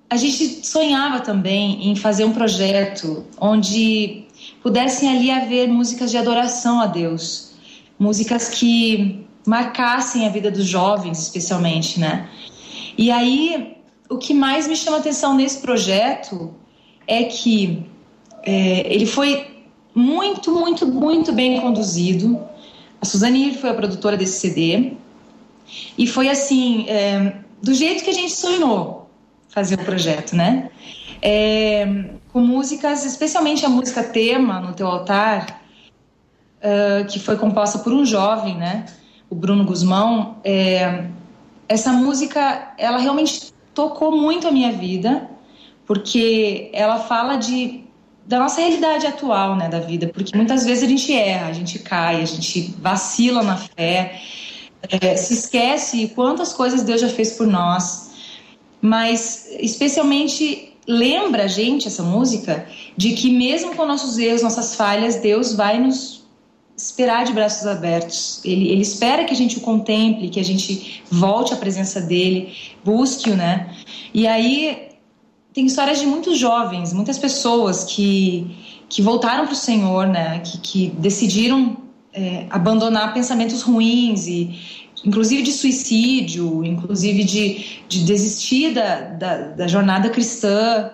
a 0.09 0.17
gente 0.17 0.65
sonhava 0.65 1.19
também 1.19 1.91
em 1.91 1.95
fazer 1.95 2.25
um 2.25 2.33
projeto 2.33 3.23
onde 3.39 4.25
pudessem 4.63 5.07
ali 5.07 5.29
haver 5.29 5.67
músicas 5.67 6.09
de 6.09 6.17
adoração 6.17 6.81
a 6.81 6.87
Deus, 6.87 7.53
músicas 7.99 8.49
que 8.49 9.23
marcassem 9.45 10.25
a 10.25 10.31
vida 10.31 10.49
dos 10.49 10.65
jovens, 10.65 11.19
especialmente, 11.19 11.99
né? 11.99 12.27
E 12.97 13.11
aí 13.11 13.77
o 14.09 14.17
que 14.17 14.33
mais 14.33 14.67
me 14.67 14.75
chama 14.75 14.97
atenção 14.97 15.35
nesse 15.35 15.59
projeto 15.59 16.51
é 17.05 17.25
que 17.25 17.85
é, 18.43 18.91
ele 18.91 19.05
foi 19.05 19.50
muito, 19.93 20.51
muito, 20.51 20.87
muito 20.87 21.31
bem 21.31 21.59
conduzido. 21.59 22.39
A 23.01 23.05
Suzane 23.05 23.57
foi 23.57 23.69
a 23.69 23.73
produtora 23.73 24.15
desse 24.15 24.39
CD 24.39 24.93
e 25.97 26.07
foi 26.07 26.29
assim, 26.29 26.85
é, 26.87 27.35
do 27.61 27.73
jeito 27.73 28.03
que 28.03 28.09
a 28.09 28.13
gente 28.13 28.31
sonhou 28.31 29.09
fazer 29.49 29.75
o 29.75 29.83
projeto, 29.83 30.35
né? 30.35 30.69
É, 31.21 32.05
com 32.31 32.39
músicas, 32.39 33.05
especialmente 33.05 33.65
a 33.65 33.69
música 33.69 34.03
tema 34.03 34.59
no 34.59 34.73
teu 34.73 34.87
altar, 34.87 35.61
uh, 36.61 37.05
que 37.07 37.19
foi 37.19 37.37
composta 37.37 37.79
por 37.79 37.93
um 37.93 38.05
jovem, 38.05 38.57
né? 38.57 38.85
O 39.29 39.35
Bruno 39.35 39.65
Guzmão. 39.65 40.37
É, 40.43 41.05
essa 41.67 41.91
música, 41.91 42.73
ela 42.77 42.97
realmente 42.97 43.53
tocou 43.73 44.11
muito 44.11 44.47
a 44.47 44.51
minha 44.51 44.71
vida, 44.71 45.29
porque 45.85 46.69
ela 46.73 46.99
fala 46.99 47.35
de 47.35 47.83
da 48.25 48.39
nossa 48.39 48.61
realidade 48.61 49.07
atual, 49.07 49.55
né, 49.55 49.67
da 49.67 49.79
vida, 49.79 50.07
porque 50.13 50.35
muitas 50.35 50.65
vezes 50.65 50.83
a 50.83 50.87
gente 50.87 51.13
erra, 51.13 51.47
a 51.47 51.53
gente 51.53 51.79
cai, 51.79 52.21
a 52.21 52.25
gente 52.25 52.73
vacila 52.79 53.43
na 53.43 53.57
fé, 53.57 54.21
é, 54.89 55.15
se 55.15 55.33
esquece 55.33 56.11
quantas 56.15 56.53
coisas 56.53 56.83
Deus 56.83 57.01
já 57.01 57.09
fez 57.09 57.33
por 57.33 57.47
nós, 57.47 58.11
mas 58.81 59.47
especialmente 59.59 60.73
lembra 60.87 61.43
a 61.43 61.47
gente 61.47 61.87
essa 61.87 62.03
música 62.03 62.65
de 62.97 63.13
que 63.13 63.31
mesmo 63.31 63.75
com 63.75 63.85
nossos 63.85 64.17
erros, 64.17 64.41
nossas 64.41 64.75
falhas, 64.75 65.17
Deus 65.17 65.53
vai 65.53 65.79
nos 65.79 66.21
esperar 66.75 67.25
de 67.25 67.31
braços 67.31 67.67
abertos. 67.67 68.41
Ele, 68.43 68.69
ele 68.69 68.81
espera 68.81 69.23
que 69.23 69.33
a 69.33 69.37
gente 69.37 69.57
o 69.57 69.61
contemple, 69.61 70.29
que 70.29 70.39
a 70.39 70.43
gente 70.43 71.03
volte 71.11 71.53
à 71.53 71.57
presença 71.57 72.01
dele, 72.01 72.55
busque-o, 72.83 73.35
né? 73.35 73.69
E 74.13 74.25
aí 74.27 74.90
tem 75.53 75.65
histórias 75.65 75.99
de 75.99 76.05
muitos 76.05 76.37
jovens, 76.37 76.93
muitas 76.93 77.17
pessoas 77.17 77.83
que, 77.83 78.83
que 78.87 79.01
voltaram 79.01 79.45
para 79.45 79.53
o 79.53 79.55
Senhor, 79.55 80.07
né? 80.07 80.39
Que, 80.39 80.57
que 80.59 80.89
decidiram 80.97 81.77
é, 82.13 82.45
abandonar 82.49 83.13
pensamentos 83.13 83.61
ruins 83.61 84.27
e 84.27 84.59
inclusive 85.03 85.41
de 85.41 85.51
suicídio, 85.51 86.63
inclusive 86.63 87.23
de, 87.23 87.81
de 87.87 88.03
desistir 88.03 88.73
da, 88.73 89.01
da, 89.01 89.37
da 89.49 89.67
jornada 89.67 90.09
cristã, 90.09 90.91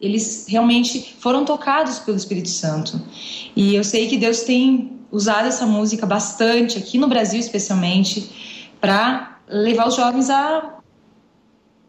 eles 0.00 0.46
realmente 0.48 1.16
foram 1.18 1.44
tocados 1.44 1.98
pelo 1.98 2.16
Espírito 2.16 2.50
Santo. 2.50 3.00
E 3.54 3.74
eu 3.74 3.82
sei 3.82 4.06
que 4.06 4.18
Deus 4.18 4.40
tem 4.40 4.92
usado 5.10 5.48
essa 5.48 5.66
música 5.66 6.04
bastante, 6.04 6.76
aqui 6.76 6.98
no 6.98 7.08
Brasil 7.08 7.40
especialmente, 7.40 8.30
para 8.80 9.38
levar 9.48 9.88
os 9.88 9.96
jovens 9.96 10.28
a 10.28 10.75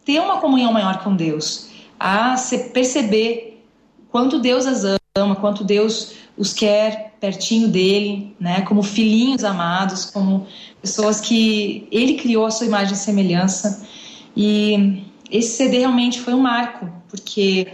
ter 0.07 0.21
uma 0.21 0.37
comunhão 0.37 0.71
maior 0.71 1.03
com 1.03 1.13
Deus, 1.13 1.67
a 1.99 2.35
perceber 2.71 3.61
quanto 4.09 4.39
Deus 4.39 4.65
as 4.65 4.97
ama, 5.17 5.35
quanto 5.35 5.65
Deus 5.65 6.13
os 6.37 6.53
quer 6.53 7.13
pertinho 7.19 7.67
dele, 7.67 8.33
né, 8.39 8.61
como 8.61 8.81
filhinhos 8.81 9.43
amados, 9.43 10.05
como 10.05 10.47
pessoas 10.81 11.19
que 11.19 11.89
ele 11.91 12.13
criou 12.13 12.45
a 12.45 12.51
sua 12.51 12.67
imagem 12.67 12.93
e 12.93 12.97
semelhança. 12.97 13.85
E 14.33 15.03
esse 15.29 15.57
CD 15.57 15.79
realmente 15.79 16.21
foi 16.21 16.33
um 16.33 16.39
marco, 16.39 16.89
porque 17.09 17.67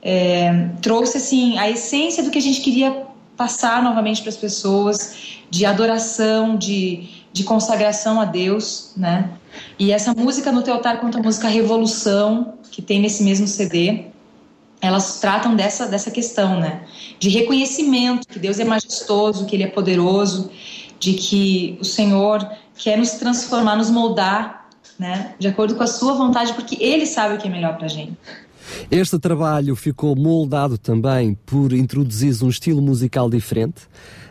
é, 0.00 0.68
trouxe 0.80 1.16
assim 1.16 1.58
a 1.58 1.68
essência 1.68 2.22
do 2.22 2.30
que 2.30 2.38
a 2.38 2.42
gente 2.42 2.60
queria 2.60 3.04
passar 3.40 3.82
novamente 3.82 4.20
para 4.20 4.28
as 4.28 4.36
pessoas, 4.36 5.38
de 5.48 5.64
adoração, 5.64 6.58
de, 6.58 7.08
de 7.32 7.42
consagração 7.42 8.20
a 8.20 8.26
Deus, 8.26 8.92
né? 8.94 9.30
E 9.78 9.92
essa 9.92 10.12
música 10.12 10.52
no 10.52 10.60
Teu 10.60 10.74
Altar 10.74 11.00
quanto 11.00 11.16
a 11.16 11.22
música 11.22 11.48
Revolução, 11.48 12.58
que 12.70 12.82
tem 12.82 13.00
nesse 13.00 13.22
mesmo 13.22 13.46
CD, 13.46 14.04
elas 14.78 15.20
tratam 15.20 15.56
dessa, 15.56 15.86
dessa 15.86 16.10
questão, 16.10 16.60
né? 16.60 16.82
De 17.18 17.30
reconhecimento 17.30 18.28
que 18.28 18.38
Deus 18.38 18.60
é 18.60 18.64
majestoso, 18.64 19.46
que 19.46 19.56
Ele 19.56 19.62
é 19.62 19.68
poderoso, 19.68 20.50
de 20.98 21.14
que 21.14 21.78
o 21.80 21.84
Senhor 21.84 22.46
quer 22.76 22.98
nos 22.98 23.12
transformar, 23.12 23.74
nos 23.74 23.88
moldar, 23.88 24.68
né? 24.98 25.34
De 25.38 25.48
acordo 25.48 25.76
com 25.76 25.82
a 25.82 25.86
Sua 25.86 26.12
vontade, 26.12 26.52
porque 26.52 26.76
Ele 26.78 27.06
sabe 27.06 27.36
o 27.36 27.38
que 27.38 27.48
é 27.48 27.50
melhor 27.50 27.78
para 27.78 27.88
gente. 27.88 28.18
Este 28.90 29.18
trabalho 29.18 29.74
ficou 29.76 30.16
moldado 30.16 30.76
também 30.76 31.34
por 31.46 31.72
introduzir 31.72 32.42
um 32.42 32.48
estilo 32.48 32.80
musical 32.82 33.28
diferente. 33.30 33.82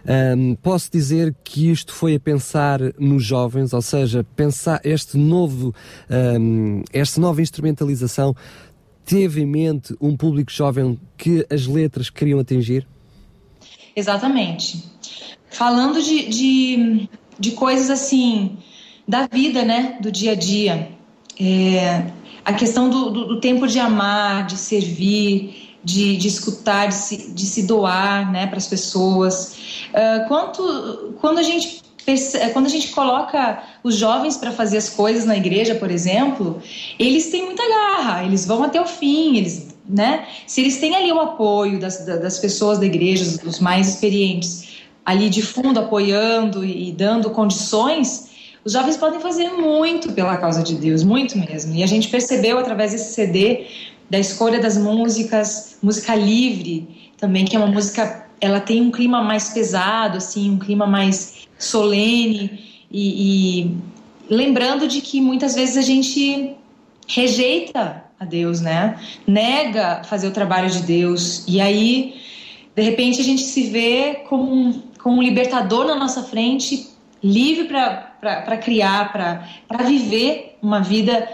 Um, 0.05 0.55
posso 0.55 0.89
dizer 0.91 1.35
que 1.43 1.69
isto 1.69 1.93
foi 1.93 2.15
a 2.15 2.19
pensar 2.19 2.79
nos 2.97 3.23
jovens, 3.23 3.73
ou 3.73 3.81
seja, 3.81 4.25
pensar 4.35 4.79
este 4.83 5.17
novo, 5.17 5.73
um, 6.39 6.83
esta 6.91 7.19
nova 7.19 7.41
instrumentalização 7.41 8.35
teve 9.05 9.41
em 9.41 9.45
mente 9.45 9.95
um 9.99 10.15
público 10.15 10.51
jovem 10.51 10.99
que 11.17 11.45
as 11.49 11.65
letras 11.65 12.09
queriam 12.09 12.39
atingir? 12.39 12.87
Exatamente. 13.95 14.83
Falando 15.49 16.01
de, 16.01 16.29
de, 16.29 17.09
de 17.39 17.51
coisas 17.51 17.89
assim 17.89 18.57
da 19.07 19.27
vida, 19.27 19.65
né, 19.65 19.97
do 19.99 20.11
dia 20.11 20.33
a 20.33 20.35
dia. 20.35 20.89
É, 21.39 22.05
a 22.43 22.53
questão 22.53 22.89
do, 22.89 23.09
do, 23.09 23.25
do, 23.25 23.39
tempo 23.39 23.67
de 23.67 23.79
amar, 23.79 24.45
de 24.45 24.57
servir, 24.57 25.77
de, 25.83 26.17
de 26.17 26.27
escutar, 26.27 26.87
de 26.87 26.95
se, 26.95 27.31
de 27.31 27.45
se 27.45 27.63
doar 27.63 28.31
né, 28.31 28.47
para 28.47 28.57
as 28.57 28.67
pessoas. 28.67 29.57
Uh, 29.89 30.27
quanto, 30.27 31.15
quando, 31.19 31.39
a 31.39 31.43
gente 31.43 31.79
quando 32.53 32.65
a 32.65 32.69
gente 32.69 32.87
coloca 32.89 33.61
os 33.83 33.95
jovens 33.95 34.35
para 34.35 34.51
fazer 34.51 34.77
as 34.77 34.89
coisas 34.89 35.25
na 35.25 35.37
igreja, 35.37 35.75
por 35.75 35.91
exemplo, 35.91 36.59
eles 36.97 37.29
têm 37.29 37.45
muita 37.45 37.67
garra, 37.67 38.23
eles 38.23 38.47
vão 38.47 38.63
até 38.63 38.81
o 38.81 38.85
fim, 38.85 39.37
eles, 39.37 39.75
né? 39.87 40.25
Se 40.47 40.61
eles 40.61 40.77
têm 40.77 40.95
ali 40.95 41.11
o 41.11 41.19
apoio 41.19 41.79
das, 41.79 42.03
das 42.05 42.39
pessoas 42.39 42.79
da 42.79 42.85
igreja, 42.85 43.37
dos 43.43 43.59
mais 43.59 43.87
experientes, 43.89 44.79
ali 45.05 45.29
de 45.29 45.41
fundo 45.41 45.79
apoiando 45.79 46.65
e 46.65 46.91
dando 46.91 47.29
condições, 47.29 48.28
os 48.69 48.73
jovens 48.73 48.97
podem 48.97 49.19
fazer 49.19 49.49
muito 49.49 50.13
pela 50.13 50.37
causa 50.37 50.61
de 50.61 50.75
Deus, 50.75 51.03
muito 51.03 51.35
mesmo. 51.39 51.73
E 51.73 51.81
a 51.81 51.87
gente 51.87 52.07
percebeu 52.07 52.59
através 52.59 52.91
desse 52.91 53.15
CD 53.15 53.65
da 54.07 54.19
escolha 54.19 54.59
das 54.59 54.77
músicas, 54.77 55.79
música 55.81 56.13
livre 56.13 57.11
também, 57.17 57.45
que 57.45 57.55
é 57.55 57.59
uma 57.59 57.67
música, 57.67 58.27
ela 58.39 58.59
tem 58.59 58.79
um 58.83 58.91
clima 58.91 59.23
mais 59.23 59.49
pesado, 59.49 60.17
assim, 60.17 60.51
um 60.51 60.59
clima 60.59 60.85
mais 60.85 61.47
solene 61.57 62.59
e, 62.91 63.63
e 63.63 63.77
lembrando 64.29 64.87
de 64.87 65.01
que 65.01 65.19
muitas 65.19 65.55
vezes 65.55 65.75
a 65.75 65.81
gente 65.81 66.55
rejeita 67.07 68.03
a 68.19 68.23
Deus, 68.23 68.61
né? 68.61 68.99
Nega 69.25 70.03
fazer 70.03 70.27
o 70.27 70.31
trabalho 70.31 70.69
de 70.69 70.83
Deus 70.83 71.43
e 71.47 71.59
aí 71.59 72.21
de 72.75 72.83
repente 72.83 73.19
a 73.19 73.23
gente 73.23 73.41
se 73.41 73.63
vê 73.63 74.25
como 74.29 74.53
um, 74.53 74.81
como 75.01 75.17
um 75.17 75.23
libertador 75.23 75.87
na 75.87 75.95
nossa 75.95 76.21
frente 76.21 76.87
livre 77.23 77.65
para 77.65 78.08
criar, 78.61 79.11
para 79.11 79.83
viver 79.83 80.57
uma 80.61 80.81
vida 80.81 81.27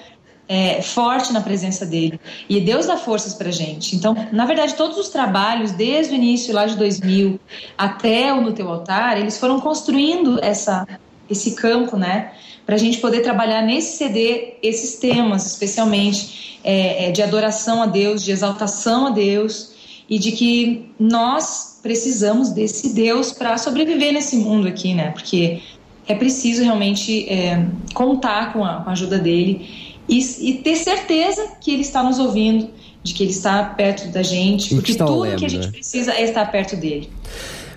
é, 0.47 0.81
forte 0.81 1.33
na 1.33 1.41
presença 1.41 1.85
dele. 1.85 2.19
E 2.47 2.59
Deus 2.61 2.85
dá 2.85 2.97
forças 2.97 3.33
para 3.33 3.51
gente. 3.51 3.95
Então, 3.95 4.15
na 4.31 4.45
verdade, 4.45 4.75
todos 4.75 4.97
os 4.97 5.09
trabalhos, 5.09 5.71
desde 5.71 6.13
o 6.13 6.15
início 6.15 6.53
lá 6.53 6.65
de 6.65 6.75
2000 6.77 7.39
até 7.77 8.33
o 8.33 8.41
No 8.41 8.53
Teu 8.53 8.69
Altar, 8.69 9.17
eles 9.17 9.37
foram 9.37 9.59
construindo 9.59 10.39
essa, 10.43 10.87
esse 11.29 11.55
campo, 11.55 11.97
né? 11.97 12.31
Para 12.65 12.75
a 12.75 12.79
gente 12.79 12.97
poder 12.97 13.21
trabalhar 13.21 13.61
nesse 13.61 13.97
CD 13.97 14.55
esses 14.61 14.95
temas, 14.95 15.45
especialmente 15.45 16.59
é, 16.63 17.07
é, 17.07 17.11
de 17.11 17.21
adoração 17.21 17.81
a 17.81 17.85
Deus, 17.85 18.23
de 18.23 18.31
exaltação 18.31 19.07
a 19.07 19.09
Deus 19.11 19.73
e 20.09 20.19
de 20.19 20.31
que 20.31 20.91
nós 20.99 21.79
precisamos 21.81 22.49
desse 22.49 22.93
Deus 22.93 23.31
para 23.31 23.57
sobreviver 23.57 24.13
nesse 24.13 24.37
mundo 24.37 24.67
aqui, 24.67 24.93
né? 24.93 25.11
Porque 25.11 25.61
é 26.07 26.15
preciso 26.15 26.63
realmente 26.63 27.27
é, 27.29 27.65
contar 27.93 28.53
com 28.53 28.63
a, 28.63 28.81
com 28.81 28.89
a, 28.89 28.93
ajuda 28.93 29.17
dele 29.17 29.69
e, 30.07 30.19
e, 30.19 30.53
ter 30.55 30.75
certeza 30.75 31.53
que 31.59 31.71
ele 31.71 31.81
está 31.81 32.03
nos 32.03 32.19
ouvindo, 32.19 32.69
de 33.03 33.13
que 33.13 33.23
ele 33.23 33.31
está 33.31 33.63
perto 33.63 34.07
da 34.09 34.21
gente, 34.21 34.75
porque 34.75 34.93
tudo 34.93 35.19
lembro, 35.21 35.39
que 35.39 35.45
a 35.45 35.49
gente 35.49 35.65
né? 35.65 35.71
precisa 35.71 36.11
é 36.13 36.23
estar 36.23 36.45
perto 36.51 36.75
dele. 36.75 37.09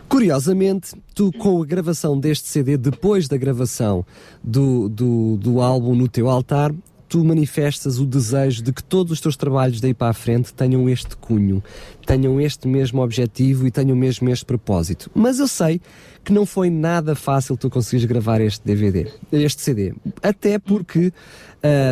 Curiosamente, 0.09 0.95
tu 1.15 1.31
com 1.33 1.63
a 1.63 1.67
gravação 1.67 2.19
deste 2.19 2.49
CD, 2.49 2.79
depois 2.79 3.29
da 3.29 3.37
gravação 3.37 4.05
do, 4.43 4.89
do, 4.89 5.37
do 5.37 5.61
álbum 5.61 5.95
No 5.95 6.09
Teu 6.09 6.31
Altar, 6.31 6.73
tu 7.09 7.25
manifestas 7.25 7.99
o 7.99 8.07
desejo 8.07 8.63
de 8.63 8.73
que 8.73 8.83
todos 8.85 9.13
os 9.13 9.21
teus 9.21 9.37
trabalhos 9.37 9.81
daí 9.81 9.95
para 9.95 10.11
a 10.11 10.13
frente 10.13 10.53
tenham 10.53 10.89
este 10.89 11.17
cunho, 11.17 11.63
tenham 12.07 12.41
este 12.41 12.69
mesmo 12.69 13.03
objetivo 13.03 13.67
e 13.67 13.71
tenham 13.71 13.97
mesmo 13.97 14.29
este 14.29 14.45
propósito. 14.45 15.11
Mas 15.15 15.39
eu 15.39 15.49
sei 15.49 15.81
que 16.23 16.33
não 16.33 16.45
foi 16.45 16.69
nada 16.69 17.15
fácil 17.15 17.57
tu 17.57 17.71
conseguires 17.71 18.05
gravar 18.05 18.41
este 18.41 18.65
DVD, 18.65 19.11
este 19.33 19.63
CD. 19.63 19.95
Até 20.23 20.59
porque 20.59 21.13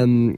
um, 0.07 0.37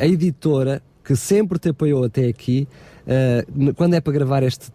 a 0.00 0.06
editora 0.06 0.82
que 1.02 1.16
sempre 1.16 1.58
te 1.58 1.70
apoiou 1.70 2.04
até 2.04 2.26
aqui, 2.26 2.68
uh, 3.06 3.74
quando 3.74 3.94
é 3.94 4.00
para 4.00 4.12
gravar 4.12 4.42
este, 4.42 4.70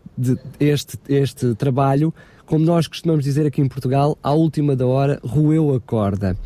este, 0.60 0.98
este 1.08 1.54
trabalho, 1.54 2.12
como 2.46 2.66
nós 2.66 2.88
costumamos 2.88 3.24
dizer 3.24 3.46
aqui 3.46 3.62
em 3.62 3.68
Portugal, 3.68 4.18
à 4.22 4.32
última 4.32 4.76
da 4.76 4.86
hora, 4.86 5.20
roeu 5.24 5.74
a 5.74 5.80
corda. 5.80 6.38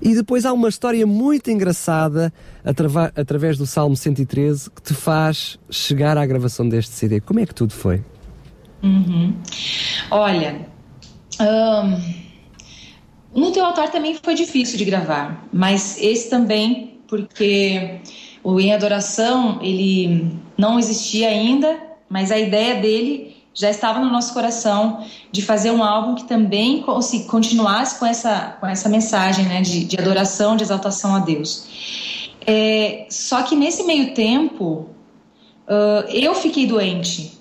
E 0.00 0.14
depois 0.14 0.44
há 0.44 0.52
uma 0.52 0.68
história 0.68 1.06
muito 1.06 1.50
engraçada 1.50 2.32
através 3.16 3.56
do 3.56 3.66
Salmo 3.66 3.96
113 3.96 4.70
que 4.70 4.82
te 4.82 4.94
faz 4.94 5.58
chegar 5.70 6.18
à 6.18 6.26
gravação 6.26 6.68
deste 6.68 6.92
CD. 6.92 7.20
Como 7.20 7.40
é 7.40 7.46
que 7.46 7.54
tudo 7.54 7.72
foi? 7.72 8.02
Uhum. 8.82 9.34
Olha, 10.10 10.66
um, 11.40 12.26
no 13.40 13.52
teu 13.52 13.64
altar 13.64 13.90
também 13.90 14.14
foi 14.22 14.34
difícil 14.34 14.78
de 14.78 14.84
gravar, 14.84 15.46
mas 15.52 15.98
esse 16.00 16.30
também, 16.30 17.00
porque 17.08 18.00
o 18.44 18.60
Em 18.60 18.72
Adoração 18.72 19.58
ele 19.62 20.30
não 20.56 20.78
existia 20.78 21.28
ainda, 21.28 21.78
mas 22.08 22.30
a 22.30 22.38
ideia 22.38 22.80
dele 22.80 23.36
já 23.56 23.70
estava 23.70 23.98
no 23.98 24.10
nosso 24.10 24.34
coração 24.34 25.02
de 25.32 25.40
fazer 25.40 25.70
um 25.70 25.82
álbum 25.82 26.14
que 26.14 26.24
também 26.24 26.84
continuasse 27.26 27.98
com 27.98 28.04
essa, 28.04 28.58
com 28.60 28.66
essa 28.66 28.86
mensagem 28.86 29.46
né, 29.46 29.62
de, 29.62 29.86
de 29.86 29.98
adoração, 29.98 30.56
de 30.56 30.62
exaltação 30.62 31.16
a 31.16 31.20
Deus. 31.20 32.36
É, 32.46 33.06
só 33.08 33.42
que 33.42 33.56
nesse 33.56 33.82
meio 33.84 34.12
tempo, 34.12 34.90
uh, 35.66 36.06
eu 36.10 36.34
fiquei 36.34 36.66
doente. 36.66 37.32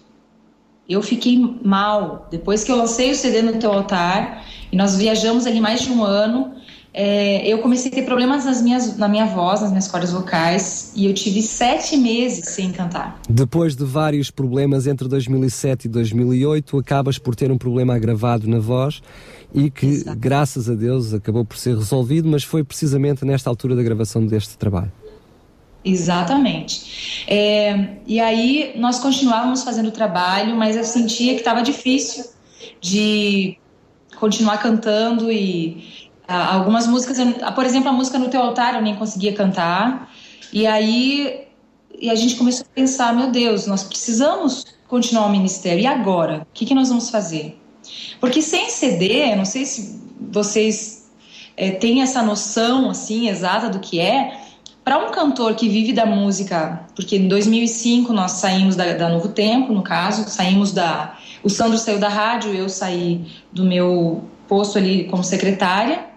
Eu 0.87 1.01
fiquei 1.01 1.37
mal. 1.61 2.27
Depois 2.31 2.63
que 2.63 2.71
eu 2.71 2.77
lancei 2.77 3.11
o 3.11 3.15
CD 3.15 3.41
no 3.41 3.59
teu 3.59 3.73
altar, 3.73 4.45
e 4.71 4.77
nós 4.77 4.95
viajamos 4.95 5.45
ali 5.45 5.59
mais 5.59 5.81
de 5.81 5.91
um 5.91 6.01
ano, 6.01 6.55
é, 6.97 7.45
eu 7.45 7.59
comecei 7.59 7.91
a 7.91 7.93
ter 7.93 8.03
problemas 8.03 8.45
nas 8.45 8.61
minhas, 8.61 8.97
na 8.97 9.09
minha 9.09 9.25
voz, 9.25 9.59
nas 9.59 9.69
minhas 9.69 9.85
cordas 9.85 10.13
vocais, 10.13 10.93
e 10.95 11.05
eu 11.05 11.13
tive 11.13 11.41
sete 11.41 11.97
meses 11.97 12.47
sem 12.51 12.71
cantar. 12.71 13.19
Depois 13.29 13.75
de 13.75 13.83
vários 13.83 14.31
problemas 14.31 14.87
entre 14.87 15.05
2007 15.09 15.85
e 15.85 15.89
2008, 15.89 16.77
acabas 16.77 17.17
por 17.17 17.35
ter 17.35 17.51
um 17.51 17.57
problema 17.57 17.93
agravado 17.93 18.47
na 18.47 18.59
voz 18.59 19.01
e 19.53 19.69
que, 19.69 19.87
Exato. 19.87 20.17
graças 20.17 20.69
a 20.69 20.73
Deus, 20.73 21.13
acabou 21.13 21.43
por 21.43 21.57
ser 21.57 21.75
resolvido, 21.75 22.29
mas 22.29 22.45
foi 22.45 22.63
precisamente 22.63 23.25
nesta 23.25 23.49
altura 23.49 23.75
da 23.75 23.83
gravação 23.83 24.25
deste 24.25 24.57
trabalho. 24.57 24.91
Exatamente. 25.83 27.25
É, 27.27 27.97
e 28.07 28.21
aí 28.21 28.71
nós 28.77 28.99
continuávamos 28.99 29.63
fazendo 29.63 29.89
o 29.89 29.91
trabalho, 29.91 30.55
mas 30.55 30.77
eu 30.77 30.85
sentia 30.85 31.33
que 31.33 31.41
estava 31.41 31.61
difícil 31.61 32.23
de 32.79 33.57
continuar 34.17 34.59
cantando 34.59 35.29
e 35.29 36.04
algumas 36.27 36.87
músicas, 36.87 37.17
ah, 37.41 37.51
por 37.51 37.65
exemplo, 37.65 37.89
a 37.89 37.93
música 37.93 38.17
No 38.17 38.29
Teu 38.29 38.41
Altar 38.41 38.75
eu 38.75 38.81
nem 38.81 38.95
conseguia 38.95 39.33
cantar. 39.33 40.09
E 40.51 40.65
aí 40.65 41.45
e 41.99 42.09
a 42.09 42.15
gente 42.15 42.35
começou 42.35 42.65
a 42.65 42.75
pensar: 42.75 43.15
meu 43.15 43.31
Deus, 43.31 43.67
nós 43.67 43.83
precisamos 43.83 44.65
continuar 44.87 45.27
o 45.27 45.29
ministério. 45.29 45.81
E 45.81 45.87
agora? 45.87 46.41
O 46.41 46.53
que, 46.53 46.65
que 46.65 46.75
nós 46.75 46.89
vamos 46.89 47.09
fazer? 47.09 47.59
Porque 48.19 48.41
sem 48.41 48.69
CD, 48.69 49.35
não 49.35 49.45
sei 49.45 49.65
se 49.65 50.01
vocês 50.31 51.09
é, 51.55 51.71
têm 51.71 52.01
essa 52.01 52.21
noção 52.21 52.89
assim 52.89 53.29
exata 53.29 53.69
do 53.69 53.79
que 53.79 53.99
é. 53.99 54.41
Para 54.83 54.99
um 54.99 55.11
cantor 55.11 55.55
que 55.55 55.67
vive 55.67 55.93
da 55.93 56.05
música, 56.05 56.85
porque 56.95 57.15
em 57.15 57.27
2005 57.27 58.13
nós 58.13 58.33
saímos 58.33 58.75
da, 58.75 58.93
da 58.93 59.09
Novo 59.09 59.29
Tempo, 59.29 59.73
no 59.73 59.81
caso, 59.81 60.29
saímos 60.29 60.71
da. 60.71 61.17
O 61.43 61.49
Sandro 61.49 61.77
saiu 61.77 61.99
da 61.99 62.09
rádio, 62.09 62.53
eu 62.53 62.69
saí 62.69 63.25
do 63.51 63.63
meu 63.63 64.23
posto 64.47 64.77
ali 64.77 65.05
como 65.05 65.23
secretária 65.23 66.14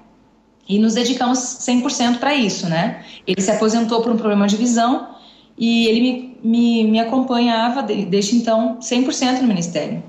e 0.68 0.78
nos 0.78 0.94
dedicamos 0.94 1.38
100% 1.38 2.18
para 2.18 2.34
isso, 2.34 2.68
né? 2.68 3.02
Ele 3.26 3.40
se 3.40 3.50
aposentou 3.50 4.02
por 4.02 4.12
um 4.12 4.16
problema 4.16 4.46
de 4.46 4.56
visão 4.56 5.08
e 5.56 5.86
ele 5.86 6.00
me, 6.00 6.38
me, 6.42 6.84
me 6.84 7.00
acompanhava 7.00 7.82
desde 7.82 8.36
então 8.36 8.78
100% 8.80 9.40
no 9.40 9.48
ministério. 9.48 10.02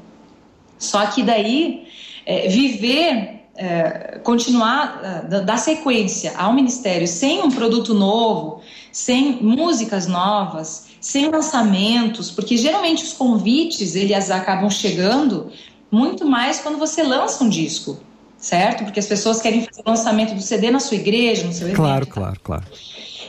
Só 0.77 1.05
que 1.07 1.23
daí, 1.23 1.87
é, 2.25 2.49
viver, 2.49 3.45
é, 3.55 4.19
continuar, 4.23 5.27
é, 5.31 5.41
dar 5.41 5.57
sequência 5.57 6.33
ao 6.37 6.53
ministério 6.53 7.07
sem 7.07 7.41
um 7.41 7.49
produto 7.49 7.93
novo, 7.93 8.61
sem 8.91 9.41
músicas 9.41 10.07
novas, 10.07 10.89
sem 10.99 11.29
lançamentos, 11.29 12.29
porque 12.29 12.57
geralmente 12.57 13.03
os 13.03 13.13
convites 13.13 13.95
eles 13.95 14.29
acabam 14.29 14.69
chegando 14.69 15.49
muito 15.89 16.25
mais 16.25 16.59
quando 16.59 16.77
você 16.77 17.01
lança 17.01 17.43
um 17.43 17.49
disco 17.49 17.97
certo? 18.39 18.83
Porque 18.85 18.99
as 18.99 19.07
pessoas 19.07 19.41
querem 19.41 19.65
fazer 19.65 19.81
o 19.85 19.89
lançamento 19.89 20.33
do 20.33 20.41
CD 20.41 20.71
na 20.71 20.79
sua 20.79 20.97
igreja, 20.97 21.45
no 21.45 21.53
seu 21.53 21.67
evento. 21.67 21.77
Claro, 21.77 22.07
claro, 22.07 22.39
claro. 22.41 22.63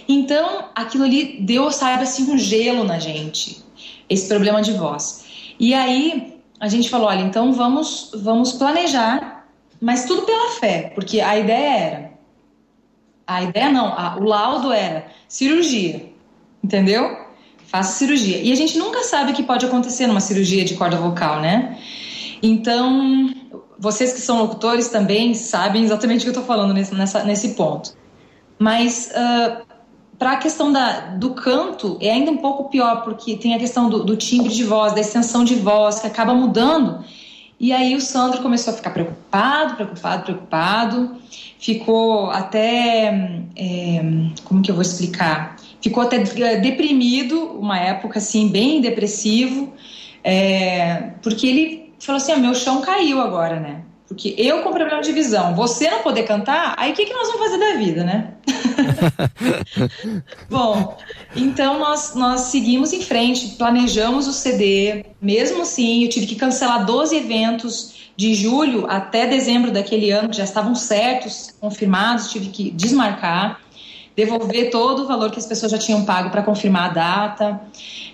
Então, 0.08 0.64
aquilo 0.74 1.04
ali 1.04 1.38
deu, 1.40 1.70
sabe 1.70 2.02
assim, 2.02 2.30
um 2.30 2.38
gelo 2.38 2.84
na 2.84 2.98
gente, 2.98 3.62
esse 4.08 4.26
problema 4.26 4.62
de 4.62 4.72
voz. 4.72 5.24
E 5.58 5.74
aí, 5.74 6.38
a 6.58 6.68
gente 6.68 6.88
falou, 6.88 7.08
olha, 7.08 7.22
então 7.22 7.52
vamos, 7.52 8.10
vamos 8.14 8.52
planejar, 8.52 9.46
mas 9.80 10.04
tudo 10.04 10.22
pela 10.22 10.52
fé, 10.52 10.92
porque 10.94 11.20
a 11.20 11.38
ideia 11.38 11.76
era, 11.76 12.10
a 13.26 13.42
ideia 13.42 13.70
não, 13.70 13.86
a, 13.86 14.16
o 14.18 14.24
laudo 14.24 14.72
era 14.72 15.06
cirurgia, 15.28 16.10
entendeu? 16.62 17.28
Faça 17.66 17.98
cirurgia. 17.98 18.38
E 18.38 18.50
a 18.50 18.56
gente 18.56 18.76
nunca 18.76 19.04
sabe 19.04 19.30
o 19.30 19.34
que 19.34 19.44
pode 19.44 19.64
acontecer 19.64 20.06
numa 20.06 20.20
cirurgia 20.20 20.64
de 20.64 20.74
corda 20.74 20.96
vocal, 20.96 21.40
né? 21.40 21.78
Então, 22.42 23.30
vocês 23.80 24.12
que 24.12 24.20
são 24.20 24.38
locutores 24.38 24.88
também 24.88 25.32
sabem 25.34 25.82
exatamente 25.82 26.20
o 26.20 26.22
que 26.24 26.28
eu 26.28 26.42
estou 26.42 26.44
falando 26.44 26.74
nesse, 26.74 26.94
nessa, 26.94 27.24
nesse 27.24 27.50
ponto. 27.54 27.94
Mas 28.58 29.10
uh, 29.10 29.64
para 30.18 30.32
a 30.32 30.36
questão 30.36 30.70
da, 30.70 31.00
do 31.16 31.30
canto 31.30 31.96
é 31.98 32.10
ainda 32.10 32.30
um 32.30 32.36
pouco 32.36 32.68
pior, 32.68 33.02
porque 33.02 33.36
tem 33.36 33.54
a 33.54 33.58
questão 33.58 33.88
do, 33.88 34.04
do, 34.04 34.16
timbre 34.18 34.52
de 34.52 34.64
voz, 34.64 34.92
da 34.92 35.00
extensão 35.00 35.42
de 35.42 35.54
voz, 35.54 35.98
que 35.98 36.06
acaba 36.06 36.34
mudando. 36.34 37.02
E 37.58 37.72
aí 37.72 37.96
o 37.96 38.02
Sandro 38.02 38.42
começou 38.42 38.74
a 38.74 38.76
ficar 38.76 38.90
preocupado, 38.90 39.76
preocupado, 39.76 40.24
preocupado. 40.24 41.16
Ficou 41.58 42.30
até. 42.30 43.42
É, 43.56 44.02
como 44.44 44.60
que 44.60 44.70
eu 44.70 44.74
vou 44.74 44.82
explicar? 44.82 45.56
Ficou 45.80 46.02
até 46.02 46.18
deprimido, 46.18 47.58
uma 47.58 47.78
época 47.78 48.18
assim, 48.18 48.48
bem 48.48 48.82
depressivo, 48.82 49.72
é, 50.22 51.12
porque 51.22 51.46
ele 51.46 51.79
falou 52.06 52.16
assim: 52.16 52.32
ah, 52.32 52.36
meu 52.36 52.54
chão 52.54 52.80
caiu 52.80 53.20
agora, 53.20 53.60
né? 53.60 53.82
Porque 54.10 54.34
eu 54.36 54.62
com 54.62 54.72
problema 54.72 55.00
de 55.00 55.12
visão, 55.12 55.54
você 55.54 55.88
não 55.88 56.02
poder 56.02 56.24
cantar, 56.24 56.74
aí 56.76 56.90
o 56.90 56.94
que, 56.96 57.06
que 57.06 57.12
nós 57.12 57.28
vamos 57.28 57.44
fazer 57.44 57.58
da 57.58 57.78
vida, 57.78 58.02
né? 58.02 58.32
Bom, 60.50 60.98
então 61.36 61.78
nós, 61.78 62.16
nós 62.16 62.40
seguimos 62.40 62.92
em 62.92 63.00
frente, 63.00 63.50
planejamos 63.50 64.26
o 64.26 64.32
CD, 64.32 65.04
mesmo 65.22 65.62
assim, 65.62 66.02
eu 66.02 66.10
tive 66.10 66.26
que 66.26 66.34
cancelar 66.34 66.84
12 66.84 67.14
eventos 67.16 68.10
de 68.16 68.34
julho 68.34 68.84
até 68.90 69.28
dezembro 69.28 69.70
daquele 69.70 70.10
ano, 70.10 70.30
que 70.30 70.36
já 70.38 70.44
estavam 70.44 70.74
certos, 70.74 71.54
confirmados, 71.60 72.32
tive 72.32 72.48
que 72.48 72.68
desmarcar, 72.72 73.60
devolver 74.16 74.70
todo 74.70 75.04
o 75.04 75.06
valor 75.06 75.30
que 75.30 75.38
as 75.38 75.46
pessoas 75.46 75.70
já 75.70 75.78
tinham 75.78 76.04
pago 76.04 76.30
para 76.30 76.42
confirmar 76.42 76.90
a 76.90 76.92
data. 76.92 77.60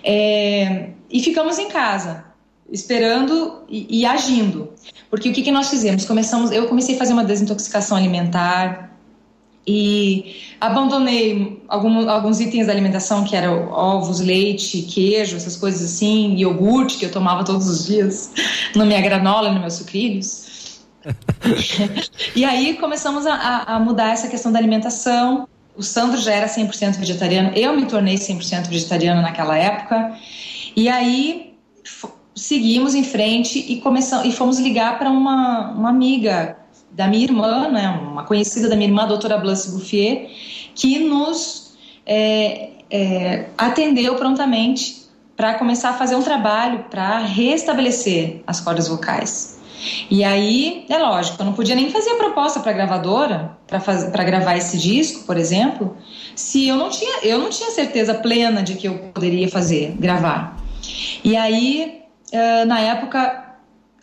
É, 0.03 0.91
e 1.09 1.23
ficamos 1.23 1.57
em 1.57 1.69
casa 1.69 2.27
esperando 2.71 3.63
e, 3.69 4.01
e, 4.01 4.05
agindo. 4.05 4.71
Porque 5.09 5.29
o 5.29 5.33
que, 5.33 5.41
que 5.41 5.51
nós 5.51 5.69
fizemos? 5.69 6.05
Começamos, 6.05 6.51
eu 6.51 6.67
comecei 6.67 6.95
a 6.95 6.97
fazer 6.97 7.13
uma 7.13 7.23
desintoxicação 7.23 7.97
alimentar 7.97 8.91
e 9.65 10.35
abandonei 10.61 11.61
algum, 11.67 12.09
alguns 12.09 12.39
itens 12.39 12.67
da 12.67 12.73
alimentação 12.73 13.23
que 13.23 13.35
eram 13.35 13.69
ovos, 13.69 14.21
leite, 14.21 14.81
queijo, 14.83 15.35
essas 15.35 15.57
coisas 15.57 15.83
assim, 15.83 16.35
iogurte 16.35 16.97
que 16.97 17.05
eu 17.05 17.11
tomava 17.11 17.43
todos 17.43 17.67
os 17.67 17.85
dias 17.85 18.31
na 18.75 18.85
minha 18.85 19.01
granola, 19.01 19.51
nos 19.51 19.59
meus 19.59 19.73
sucrilhos. 19.73 20.79
e 22.35 22.45
aí 22.45 22.77
começamos 22.77 23.25
a, 23.25 23.63
a 23.63 23.79
mudar 23.79 24.11
essa 24.11 24.27
questão 24.27 24.51
da 24.51 24.59
alimentação. 24.59 25.47
O 25.75 25.83
Sandro 25.83 26.19
já 26.19 26.33
era 26.33 26.47
100% 26.47 26.97
vegetariano, 26.97 27.51
eu 27.55 27.75
me 27.75 27.85
tornei 27.85 28.15
100% 28.15 28.67
vegetariano 28.67 29.21
naquela 29.21 29.57
época. 29.57 30.17
E 30.75 30.87
aí 30.87 31.53
seguimos 32.37 32.95
em 32.95 33.03
frente 33.03 33.59
e 33.67 33.81
começamos 33.81 34.25
e 34.25 34.31
fomos 34.31 34.59
ligar 34.59 34.97
para 34.97 35.09
uma, 35.09 35.71
uma 35.71 35.89
amiga 35.89 36.57
da 36.91 37.07
minha 37.07 37.23
irmã, 37.23 37.67
né, 37.69 37.89
uma 37.89 38.23
conhecida 38.23 38.69
da 38.69 38.75
minha 38.75 38.87
irmã, 38.87 39.03
a 39.03 39.07
doutora 39.07 39.37
Blanche 39.37 39.69
Bouffier, 39.69 40.29
que 40.73 40.99
nos 40.99 41.75
é, 42.05 42.69
é, 42.89 43.45
atendeu 43.57 44.15
prontamente 44.15 45.07
para 45.35 45.55
começar 45.55 45.91
a 45.91 45.93
fazer 45.93 46.15
um 46.15 46.23
trabalho 46.23 46.85
para 46.89 47.19
restabelecer 47.19 48.41
as 48.47 48.59
cordas 48.59 48.87
vocais. 48.87 49.57
E 50.09 50.23
aí, 50.23 50.85
é 50.89 50.97
lógico, 50.97 51.39
eu 51.39 51.45
não 51.45 51.53
podia 51.53 51.75
nem 51.75 51.91
fazer 51.91 52.11
a 52.11 52.15
proposta 52.15 52.59
para 52.59 52.71
a 52.71 52.73
gravadora 52.73 53.57
para 53.67 54.23
gravar 54.23 54.57
esse 54.57 54.77
disco, 54.77 55.25
por 55.25 55.37
exemplo, 55.37 55.95
se 56.35 56.67
eu 56.67 56.75
não 56.75 56.89
tinha 56.89 57.19
eu 57.23 57.37
não 57.37 57.49
tinha 57.49 57.69
certeza 57.69 58.15
plena 58.15 58.63
de 58.63 58.73
que 58.73 58.87
eu 58.87 58.97
poderia 59.13 59.47
fazer, 59.49 59.95
gravar. 59.99 60.57
E 61.23 61.35
aí, 61.35 62.06
uh, 62.33 62.65
na 62.65 62.79
época, 62.79 63.55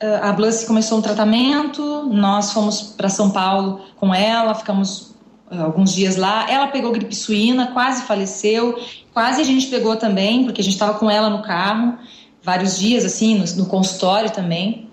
uh, 0.02 0.24
a 0.24 0.32
Blush 0.32 0.64
começou 0.64 0.98
um 0.98 1.02
tratamento, 1.02 2.04
nós 2.12 2.52
fomos 2.52 2.82
para 2.82 3.08
São 3.08 3.30
Paulo 3.30 3.80
com 3.96 4.14
ela, 4.14 4.54
ficamos 4.54 5.14
uh, 5.50 5.62
alguns 5.64 5.94
dias 5.94 6.16
lá. 6.16 6.50
Ela 6.50 6.68
pegou 6.68 6.92
gripe 6.92 7.14
suína, 7.14 7.68
quase 7.72 8.02
faleceu, 8.02 8.78
quase 9.12 9.40
a 9.40 9.44
gente 9.44 9.66
pegou 9.66 9.96
também, 9.96 10.44
porque 10.44 10.60
a 10.60 10.64
gente 10.64 10.74
estava 10.74 10.98
com 10.98 11.10
ela 11.10 11.28
no 11.28 11.42
carro 11.42 11.98
vários 12.42 12.78
dias, 12.78 13.04
assim, 13.04 13.38
no, 13.38 13.44
no 13.56 13.66
consultório 13.66 14.30
também. 14.30 14.90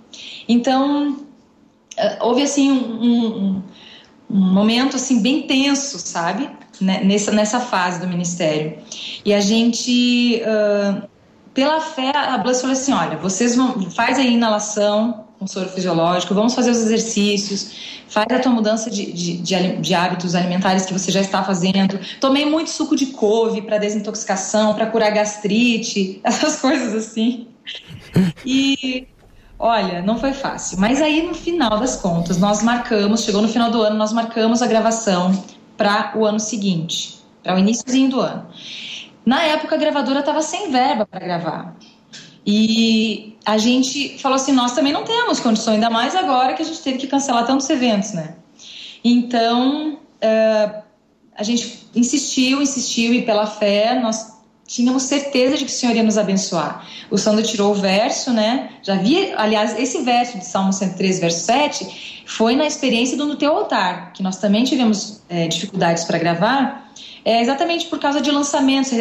Então, 0.48 1.18
houve 2.22 2.42
assim 2.42 2.72
um, 2.72 3.04
um, 3.04 3.64
um, 4.30 4.54
momento 4.54 4.96
assim 4.96 5.22
bem 5.22 5.44
tenso, 5.44 6.00
sabe? 6.00 6.50
Né, 6.80 7.04
nessa, 7.04 7.32
nessa 7.32 7.60
fase 7.60 8.00
do 8.00 8.08
ministério. 8.08 8.78
E 9.24 9.34
a 9.34 9.40
gente 9.40 10.42
uh, 10.42 11.08
pela 11.54 11.82
fé, 11.82 12.12
a 12.16 12.38
Blas 12.38 12.62
falou 12.62 12.74
assim: 12.74 12.94
olha, 12.94 13.18
vocês 13.18 13.56
vão, 13.56 13.90
faz 13.92 14.18
a 14.18 14.24
inalação 14.24 15.26
com 15.42 15.48
soro 15.48 15.70
fisiológico, 15.70 16.36
vamos 16.36 16.54
fazer 16.54 16.70
os 16.70 16.78
exercícios, 16.78 17.72
faz 18.08 18.28
a 18.30 18.38
tua 18.38 18.52
mudança 18.52 18.92
de, 18.92 19.12
de, 19.12 19.38
de, 19.38 19.78
de 19.78 19.94
hábitos 19.96 20.36
alimentares 20.36 20.86
que 20.86 20.94
você 20.94 21.12
já 21.12 21.20
está 21.20 21.44
fazendo. 21.44 22.00
Tomei 22.20 22.46
muito 22.46 22.70
suco 22.70 22.96
de 22.96 23.08
couve 23.08 23.64
para 23.64 23.80
desintoxicação, 23.80 24.76
para 24.76 24.86
curar 24.86 25.12
gastrite, 25.12 26.22
essas 26.24 26.62
coisas 26.62 26.94
assim. 26.94 27.48
E 28.46 29.08
olha, 29.58 30.04
não 30.04 30.20
foi 30.20 30.32
fácil. 30.32 30.80
Mas 30.80 31.02
aí 31.02 31.26
no 31.26 31.34
final 31.34 31.80
das 31.80 31.96
contas, 31.96 32.38
nós 32.38 32.62
marcamos, 32.62 33.24
chegou 33.24 33.42
no 33.42 33.48
final 33.48 33.72
do 33.72 33.82
ano, 33.82 33.98
nós 33.98 34.14
marcamos 34.14 34.62
a 34.62 34.68
gravação 34.68 35.44
para 35.76 36.14
o 36.16 36.24
ano 36.24 36.40
seguinte, 36.40 37.20
para 37.42 37.56
o 37.56 37.58
iníciozinho 37.58 38.12
do 38.12 38.22
ano. 38.22 38.46
Na 39.26 39.44
época, 39.44 39.76
a 39.76 39.78
gravadora 39.78 40.20
estava 40.20 40.42
sem 40.42 40.72
verba 40.72 41.06
para 41.06 41.20
gravar. 41.20 41.76
E 42.46 43.38
a 43.46 43.58
gente 43.58 44.18
falou 44.20 44.36
assim: 44.36 44.52
nós 44.52 44.74
também 44.74 44.92
não 44.92 45.04
temos 45.04 45.40
condições, 45.40 45.76
ainda 45.76 45.90
mais 45.90 46.16
agora 46.16 46.54
que 46.54 46.62
a 46.62 46.66
gente 46.66 46.82
teve 46.82 46.98
que 46.98 47.08
cancelar 47.08 47.46
tantos 47.46 47.70
eventos, 47.70 48.14
né? 48.14 48.36
Então, 49.04 49.94
uh, 49.94 50.82
a 51.36 51.44
gente 51.44 51.88
insistiu, 51.96 52.62
insistiu, 52.62 53.14
e 53.14 53.22
pela 53.24 53.46
fé, 53.46 54.00
nós 54.00 54.40
tínhamos 54.66 55.04
certeza 55.04 55.58
de 55.58 55.66
que 55.66 55.72
o 55.72 55.74
Senhor 55.74 55.96
ia 55.96 56.04
nos 56.04 56.18
abençoar. 56.18 56.88
O 57.10 57.18
Sandro 57.18 57.44
tirou 57.44 57.72
o 57.72 57.76
verso, 57.76 58.32
né? 58.32 58.70
Já 58.82 58.96
vi, 58.96 59.34
aliás, 59.34 59.78
esse 59.78 60.02
verso 60.02 60.38
de 60.38 60.46
Salmo 60.46 60.72
103, 60.72 61.20
verso 61.20 61.46
7, 61.46 62.24
foi 62.26 62.56
na 62.56 62.66
experiência 62.66 63.18
do 63.18 63.26
No 63.26 63.36
Teu 63.36 63.54
Altar, 63.54 64.14
que 64.14 64.24
nós 64.24 64.38
também 64.38 64.64
tivemos 64.64 65.22
é, 65.28 65.48
dificuldades 65.48 66.06
para 66.06 66.18
gravar, 66.18 66.90
é 67.24 67.42
exatamente 67.42 67.88
por 67.88 68.00
causa 68.00 68.22
de 68.22 68.32
lançamentos. 68.32 68.92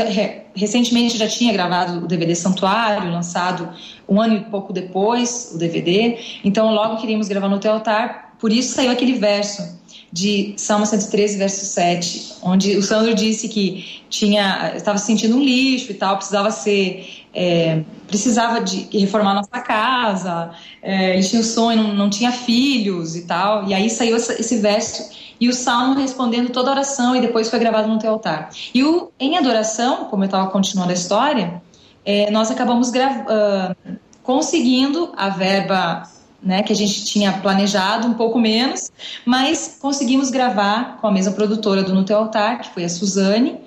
Recentemente 0.54 1.16
já 1.16 1.28
tinha 1.28 1.52
gravado 1.52 2.04
o 2.04 2.06
DVD 2.06 2.34
Santuário, 2.34 3.10
lançado 3.10 3.68
um 4.08 4.20
ano 4.20 4.36
e 4.36 4.40
pouco 4.40 4.72
depois 4.72 5.52
o 5.54 5.58
DVD. 5.58 6.18
Então 6.44 6.72
logo 6.72 6.96
queríamos 6.96 7.28
gravar 7.28 7.48
no 7.48 7.58
teu 7.58 7.72
altar. 7.72 8.34
Por 8.38 8.52
isso 8.52 8.74
saiu 8.74 8.90
aquele 8.90 9.14
verso 9.14 9.80
de 10.12 10.54
Salmo 10.56 10.84
113, 10.84 11.38
verso 11.38 11.64
7, 11.64 12.32
onde 12.42 12.76
o 12.76 12.82
Sandro 12.82 13.14
disse 13.14 13.48
que 13.48 14.02
tinha 14.08 14.72
estava 14.74 14.98
se 14.98 15.06
sentindo 15.06 15.36
um 15.36 15.42
lixo 15.42 15.92
e 15.92 15.94
tal, 15.94 16.16
precisava 16.16 16.50
ser 16.50 17.19
é, 17.34 17.82
precisava 18.06 18.60
de 18.60 18.88
reformar 18.98 19.34
nossa 19.34 19.60
casa, 19.60 20.50
é, 20.82 21.14
ele 21.14 21.22
tinha 21.22 21.40
o 21.40 21.44
sonho, 21.44 21.82
não, 21.82 21.94
não 21.94 22.10
tinha 22.10 22.32
filhos 22.32 23.16
e 23.16 23.22
tal, 23.22 23.68
e 23.68 23.74
aí 23.74 23.88
saiu 23.88 24.16
esse 24.16 24.58
verso 24.58 25.10
e 25.40 25.48
o 25.48 25.54
salmo 25.54 25.94
respondendo 25.94 26.50
toda 26.50 26.70
a 26.70 26.74
oração 26.74 27.16
e 27.16 27.20
depois 27.20 27.48
foi 27.48 27.58
gravado 27.58 27.88
no 27.88 27.98
teu 27.98 28.10
altar. 28.10 28.50
E 28.74 28.84
o 28.84 29.10
em 29.18 29.38
adoração, 29.38 30.04
como 30.06 30.22
eu 30.22 30.26
estava 30.26 30.50
continuando 30.50 30.90
a 30.90 30.94
história, 30.94 31.62
é, 32.04 32.30
nós 32.30 32.50
acabamos 32.50 32.90
uh, 32.90 33.96
conseguindo 34.22 35.12
a 35.16 35.28
verba 35.30 36.02
né, 36.42 36.62
que 36.62 36.72
a 36.72 36.76
gente 36.76 37.04
tinha 37.04 37.32
planejado, 37.32 38.06
um 38.06 38.14
pouco 38.14 38.38
menos, 38.38 38.90
mas 39.24 39.78
conseguimos 39.80 40.30
gravar 40.30 40.98
com 41.00 41.06
a 41.06 41.12
mesma 41.12 41.32
produtora 41.32 41.82
do 41.82 41.94
No 41.94 42.04
Teu 42.04 42.16
Altar, 42.16 42.60
que 42.60 42.70
foi 42.70 42.84
a 42.84 42.88
Suzane, 42.88 43.60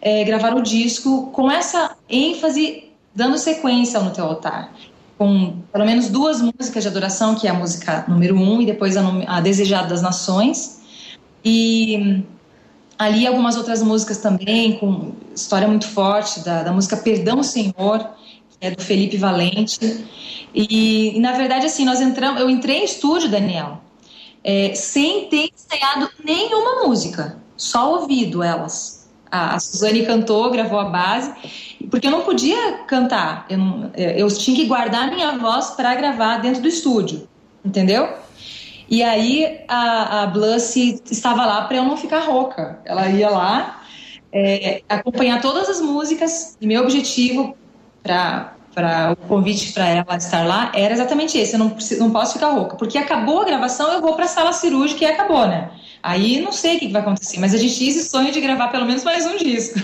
é, 0.00 0.24
gravar 0.24 0.54
o 0.54 0.62
disco 0.62 1.30
com 1.32 1.50
essa 1.50 1.96
ênfase, 2.08 2.84
dando 3.14 3.38
sequência 3.38 3.98
ao 3.98 4.04
No 4.04 4.10
Teu 4.10 4.24
Altar. 4.24 4.72
Com 5.16 5.62
pelo 5.72 5.84
menos 5.84 6.08
duas 6.08 6.40
músicas 6.40 6.82
de 6.82 6.88
adoração, 6.88 7.34
que 7.34 7.46
é 7.46 7.50
a 7.50 7.54
música 7.54 8.04
número 8.08 8.36
um 8.36 8.60
e 8.60 8.66
depois 8.66 8.96
a, 8.96 9.02
a 9.28 9.40
Desejada 9.40 9.88
das 9.88 10.02
Nações, 10.02 10.80
e 11.44 12.24
ali 12.98 13.26
algumas 13.26 13.56
outras 13.56 13.82
músicas 13.82 14.18
também, 14.18 14.78
com 14.78 15.12
história 15.34 15.68
muito 15.68 15.86
forte, 15.86 16.40
da, 16.40 16.62
da 16.62 16.72
música 16.72 16.96
Perdão 16.96 17.42
Senhor, 17.42 18.08
que 18.58 18.66
é 18.66 18.70
do 18.70 18.82
Felipe 18.82 19.16
Valente. 19.16 20.04
E, 20.54 21.16
e, 21.16 21.20
na 21.20 21.32
verdade, 21.32 21.66
assim, 21.66 21.84
nós 21.84 22.00
entramos, 22.00 22.40
eu 22.40 22.48
entrei 22.48 22.78
em 22.78 22.84
estúdio, 22.84 23.28
Daniel, 23.28 23.80
é, 24.42 24.74
sem 24.74 25.28
ter 25.28 25.50
ensaiado 25.52 26.10
nenhuma 26.24 26.86
música, 26.86 27.38
só 27.56 28.00
ouvido 28.00 28.42
elas. 28.42 29.03
A, 29.34 29.56
a 29.56 29.58
Suzane 29.58 30.06
cantou, 30.06 30.50
gravou 30.50 30.78
a 30.78 30.84
base, 30.84 31.32
porque 31.90 32.06
eu 32.06 32.10
não 32.12 32.22
podia 32.22 32.78
cantar, 32.86 33.46
eu, 33.50 33.58
não, 33.58 33.90
eu 33.96 34.28
tinha 34.28 34.56
que 34.56 34.66
guardar 34.66 35.10
minha 35.10 35.36
voz 35.38 35.70
para 35.70 35.94
gravar 35.96 36.38
dentro 36.38 36.62
do 36.62 36.68
estúdio, 36.68 37.28
entendeu? 37.64 38.08
E 38.88 39.02
aí 39.02 39.60
a, 39.66 40.24
a 40.24 40.32
estava 40.56 41.44
lá 41.46 41.62
para 41.62 41.78
eu 41.78 41.84
não 41.84 41.96
ficar 41.96 42.20
rouca. 42.20 42.78
Ela 42.84 43.08
ia 43.08 43.30
lá 43.30 43.82
é, 44.32 44.82
acompanhar 44.88 45.40
todas 45.40 45.68
as 45.68 45.80
músicas 45.80 46.56
e 46.60 46.66
meu 46.66 46.82
objetivo 46.82 47.56
para 48.02 48.52
para 48.74 49.12
o 49.12 49.16
convite 49.28 49.72
para 49.72 49.88
ela 49.88 50.16
estar 50.16 50.44
lá 50.44 50.72
era 50.74 50.92
exatamente 50.92 51.38
esse. 51.38 51.52
Eu 51.54 51.60
não, 51.60 51.76
não 51.98 52.10
posso 52.10 52.34
ficar 52.34 52.48
rouca, 52.48 52.76
porque 52.76 52.98
acabou 52.98 53.42
a 53.42 53.44
gravação, 53.44 53.92
eu 53.92 54.00
vou 54.00 54.14
para 54.14 54.24
a 54.24 54.28
sala 54.28 54.52
cirúrgica 54.52 55.04
e 55.04 55.06
acabou, 55.06 55.46
né? 55.46 55.70
Aí 56.04 56.38
não 56.38 56.52
sei 56.52 56.76
o 56.76 56.80
que 56.80 56.88
vai 56.88 57.00
acontecer, 57.00 57.40
mas 57.40 57.54
a 57.54 57.56
gente 57.56 57.76
tinha 57.76 57.88
esse 57.88 58.04
sonho 58.04 58.30
de 58.30 58.38
gravar 58.38 58.68
pelo 58.68 58.84
menos 58.84 59.02
mais 59.02 59.24
um 59.24 59.38
disco. 59.38 59.80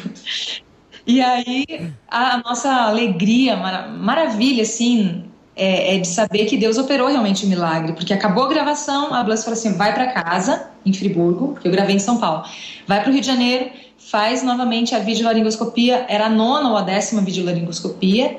E 1.06 1.18
aí 1.18 1.64
a 2.06 2.42
nossa 2.44 2.70
alegria, 2.70 3.56
maravilha, 3.56 4.62
assim, 4.62 5.24
é, 5.56 5.96
é, 5.96 5.98
de 5.98 6.06
saber 6.06 6.44
que 6.44 6.58
Deus 6.58 6.76
operou 6.76 7.08
realmente 7.08 7.46
um 7.46 7.48
milagre, 7.48 7.94
porque 7.94 8.12
acabou 8.12 8.44
a 8.44 8.48
gravação, 8.48 9.14
a 9.14 9.24
Blas 9.24 9.42
falou 9.42 9.58
assim: 9.58 9.72
vai 9.72 9.94
para 9.94 10.12
casa, 10.12 10.68
em 10.84 10.92
Friburgo, 10.92 11.54
porque 11.54 11.66
eu 11.66 11.72
gravei 11.72 11.96
em 11.96 11.98
São 11.98 12.18
Paulo, 12.18 12.44
vai 12.86 13.00
para 13.00 13.08
o 13.08 13.12
Rio 13.14 13.22
de 13.22 13.26
Janeiro, 13.26 13.70
faz 13.96 14.42
novamente 14.42 14.94
a 14.94 14.98
videolaringoscopia, 14.98 16.04
era 16.06 16.26
a 16.26 16.30
nona 16.30 16.68
ou 16.68 16.76
a 16.76 16.82
décima 16.82 17.22
videolaringoscopia, 17.22 18.36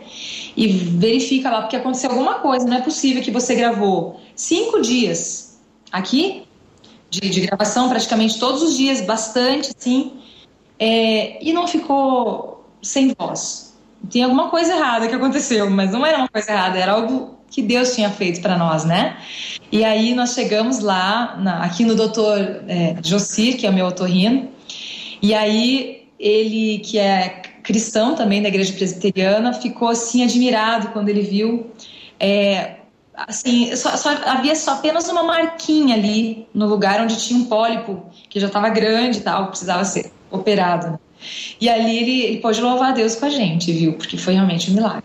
e 0.56 0.68
verifica 0.68 1.50
lá, 1.50 1.62
porque 1.62 1.78
aconteceu 1.78 2.12
alguma 2.12 2.36
coisa, 2.36 2.68
não 2.68 2.78
é 2.78 2.82
possível 2.82 3.24
que 3.24 3.32
você 3.32 3.56
gravou 3.56 4.22
cinco 4.36 4.82
dias 4.82 5.60
aqui, 5.92 6.44
de, 7.12 7.30
de 7.30 7.42
gravação 7.42 7.88
praticamente 7.88 8.40
todos 8.40 8.64
os 8.64 8.76
dias, 8.76 9.02
bastante, 9.02 9.72
sim, 9.78 10.14
é, 10.80 11.38
e 11.46 11.54
não 11.54 11.68
ficou 11.68 12.66
sem 12.82 13.14
voz 13.16 13.72
tinha 14.10 14.26
alguma 14.26 14.50
coisa 14.50 14.74
errada 14.74 15.08
que 15.08 15.16
aconteceu, 15.16 15.70
mas 15.70 15.92
não 15.92 16.06
era 16.06 16.18
uma 16.18 16.28
coisa 16.28 16.52
errada, 16.52 16.78
era 16.78 16.94
algo 16.94 17.38
que 17.50 17.62
Deus 17.62 17.94
tinha 17.94 18.10
feito 18.10 18.42
para 18.42 18.58
nós, 18.58 18.86
né? 18.86 19.18
E 19.72 19.84
aí 19.84 20.14
nós 20.14 20.34
chegamos 20.34 20.80
lá, 20.80 21.38
na, 21.38 21.64
aqui 21.64 21.84
no 21.84 21.96
doutor 21.96 22.38
é, 22.68 22.96
Jocir, 23.04 23.58
que 23.58 23.68
é 23.68 23.70
o 23.70 23.74
meu 23.74 23.88
otorrino, 23.88 24.50
e 25.22 25.34
aí 25.34 26.08
ele, 26.20 26.80
que 26.80 26.98
é 26.98 27.42
cristão 27.64 28.16
também 28.16 28.42
da 28.42 28.48
igreja 28.48 28.74
presbiteriana, 28.74 29.54
ficou 29.54 29.90
assim 29.90 30.24
admirado 30.24 30.90
quando 30.90 31.10
ele 31.10 31.22
viu. 31.22 31.70
É, 32.20 32.76
assim, 33.28 33.76
só, 33.76 33.96
só, 33.98 34.10
havia 34.26 34.56
só 34.56 34.74
apenas 34.74 35.08
uma 35.10 35.24
marquinha 35.24 35.96
ali 35.96 36.48
no 36.54 36.68
lugar 36.68 37.02
onde 37.02 37.18
tinha 37.18 37.40
um 37.40 37.46
pólipo 37.46 38.06
que 38.30 38.40
já 38.40 38.48
estava 38.48 38.70
grande 38.70 39.20
e 39.20 39.22
tal, 39.22 39.48
precisava 39.48 39.84
ser 39.86 40.12
operado. 40.30 41.00
E 41.60 41.70
ali 41.70 41.98
ele, 41.98 42.22
ele 42.22 42.38
pôde 42.40 42.62
louvar 42.62 42.90
a 42.90 42.94
Deus 42.94 43.16
com 43.16 43.26
a 43.26 43.30
gente, 43.30 43.72
viu? 43.72 43.94
Porque 43.94 44.18
foi 44.18 44.34
realmente 44.34 44.72
um 44.72 44.74
milagre. 44.74 45.04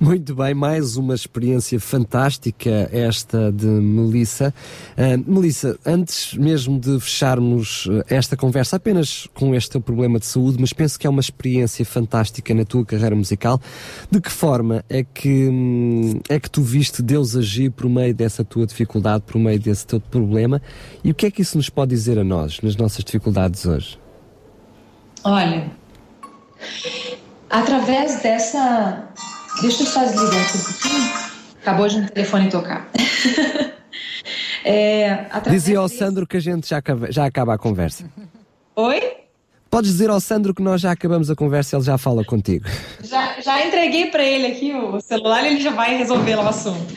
Muito 0.00 0.34
bem, 0.34 0.54
mais 0.54 0.96
uma 0.96 1.14
experiência 1.14 1.78
fantástica 1.80 2.88
esta 2.92 3.50
de 3.52 3.66
Melissa. 3.66 4.54
Uh, 4.96 5.32
Melissa, 5.32 5.78
antes 5.84 6.34
mesmo 6.34 6.78
de 6.78 6.98
fecharmos 7.00 7.88
eh, 7.90 8.16
esta 8.16 8.36
conversa 8.36 8.76
apenas 8.76 9.28
com 9.34 9.54
este 9.54 9.70
teu 9.70 9.80
problema 9.80 10.18
de 10.18 10.26
saúde, 10.26 10.58
mas 10.60 10.72
penso 10.72 10.98
que 10.98 11.06
é 11.06 11.10
uma 11.10 11.20
experiência 11.20 11.84
fantástica 11.84 12.54
na 12.54 12.64
tua 12.64 12.84
carreira 12.84 13.16
musical. 13.16 13.60
De 14.10 14.20
que 14.20 14.30
forma 14.30 14.84
é 14.88 15.02
que 15.02 15.48
hum, 15.48 16.20
é 16.28 16.38
que 16.38 16.50
tu 16.50 16.62
viste 16.62 17.02
Deus 17.02 17.36
agir 17.36 17.70
por 17.70 17.88
meio 17.88 18.14
dessa 18.14 18.44
tua 18.44 18.66
dificuldade, 18.66 19.24
por 19.26 19.38
meio 19.38 19.58
desse 19.58 19.86
teu 19.86 20.00
problema? 20.00 20.62
E 21.02 21.10
o 21.10 21.14
que 21.14 21.26
é 21.26 21.30
que 21.30 21.42
isso 21.42 21.56
nos 21.56 21.68
pode 21.68 21.90
dizer 21.90 22.18
a 22.18 22.24
nós 22.24 22.60
nas 22.62 22.76
nossas 22.76 23.04
dificuldades 23.04 23.66
hoje? 23.66 23.98
Olha, 25.24 25.70
através 27.50 28.22
dessa. 28.22 29.08
Deixa 29.60 29.82
eu 29.82 29.86
só 29.86 30.04
desligar 30.04 30.40
aqui 30.40 30.58
um 30.58 30.62
pouquinho. 30.62 31.28
Acabou 31.60 31.88
de 31.88 31.96
um 31.96 32.06
telefone 32.06 32.48
tocar. 32.48 32.88
é, 34.64 35.26
Dizia 35.50 35.78
ao 35.78 35.88
Sandro 35.88 36.26
que 36.26 36.36
a 36.36 36.40
gente 36.40 36.68
já 36.68 36.78
acaba, 36.78 37.10
já 37.10 37.26
acaba 37.26 37.54
a 37.54 37.58
conversa. 37.58 38.08
Oi? 38.76 39.18
Podes 39.70 39.90
dizer 39.92 40.08
ao 40.08 40.20
Sandro 40.20 40.54
que 40.54 40.62
nós 40.62 40.80
já 40.80 40.92
acabamos 40.92 41.30
a 41.30 41.34
conversa 41.34 41.74
e 41.74 41.78
ele 41.78 41.84
já 41.84 41.98
fala 41.98 42.24
contigo. 42.24 42.66
Já, 43.02 43.40
já 43.40 43.66
entreguei 43.66 44.06
para 44.06 44.22
ele 44.22 44.46
aqui 44.46 44.72
o 44.72 45.00
celular 45.00 45.44
e 45.44 45.48
ele 45.48 45.60
já 45.60 45.72
vai 45.72 45.96
resolver 45.98 46.36
o 46.36 46.48
assunto. 46.48 46.94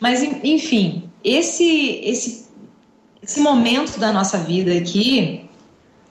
Mas, 0.00 0.22
enfim, 0.22 1.08
esse, 1.22 2.00
esse, 2.02 2.46
esse 3.22 3.40
momento 3.40 4.00
da 4.00 4.12
nossa 4.12 4.38
vida 4.38 4.72
aqui, 4.72 5.48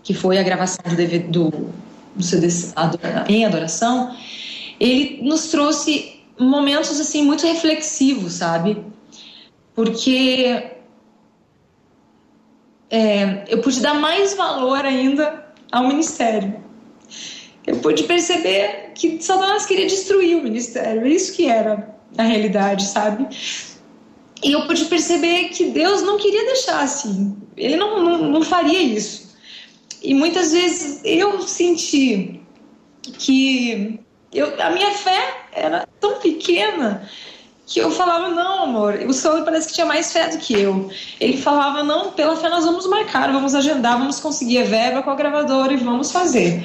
que 0.03 0.13
foi 0.13 0.37
a 0.37 0.43
gravação 0.43 0.83
do, 0.87 0.95
DVD, 0.95 1.27
do, 1.27 1.49
do 2.15 2.23
CD 2.23 2.47
em 3.27 3.45
adoração, 3.45 4.15
ele 4.79 5.21
nos 5.21 5.47
trouxe 5.47 6.21
momentos 6.39 6.99
assim 6.99 7.23
muito 7.23 7.45
reflexivos, 7.45 8.33
sabe? 8.33 8.77
Porque 9.73 10.71
é, 12.89 13.45
eu 13.47 13.61
pude 13.61 13.81
dar 13.81 13.95
mais 13.95 14.35
valor 14.35 14.85
ainda 14.85 15.53
ao 15.71 15.87
ministério. 15.87 16.63
Eu 17.65 17.77
pude 17.79 18.03
perceber 18.03 18.91
que 18.95 19.21
Satanás 19.21 19.65
queria 19.65 19.87
destruir 19.87 20.37
o 20.37 20.43
ministério, 20.43 21.05
é 21.05 21.09
isso 21.09 21.33
que 21.33 21.47
era 21.47 21.95
a 22.17 22.23
realidade, 22.23 22.85
sabe? 22.85 23.27
E 24.43 24.51
eu 24.51 24.65
pude 24.67 24.85
perceber 24.85 25.49
que 25.49 25.65
Deus 25.65 26.01
não 26.01 26.17
queria 26.17 26.45
deixar 26.45 26.81
assim, 26.81 27.35
Ele 27.57 27.75
não, 27.75 28.03
não, 28.03 28.31
não 28.31 28.41
faria 28.41 28.81
isso. 28.81 29.35
E 30.01 30.13
muitas 30.13 30.51
vezes 30.51 31.01
eu 31.03 31.41
senti 31.41 32.39
que 33.01 33.99
eu, 34.37 34.53
a 34.61 34.69
minha 34.69 34.91
fé 34.91 35.45
era 35.51 35.87
tão 35.99 36.19
pequena 36.19 37.09
que 37.65 37.79
eu 37.79 37.91
falava, 37.91 38.29
não, 38.29 38.63
amor, 38.63 38.93
o 39.05 39.13
Senhor 39.13 39.43
parece 39.43 39.67
que 39.67 39.73
tinha 39.73 39.85
mais 39.85 40.13
fé 40.13 40.29
do 40.29 40.37
que 40.37 40.53
eu. 40.53 40.89
Ele 41.19 41.37
falava, 41.37 41.83
não, 41.83 42.11
pela 42.11 42.35
fé 42.37 42.47
nós 42.47 42.63
vamos 42.63 42.87
marcar, 42.87 43.31
vamos 43.31 43.53
agendar, 43.53 43.97
vamos 43.97 44.21
conseguir 44.21 44.59
a 44.59 44.63
verba 44.63 45.03
com 45.03 45.09
a 45.09 45.15
gravadora 45.15 45.73
e 45.73 45.77
vamos 45.77 46.11
fazer. 46.11 46.61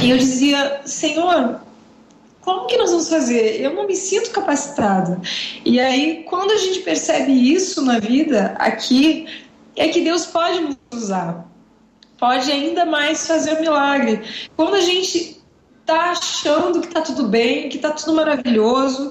E 0.00 0.10
eu 0.10 0.16
dizia, 0.16 0.82
Senhor, 0.84 1.60
como 2.42 2.66
que 2.66 2.76
nós 2.76 2.90
vamos 2.90 3.08
fazer? 3.08 3.60
Eu 3.60 3.74
não 3.74 3.88
me 3.88 3.96
sinto 3.96 4.30
capacitada. 4.30 5.20
E 5.64 5.80
aí, 5.80 6.22
quando 6.28 6.52
a 6.52 6.56
gente 6.56 6.80
percebe 6.80 7.32
isso 7.32 7.82
na 7.82 7.98
vida, 7.98 8.54
aqui, 8.58 9.26
é 9.74 9.88
que 9.88 10.00
Deus 10.00 10.26
pode 10.26 10.60
nos 10.60 10.76
usar. 10.92 11.44
Pode 12.16 12.50
ainda 12.50 12.84
mais 12.84 13.26
fazer 13.26 13.54
o 13.54 13.60
milagre. 13.60 14.22
Quando 14.56 14.74
a 14.74 14.80
gente 14.80 15.37
tá 15.88 16.10
achando 16.10 16.82
que 16.82 16.88
tá 16.88 17.00
tudo 17.00 17.26
bem, 17.28 17.70
que 17.70 17.78
tá 17.78 17.90
tudo 17.90 18.14
maravilhoso, 18.14 19.10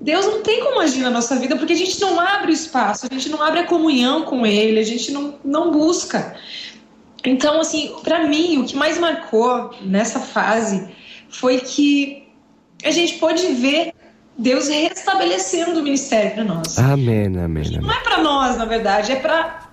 Deus 0.00 0.26
não 0.26 0.42
tem 0.42 0.60
como 0.64 0.80
agir 0.80 1.00
na 1.00 1.10
nossa 1.10 1.36
vida 1.36 1.56
porque 1.56 1.72
a 1.72 1.76
gente 1.76 2.00
não 2.00 2.18
abre 2.18 2.50
o 2.50 2.54
espaço, 2.54 3.06
a 3.08 3.14
gente 3.14 3.28
não 3.28 3.40
abre 3.40 3.60
a 3.60 3.66
comunhão 3.66 4.22
com 4.22 4.44
Ele, 4.44 4.80
a 4.80 4.84
gente 4.84 5.12
não, 5.12 5.38
não 5.44 5.70
busca. 5.70 6.34
Então, 7.24 7.60
assim, 7.60 7.94
para 8.02 8.26
mim, 8.26 8.58
o 8.58 8.64
que 8.64 8.74
mais 8.74 8.98
marcou 8.98 9.70
nessa 9.80 10.18
fase 10.18 10.88
foi 11.28 11.60
que 11.60 12.28
a 12.84 12.90
gente 12.90 13.14
pode 13.14 13.46
ver 13.54 13.94
Deus 14.36 14.68
restabelecendo 14.68 15.78
o 15.78 15.82
ministério 15.84 16.34
para 16.34 16.44
nós. 16.44 16.78
Amém, 16.78 17.26
amém. 17.26 17.44
amém. 17.44 17.80
Não 17.80 17.92
é 17.92 18.00
para 18.00 18.18
nós, 18.18 18.56
na 18.56 18.64
verdade, 18.64 19.12
é 19.12 19.16
para 19.16 19.68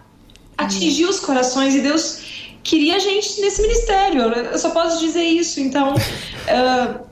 atingir 0.57 1.05
os 1.05 1.19
corações 1.19 1.75
e 1.75 1.81
Deus 1.81 2.24
queria 2.65 2.99
gente 2.99 3.39
nesse 3.39 3.61
ministério. 3.61 4.23
Eu 4.23 4.57
só 4.57 4.71
posso 4.71 4.99
dizer 4.99 5.23
isso. 5.23 5.61
Então, 5.61 5.93
uh, 5.93 7.05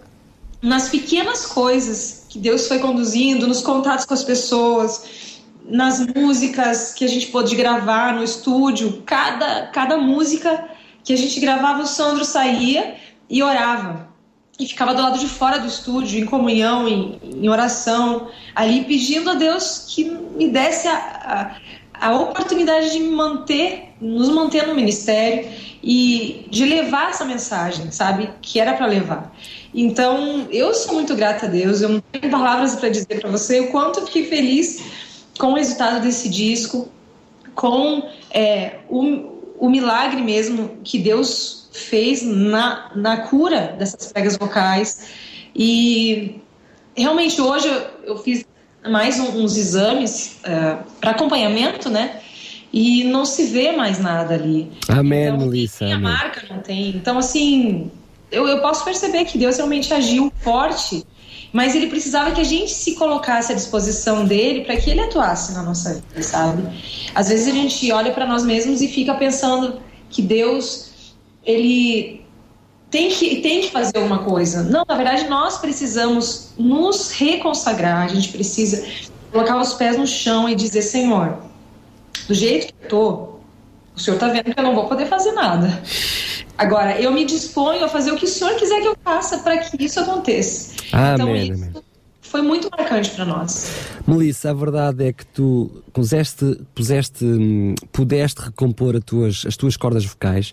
nas 0.62 0.90
pequenas 0.90 1.46
coisas 1.46 2.26
que 2.28 2.40
Deus 2.40 2.68
foi 2.68 2.80
conduzindo, 2.80 3.48
nos 3.48 3.62
contatos 3.62 4.06
com 4.06 4.14
as 4.14 4.24
pessoas, 4.24 5.40
nas 5.64 6.06
músicas 6.08 6.94
que 6.94 7.06
a 7.06 7.08
gente 7.08 7.28
pôde 7.28 7.56
gravar 7.56 8.16
no 8.16 8.24
estúdio, 8.24 9.04
cada, 9.06 9.68
cada 9.68 9.98
música 9.98 10.68
que 11.04 11.14
a 11.14 11.18
gente 11.18 11.40
gravava, 11.40 11.84
o 11.84 11.88
Sandro 11.88 12.26
saía 12.26 12.96
e 13.30 13.42
orava 13.44 14.12
e 14.60 14.68
ficava 14.68 14.94
do 14.94 15.02
lado 15.02 15.20
de 15.20 15.28
fora 15.28 15.60
do 15.60 15.68
estúdio, 15.68 16.20
em 16.20 16.26
comunhão, 16.26 16.88
em, 16.88 17.20
em 17.24 17.50
oração, 17.50 18.30
ali 18.56 18.84
pedindo 18.84 19.30
a 19.30 19.34
Deus 19.34 19.86
que 19.90 20.06
me 20.06 20.50
desse 20.50 20.88
a, 20.88 20.96
a, 20.96 21.56
a, 21.94 22.14
oportunidade 22.16 22.92
de 22.92 23.00
me 23.00 23.10
manter, 23.10 23.94
nos 24.00 24.30
manter 24.30 24.68
no 24.68 24.76
ministério 24.76 25.50
e 25.82 26.46
de 26.50 26.66
levar 26.66 27.10
essa 27.10 27.26
mensagem, 27.26 27.92
sabe? 27.92 28.30
Que 28.42 28.60
era 28.60 28.74
para 28.74 28.86
levar. 28.86 29.36
Então, 29.74 30.48
eu 30.52 30.74
sou 30.74 30.94
muito 30.94 31.16
grata 31.16 31.46
a 31.46 31.50
Deus, 31.50 31.82
eu 31.82 31.90
não 31.90 32.02
tenho 32.12 32.32
palavras 32.32 32.76
para 32.76 32.90
dizer 32.90 33.20
para 33.20 33.30
você 33.30 33.60
o 33.60 33.72
quanto 33.72 34.00
eu 34.00 34.06
fiquei 34.06 34.26
feliz 34.26 34.84
com 35.38 35.54
o 35.54 35.56
resultado 35.56 36.02
desse 36.02 36.30
disco, 36.30 36.88
com 37.56 38.08
é, 38.32 38.80
o, 38.90 39.04
o 39.60 39.70
milagre 39.70 40.22
mesmo 40.22 40.78
que 40.84 41.00
Deus 41.00 41.70
fez 41.72 42.24
na, 42.24 42.92
na 42.96 43.18
cura 43.18 43.76
dessas 43.78 44.12
pregas 44.12 44.38
vocais. 44.38 45.08
E 45.56 46.40
realmente 46.96 47.42
hoje 47.42 47.68
eu, 47.68 48.16
eu 48.16 48.18
fiz 48.18 48.46
mais 48.90 49.20
um, 49.20 49.44
uns 49.44 49.56
exames 49.56 50.38
uh, 50.44 50.50
é, 50.50 50.78
para 51.00 51.12
acompanhamento, 51.12 51.90
né? 51.90 52.20
E 52.72 53.04
não 53.04 53.24
se 53.24 53.46
vê 53.46 53.72
mais 53.72 54.00
nada 54.00 54.34
ali. 54.34 54.72
Amém, 54.88 55.26
então, 55.26 55.38
Melissa. 55.38 55.86
A 55.86 56.00
marca, 56.00 56.44
não 56.50 56.60
tem. 56.60 56.90
Então, 56.90 57.18
assim, 57.20 57.92
eu, 58.32 58.48
eu 58.48 58.62
posso 58.62 58.84
perceber 58.84 59.26
que 59.26 59.38
Deus 59.38 59.58
realmente 59.58 59.94
agiu 59.94 60.34
forte, 60.42 61.06
mas 61.52 61.76
ele 61.76 61.88
precisava 61.88 62.32
que 62.32 62.42
a 62.42 62.44
gente 62.44 62.72
se 62.72 62.96
colocasse 62.96 63.52
à 63.52 63.56
disposição 63.56 64.26
dele 64.26 64.62
para 64.62 64.76
que 64.76 64.90
ele 64.90 65.02
atuasse 65.02 65.54
na 65.54 65.62
nossa 65.62 65.94
vida, 65.94 66.24
sabe? 66.24 66.64
Às 67.14 67.30
vezes 67.30 67.48
a 67.48 67.52
gente 67.52 67.92
olha 67.92 68.12
para 68.12 68.26
nós 68.26 68.44
mesmos 68.44 68.82
e 68.82 68.88
fica 68.88 69.14
pensando 69.14 69.80
que 70.10 70.22
Deus 70.22 70.92
ele 71.46 72.23
tem 72.94 73.10
que, 73.10 73.38
tem 73.38 73.62
que 73.62 73.72
fazer 73.72 73.98
alguma 73.98 74.20
coisa. 74.20 74.62
Não, 74.62 74.86
na 74.88 74.96
verdade, 74.96 75.28
nós 75.28 75.58
precisamos 75.58 76.52
nos 76.60 77.10
reconsagrar, 77.10 78.04
a 78.04 78.08
gente 78.08 78.30
precisa 78.30 78.86
colocar 79.32 79.60
os 79.60 79.74
pés 79.74 79.98
no 79.98 80.06
chão 80.06 80.48
e 80.48 80.54
dizer: 80.54 80.84
Senhor, 80.84 81.40
do 82.28 82.36
jeito 82.36 82.68
que 82.68 82.74
eu 82.84 82.90
tô, 82.90 83.10
o 83.96 84.00
Senhor 84.00 84.18
está 84.18 84.28
vendo 84.28 84.54
que 84.54 84.60
eu 84.60 84.64
não 84.64 84.76
vou 84.76 84.88
poder 84.88 85.08
fazer 85.08 85.32
nada. 85.32 85.82
Agora, 86.56 87.02
eu 87.02 87.12
me 87.12 87.26
disponho 87.26 87.84
a 87.84 87.90
fazer 87.90 88.12
o 88.12 88.16
que 88.16 88.26
o 88.26 88.28
Senhor 88.28 88.54
quiser 88.58 88.80
que 88.80 88.88
eu 88.88 88.96
faça 89.04 89.40
para 89.40 89.58
que 89.58 89.84
isso 89.84 90.00
aconteça. 90.00 90.76
Amém, 90.92 91.14
então, 91.16 91.36
isso 91.36 91.54
amém 91.64 91.84
foi 92.34 92.42
muito 92.42 92.68
marcante 92.76 93.12
para 93.12 93.26
nós. 93.26 93.72
Melissa, 94.08 94.50
a 94.50 94.54
verdade 94.56 95.06
é 95.06 95.14
que 95.14 95.24
tu 95.24 95.84
puseste, 95.94 96.60
puseste, 96.74 97.24
hum, 97.24 97.76
pudeste 97.92 98.42
recompor 98.42 98.96
as 98.96 99.04
tuas, 99.04 99.46
as 99.48 99.56
tuas 99.56 99.78
cordas 99.78 100.04
vocais, 100.04 100.52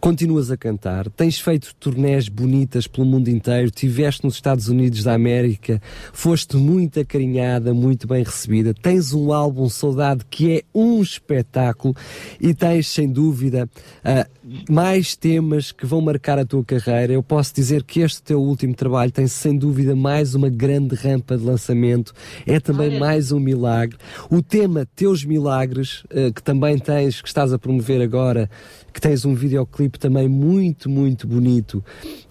continuas 0.00 0.50
a 0.50 0.56
cantar, 0.56 1.10
tens 1.10 1.38
feito 1.38 1.74
turnés 1.78 2.26
bonitas 2.26 2.86
pelo 2.86 3.06
mundo 3.06 3.28
inteiro, 3.28 3.70
tiveste 3.70 4.24
nos 4.24 4.34
Estados 4.34 4.68
Unidos 4.68 5.04
da 5.04 5.12
América, 5.12 5.80
foste 6.12 6.56
muito 6.56 6.98
acarinhada, 6.98 7.74
muito 7.74 8.08
bem 8.08 8.24
recebida, 8.24 8.72
tens 8.72 9.12
um 9.12 9.30
álbum 9.30 9.68
Saudade 9.68 10.24
que 10.30 10.56
é 10.56 10.62
um 10.74 11.02
espetáculo 11.02 11.94
e 12.40 12.54
tens, 12.54 12.88
sem 12.88 13.08
dúvida, 13.08 13.68
uh, 14.02 14.72
mais 14.72 15.14
temas 15.14 15.70
que 15.70 15.84
vão 15.84 16.00
marcar 16.00 16.38
a 16.38 16.46
tua 16.46 16.64
carreira. 16.64 17.12
Eu 17.12 17.22
posso 17.22 17.54
dizer 17.54 17.82
que 17.82 18.00
este 18.00 18.22
teu 18.22 18.40
último 18.40 18.74
trabalho 18.74 19.12
tem, 19.12 19.26
sem 19.26 19.56
dúvida, 19.56 19.94
mais 19.94 20.34
uma 20.34 20.48
grande 20.48 20.94
rampa 20.94 21.36
de 21.36 21.44
lançamento, 21.44 22.14
é 22.46 22.58
também 22.58 22.98
mais 22.98 23.32
um 23.32 23.38
milagre. 23.38 23.98
O 24.30 24.40
tema 24.42 24.88
Teus 24.96 25.24
Milagres, 25.24 26.04
uh, 26.04 26.32
que 26.34 26.42
também 26.42 26.78
tens, 26.78 27.20
que 27.20 27.28
estás 27.28 27.52
a 27.52 27.58
promover 27.58 28.00
agora, 28.00 28.48
que 28.92 29.00
tens 29.00 29.24
um 29.24 29.34
videoclipe 29.34 29.98
também 29.98 30.28
muito, 30.28 30.88
muito 30.88 31.26
bonito. 31.26 31.84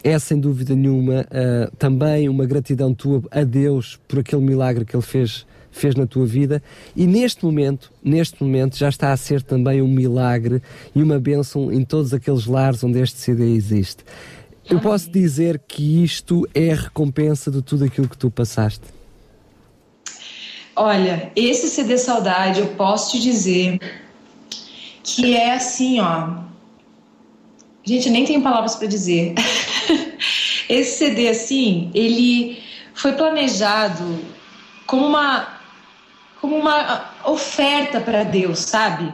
É 0.03 0.17
sem 0.19 0.39
dúvida 0.39 0.75
nenhuma 0.75 1.21
uh, 1.21 1.75
também 1.77 2.29
uma 2.29 2.45
gratidão 2.45 2.93
tua 2.93 3.21
a 3.31 3.43
Deus 3.43 3.99
por 4.07 4.19
aquele 4.19 4.41
milagre 4.41 4.85
que 4.85 4.95
Ele 4.95 5.03
fez 5.03 5.45
fez 5.71 5.95
na 5.95 6.05
tua 6.05 6.25
vida 6.25 6.61
e 6.95 7.05
neste 7.05 7.45
momento, 7.45 7.91
neste 8.03 8.43
momento 8.43 8.75
já 8.75 8.89
está 8.89 9.11
a 9.11 9.17
ser 9.17 9.41
também 9.41 9.81
um 9.81 9.87
milagre 9.87 10.61
e 10.95 11.01
uma 11.01 11.19
bênção 11.19 11.71
em 11.71 11.85
todos 11.85 12.13
aqueles 12.13 12.45
lares 12.45 12.83
onde 12.83 12.99
este 12.99 13.19
CD 13.19 13.53
existe. 13.53 14.03
Eu 14.69 14.79
posso 14.79 15.09
dizer 15.09 15.59
que 15.67 16.03
isto 16.03 16.47
é 16.53 16.71
a 16.71 16.75
recompensa 16.75 17.49
de 17.49 17.61
tudo 17.61 17.85
aquilo 17.85 18.07
que 18.07 18.17
tu 18.17 18.29
passaste. 18.29 18.83
Olha, 20.75 21.31
esse 21.35 21.67
CD 21.69 21.97
Saudade, 21.97 22.59
eu 22.59 22.67
posso 22.67 23.11
te 23.11 23.19
dizer 23.19 23.79
que 25.03 25.35
é 25.35 25.53
assim, 25.53 25.99
ó. 25.99 26.48
Gente, 27.89 28.07
nem 28.11 28.23
tenho 28.23 28.39
palavras 28.43 28.75
para 28.75 28.87
dizer. 28.87 29.33
esse 30.69 30.99
CD, 30.99 31.27
assim, 31.27 31.89
ele 31.95 32.61
foi 32.93 33.13
planejado 33.13 34.23
como 34.85 35.07
uma, 35.07 35.59
como 36.39 36.55
uma 36.55 37.11
oferta 37.25 37.99
para 37.99 38.23
Deus, 38.23 38.59
sabe? 38.59 39.11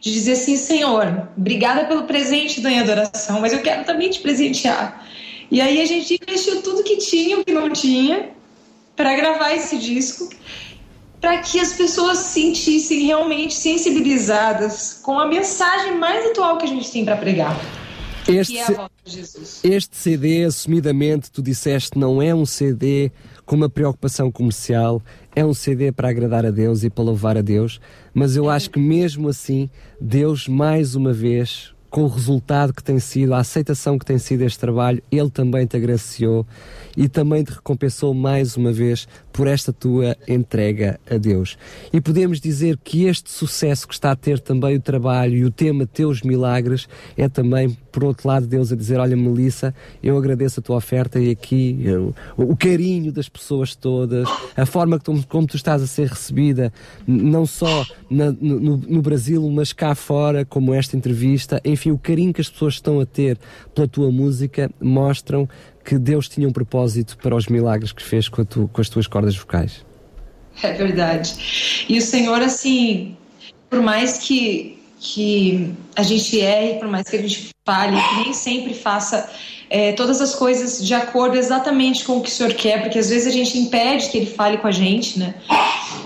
De 0.00 0.12
dizer 0.12 0.34
assim, 0.34 0.56
Senhor, 0.56 1.30
obrigada 1.36 1.84
pelo 1.86 2.04
presente 2.04 2.60
da 2.60 2.68
minha 2.68 2.82
adoração, 2.82 3.40
mas 3.40 3.52
eu 3.52 3.60
quero 3.60 3.84
também 3.84 4.08
te 4.08 4.20
presentear. 4.20 5.04
E 5.50 5.60
aí 5.60 5.82
a 5.82 5.84
gente 5.84 6.14
investiu 6.14 6.62
tudo 6.62 6.84
que 6.84 6.98
tinha, 6.98 7.40
o 7.40 7.44
que 7.44 7.50
não 7.50 7.70
tinha, 7.70 8.30
para 8.94 9.16
gravar 9.16 9.52
esse 9.52 9.76
disco, 9.76 10.30
para 11.20 11.38
que 11.38 11.58
as 11.58 11.72
pessoas 11.72 12.18
se 12.18 12.40
sentissem 12.40 13.00
realmente 13.04 13.54
sensibilizadas 13.54 15.00
com 15.02 15.18
a 15.18 15.26
mensagem 15.26 15.96
mais 15.96 16.24
atual 16.26 16.56
que 16.58 16.66
a 16.66 16.68
gente 16.68 16.88
tem 16.88 17.04
para 17.04 17.16
pregar. 17.16 17.81
Este, 18.28 18.56
é. 18.56 18.88
Este 19.64 19.96
CD, 19.96 20.44
assumidamente, 20.44 21.30
tu 21.30 21.42
disseste, 21.42 21.98
não 21.98 22.22
é 22.22 22.34
um 22.34 22.46
CD 22.46 23.10
com 23.44 23.56
uma 23.56 23.68
preocupação 23.68 24.30
comercial, 24.30 25.02
é 25.34 25.44
um 25.44 25.52
CD 25.52 25.90
para 25.90 26.08
agradar 26.08 26.46
a 26.46 26.50
Deus 26.50 26.84
e 26.84 26.90
para 26.90 27.04
louvar 27.04 27.36
a 27.36 27.42
Deus, 27.42 27.80
mas 28.14 28.36
eu 28.36 28.48
acho 28.48 28.70
que 28.70 28.78
mesmo 28.78 29.28
assim, 29.28 29.68
Deus 30.00 30.46
mais 30.46 30.94
uma 30.94 31.12
vez, 31.12 31.74
com 31.92 32.04
o 32.04 32.08
resultado 32.08 32.72
que 32.72 32.82
tem 32.82 32.98
sido, 32.98 33.34
a 33.34 33.38
aceitação 33.38 33.98
que 33.98 34.06
tem 34.06 34.16
sido 34.16 34.40
este 34.40 34.58
trabalho, 34.58 35.02
Ele 35.12 35.28
também 35.28 35.66
te 35.66 35.76
agraciou 35.76 36.46
e 36.96 37.06
também 37.06 37.44
te 37.44 37.52
recompensou 37.52 38.14
mais 38.14 38.56
uma 38.56 38.72
vez 38.72 39.06
por 39.30 39.46
esta 39.46 39.74
tua 39.74 40.16
entrega 40.26 40.98
a 41.08 41.18
Deus. 41.18 41.58
E 41.92 42.00
podemos 42.00 42.40
dizer 42.40 42.78
que 42.82 43.04
este 43.04 43.30
sucesso 43.30 43.86
que 43.86 43.92
está 43.92 44.10
a 44.10 44.16
ter 44.16 44.40
também 44.40 44.76
o 44.76 44.80
trabalho 44.80 45.36
e 45.36 45.44
o 45.44 45.50
tema 45.50 45.86
Teus 45.86 46.22
Milagres 46.22 46.88
é 47.14 47.28
também, 47.28 47.76
por 47.92 48.02
outro 48.02 48.26
lado, 48.26 48.46
Deus 48.46 48.72
a 48.72 48.76
dizer: 48.76 48.98
Olha, 48.98 49.16
Melissa, 49.16 49.74
eu 50.02 50.16
agradeço 50.16 50.58
a 50.58 50.62
tua 50.62 50.76
oferta 50.76 51.20
e 51.20 51.30
aqui 51.30 51.78
eu, 51.84 52.14
o 52.36 52.56
carinho 52.56 53.12
das 53.12 53.28
pessoas 53.28 53.76
todas, 53.76 54.26
a 54.56 54.66
forma 54.66 54.98
como, 54.98 55.24
como 55.26 55.46
tu 55.46 55.56
estás 55.56 55.82
a 55.82 55.86
ser 55.86 56.08
recebida, 56.08 56.72
não 57.06 57.46
só 57.46 57.84
na, 58.10 58.32
no, 58.32 58.78
no 58.78 59.02
Brasil, 59.02 59.48
mas 59.50 59.72
cá 59.72 59.94
fora, 59.94 60.44
como 60.44 60.72
esta 60.72 60.96
entrevista, 60.96 61.60
enfim, 61.64 61.90
o 61.90 61.98
carinho 61.98 62.32
que 62.32 62.40
as 62.40 62.48
pessoas 62.48 62.74
estão 62.74 62.98
a 62.98 63.06
ter 63.06 63.38
pela 63.74 63.86
tua 63.86 64.10
música 64.10 64.70
mostram 64.80 65.48
que 65.84 65.98
Deus 65.98 66.28
tinha 66.28 66.48
um 66.48 66.52
propósito 66.52 67.18
para 67.18 67.36
os 67.36 67.46
milagres 67.46 67.92
que 67.92 68.02
fez 68.02 68.28
com, 68.28 68.44
tu, 68.44 68.70
com 68.72 68.80
as 68.80 68.88
tuas 68.88 69.06
cordas 69.06 69.36
vocais. 69.36 69.84
É 70.62 70.72
verdade. 70.72 71.86
E 71.88 71.98
o 71.98 72.02
Senhor, 72.02 72.40
assim, 72.40 73.16
por 73.70 73.80
mais 73.80 74.18
que, 74.18 74.81
que 75.04 75.74
a 75.96 76.02
gente 76.04 76.38
erre, 76.38 76.78
por 76.78 76.86
mais 76.86 77.10
que 77.10 77.16
a 77.16 77.20
gente 77.20 77.50
fale, 77.66 78.00
que 78.00 78.14
nem 78.22 78.32
sempre 78.32 78.72
faça 78.72 79.28
é, 79.68 79.90
todas 79.92 80.20
as 80.20 80.32
coisas 80.32 80.86
de 80.86 80.94
acordo 80.94 81.36
exatamente 81.36 82.04
com 82.04 82.18
o 82.18 82.20
que 82.22 82.28
o 82.28 82.32
Senhor 82.32 82.54
quer, 82.54 82.82
porque 82.82 83.00
às 83.00 83.10
vezes 83.10 83.26
a 83.26 83.30
gente 83.30 83.58
impede 83.58 84.08
que 84.10 84.18
Ele 84.18 84.26
fale 84.26 84.58
com 84.58 84.68
a 84.68 84.70
gente, 84.70 85.18
né? 85.18 85.34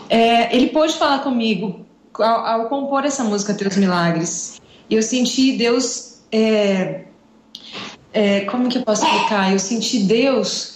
É, 0.09 0.57
ele 0.57 0.69
pôde 0.69 0.95
falar 0.95 1.19
comigo 1.19 1.85
ao, 2.15 2.47
ao, 2.47 2.69
compor 2.69 3.05
essa 3.05 3.23
música 3.23 3.53
Teus 3.53 3.77
Milagres. 3.77 4.63
E 4.89 4.95
eu 4.95 5.03
senti 5.03 5.53
Deus 5.53 6.21
é, 6.33 7.05
é, 8.15 8.41
como 8.43 8.69
que 8.71 8.79
eu 8.79 8.83
posso 8.83 9.05
explicar? 9.05 9.53
Eu 9.53 9.59
senti 9.59 9.99
Deus 9.99 10.76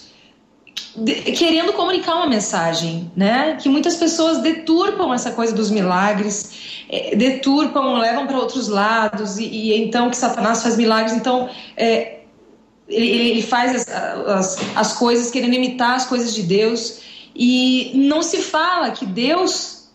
querendo 1.37 1.73
comunicar 1.73 2.15
uma 2.15 2.27
mensagem, 2.27 3.11
né? 3.15 3.57
Que 3.61 3.69
muitas 3.69 3.95
pessoas 3.95 4.39
deturpam 4.39 5.13
essa 5.13 5.31
coisa 5.31 5.53
dos 5.53 5.71
milagres, 5.71 6.83
é, 6.89 7.15
deturpam, 7.15 7.97
levam 7.97 8.27
para 8.27 8.37
outros 8.37 8.67
lados 8.67 9.37
e, 9.37 9.45
e, 9.45 9.81
então 9.81 10.09
que 10.09 10.17
Satanás 10.17 10.61
faz 10.61 10.75
milagres, 10.77 11.13
então 11.13 11.49
é, 11.77 12.19
ele, 12.89 13.07
ele, 13.07 13.41
faz 13.41 13.75
as, 13.75 13.87
as, 13.87 14.57
as 14.75 14.93
coisas 14.93 15.31
querendo 15.31 15.53
imitar 15.53 15.95
as 15.95 16.05
coisas 16.05 16.33
de 16.33 16.43
Deus 16.43 16.99
e 17.33 17.91
não 17.95 18.21
se 18.21 18.39
fala 18.39 18.91
que 18.91 19.05
Deus 19.05 19.89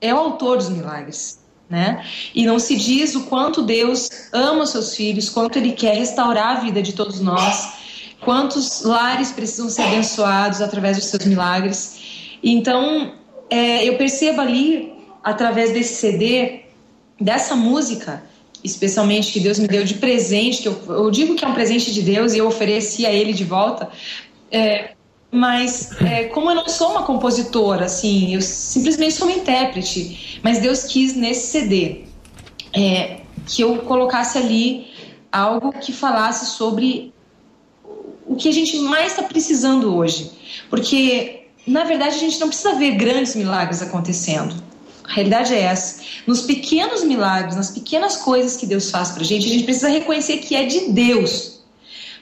é 0.00 0.12
o 0.12 0.18
autor 0.18 0.58
dos 0.58 0.68
milagres 0.68 1.42
né? 1.68 2.04
E 2.34 2.44
não 2.44 2.58
se 2.58 2.76
diz 2.76 3.14
o 3.14 3.24
quanto 3.24 3.62
Deus 3.62 4.08
ama 4.32 4.66
seus 4.66 4.94
filhos, 4.94 5.28
quanto 5.28 5.58
Ele 5.58 5.72
quer 5.72 5.96
restaurar 5.96 6.56
a 6.56 6.60
vida 6.60 6.82
de 6.82 6.92
todos 6.92 7.20
nós, 7.20 7.83
quantos 8.24 8.82
lares 8.82 9.30
precisam 9.32 9.68
ser 9.68 9.82
abençoados 9.82 10.60
através 10.60 10.96
dos 10.96 11.06
seus 11.06 11.24
milagres. 11.24 12.38
Então, 12.42 13.12
é, 13.48 13.88
eu 13.88 13.96
percebo 13.96 14.40
ali, 14.40 14.92
através 15.22 15.72
desse 15.72 15.94
CD, 15.94 16.60
dessa 17.20 17.54
música, 17.54 18.22
especialmente 18.62 19.32
que 19.32 19.40
Deus 19.40 19.58
me 19.58 19.68
deu 19.68 19.84
de 19.84 19.94
presente, 19.94 20.62
que 20.62 20.68
eu, 20.68 20.80
eu 20.88 21.10
digo 21.10 21.34
que 21.34 21.44
é 21.44 21.48
um 21.48 21.54
presente 21.54 21.92
de 21.92 22.02
Deus 22.02 22.32
e 22.34 22.38
eu 22.38 22.46
ofereci 22.46 23.06
a 23.06 23.12
Ele 23.12 23.32
de 23.32 23.44
volta. 23.44 23.88
É, 24.50 24.92
mas 25.30 26.00
é, 26.00 26.24
como 26.24 26.50
eu 26.50 26.54
não 26.54 26.68
sou 26.68 26.90
uma 26.90 27.02
compositora, 27.02 27.86
assim, 27.86 28.34
eu 28.34 28.40
simplesmente 28.40 29.14
sou 29.14 29.26
uma 29.26 29.36
intérprete, 29.36 30.40
mas 30.42 30.58
Deus 30.58 30.84
quis 30.84 31.14
nesse 31.14 31.48
CD 31.48 32.04
é, 32.72 33.20
que 33.46 33.62
eu 33.62 33.78
colocasse 33.78 34.38
ali 34.38 34.86
algo 35.30 35.72
que 35.72 35.92
falasse 35.92 36.56
sobre 36.56 37.13
o 38.26 38.36
que 38.36 38.48
a 38.48 38.52
gente 38.52 38.78
mais 38.80 39.12
está 39.12 39.22
precisando 39.22 39.94
hoje, 39.94 40.30
porque 40.70 41.44
na 41.66 41.84
verdade 41.84 42.16
a 42.16 42.18
gente 42.18 42.38
não 42.40 42.48
precisa 42.48 42.74
ver 42.74 42.92
grandes 42.92 43.34
milagres 43.34 43.82
acontecendo. 43.82 44.54
A 45.04 45.12
realidade 45.12 45.54
é 45.54 45.60
essa. 45.60 46.02
Nos 46.26 46.42
pequenos 46.42 47.04
milagres, 47.04 47.56
nas 47.56 47.70
pequenas 47.70 48.16
coisas 48.16 48.56
que 48.56 48.66
Deus 48.66 48.90
faz 48.90 49.10
para 49.10 49.22
a 49.22 49.24
gente, 49.24 49.46
a 49.46 49.50
gente 49.50 49.64
precisa 49.64 49.88
reconhecer 49.88 50.38
que 50.38 50.56
é 50.56 50.64
de 50.64 50.92
Deus 50.92 51.54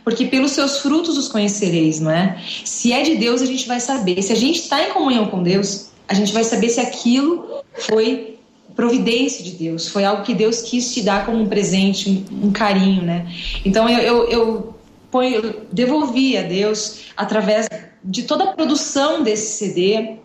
porque 0.04 0.26
pelos 0.26 0.52
seus 0.52 0.78
frutos 0.78 1.16
os 1.16 1.28
conhecereis, 1.28 2.00
não 2.00 2.10
é? 2.10 2.42
Se 2.64 2.92
é 2.92 3.02
de 3.02 3.16
Deus, 3.16 3.40
a 3.40 3.46
gente 3.46 3.66
vai 3.68 3.80
saber. 3.80 4.20
Se 4.22 4.32
a 4.32 4.36
gente 4.36 4.60
está 4.60 4.82
em 4.82 4.92
comunhão 4.92 5.26
com 5.26 5.42
Deus, 5.42 5.90
a 6.08 6.14
gente 6.14 6.32
vai 6.32 6.44
saber 6.44 6.68
se 6.68 6.80
aquilo 6.80 7.62
foi 7.72 8.38
providência 8.74 9.44
de 9.44 9.52
Deus, 9.52 9.88
foi 9.88 10.04
algo 10.04 10.22
que 10.22 10.34
Deus 10.34 10.62
quis 10.62 10.92
te 10.92 11.02
dar 11.02 11.26
como 11.26 11.38
um 11.38 11.46
presente, 11.46 12.08
um, 12.08 12.46
um 12.46 12.50
carinho, 12.50 13.02
né? 13.02 13.30
Então 13.64 13.88
eu, 13.88 13.98
eu, 13.98 14.28
eu, 14.30 14.71
eu 15.20 15.66
devolvi 15.72 16.38
a 16.38 16.42
Deus 16.42 17.06
através 17.16 17.68
de 18.04 18.22
toda 18.22 18.44
a 18.44 18.46
produção 18.54 19.22
desse 19.22 19.58
CD, 19.58 20.16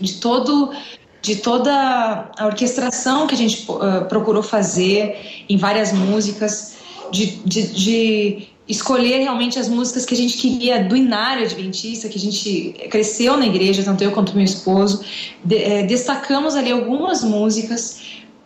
de 0.00 0.14
todo 0.14 0.72
de 1.20 1.36
toda 1.36 2.30
a 2.36 2.46
orquestração 2.46 3.28
que 3.28 3.34
a 3.34 3.38
gente 3.38 3.64
uh, 3.70 4.04
procurou 4.08 4.42
fazer 4.42 5.44
em 5.48 5.56
várias 5.56 5.92
músicas, 5.92 6.78
de, 7.12 7.36
de, 7.44 7.62
de 7.68 8.48
escolher 8.66 9.18
realmente 9.18 9.56
as 9.56 9.68
músicas 9.68 10.04
que 10.04 10.14
a 10.14 10.16
gente 10.16 10.36
queria 10.36 10.82
do 10.82 10.96
Inário 10.96 11.44
Adventista, 11.44 12.08
que 12.08 12.18
a 12.18 12.20
gente 12.20 12.74
cresceu 12.90 13.36
na 13.36 13.46
igreja, 13.46 13.84
tanto 13.84 14.02
eu 14.02 14.10
quanto 14.10 14.34
meu 14.34 14.44
esposo. 14.44 15.04
De, 15.44 15.56
é, 15.56 15.82
destacamos 15.84 16.56
ali 16.56 16.72
algumas 16.72 17.22
músicas 17.22 18.02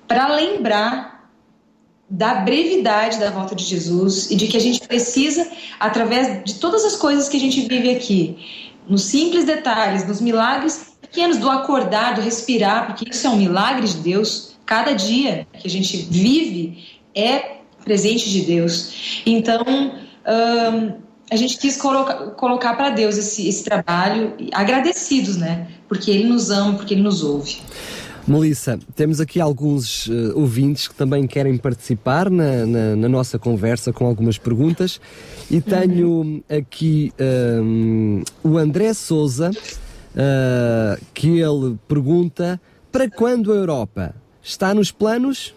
para 0.06 0.34
lembrar 0.34 1.15
da 2.08 2.36
brevidade 2.36 3.18
da 3.18 3.30
volta 3.30 3.54
de 3.54 3.64
Jesus 3.64 4.30
e 4.30 4.36
de 4.36 4.46
que 4.46 4.56
a 4.56 4.60
gente 4.60 4.80
precisa, 4.86 5.48
através 5.78 6.44
de 6.44 6.54
todas 6.54 6.84
as 6.84 6.96
coisas 6.96 7.28
que 7.28 7.36
a 7.36 7.40
gente 7.40 7.62
vive 7.62 7.90
aqui, 7.90 8.38
nos 8.88 9.02
simples 9.02 9.44
detalhes, 9.44 10.06
nos 10.06 10.20
milagres 10.20 10.92
pequenos 11.00 11.38
do 11.38 11.50
acordar, 11.50 12.14
do 12.14 12.20
respirar, 12.20 12.86
porque 12.86 13.10
isso 13.10 13.26
é 13.26 13.30
um 13.30 13.36
milagre 13.36 13.86
de 13.86 13.96
Deus. 13.96 14.56
Cada 14.64 14.92
dia 14.92 15.46
que 15.58 15.66
a 15.66 15.70
gente 15.70 15.96
vive 15.96 16.84
é 17.14 17.56
presente 17.84 18.30
de 18.30 18.42
Deus. 18.42 19.22
Então, 19.24 19.64
um, 19.64 20.92
a 21.30 21.36
gente 21.36 21.58
quis 21.58 21.76
colocar, 21.76 22.14
colocar 22.32 22.74
para 22.74 22.90
Deus 22.90 23.16
esse, 23.16 23.48
esse 23.48 23.64
trabalho, 23.64 24.34
agradecidos, 24.52 25.36
né? 25.36 25.68
Porque 25.88 26.10
Ele 26.10 26.24
nos 26.24 26.50
ama, 26.50 26.74
porque 26.74 26.94
Ele 26.94 27.02
nos 27.02 27.22
ouve. 27.22 27.58
Melissa, 28.26 28.78
temos 28.96 29.20
aqui 29.20 29.40
alguns 29.40 30.08
uh, 30.08 30.32
ouvintes 30.34 30.88
que 30.88 30.94
também 30.94 31.28
querem 31.28 31.56
participar 31.56 32.28
na, 32.28 32.66
na, 32.66 32.96
na, 32.96 33.08
nossa 33.08 33.38
conversa 33.38 33.92
com 33.92 34.04
algumas 34.04 34.36
perguntas 34.36 35.00
e 35.48 35.60
tenho 35.60 36.08
uhum. 36.08 36.42
aqui 36.50 37.12
um, 37.62 38.22
o 38.42 38.58
André 38.58 38.92
Souza 38.94 39.50
uh, 39.50 41.04
que 41.14 41.38
ele 41.38 41.78
pergunta 41.86 42.60
para 42.90 43.08
quando 43.08 43.52
a 43.52 43.56
Europa? 43.56 44.14
Está 44.42 44.74
nos 44.74 44.90
planos? 44.90 45.54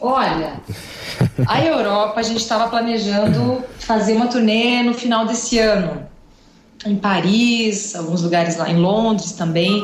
Olha, 0.00 0.60
a 1.48 1.64
Europa 1.64 2.20
a 2.20 2.22
gente 2.22 2.40
estava 2.40 2.68
planejando 2.68 3.62
fazer 3.78 4.14
uma 4.14 4.26
turnê 4.28 4.82
no 4.82 4.92
final 4.92 5.24
desse 5.26 5.58
ano, 5.58 6.06
em 6.84 6.96
Paris, 6.96 7.96
alguns 7.96 8.22
lugares 8.22 8.56
lá 8.56 8.68
em 8.68 8.76
Londres 8.76 9.32
também, 9.32 9.82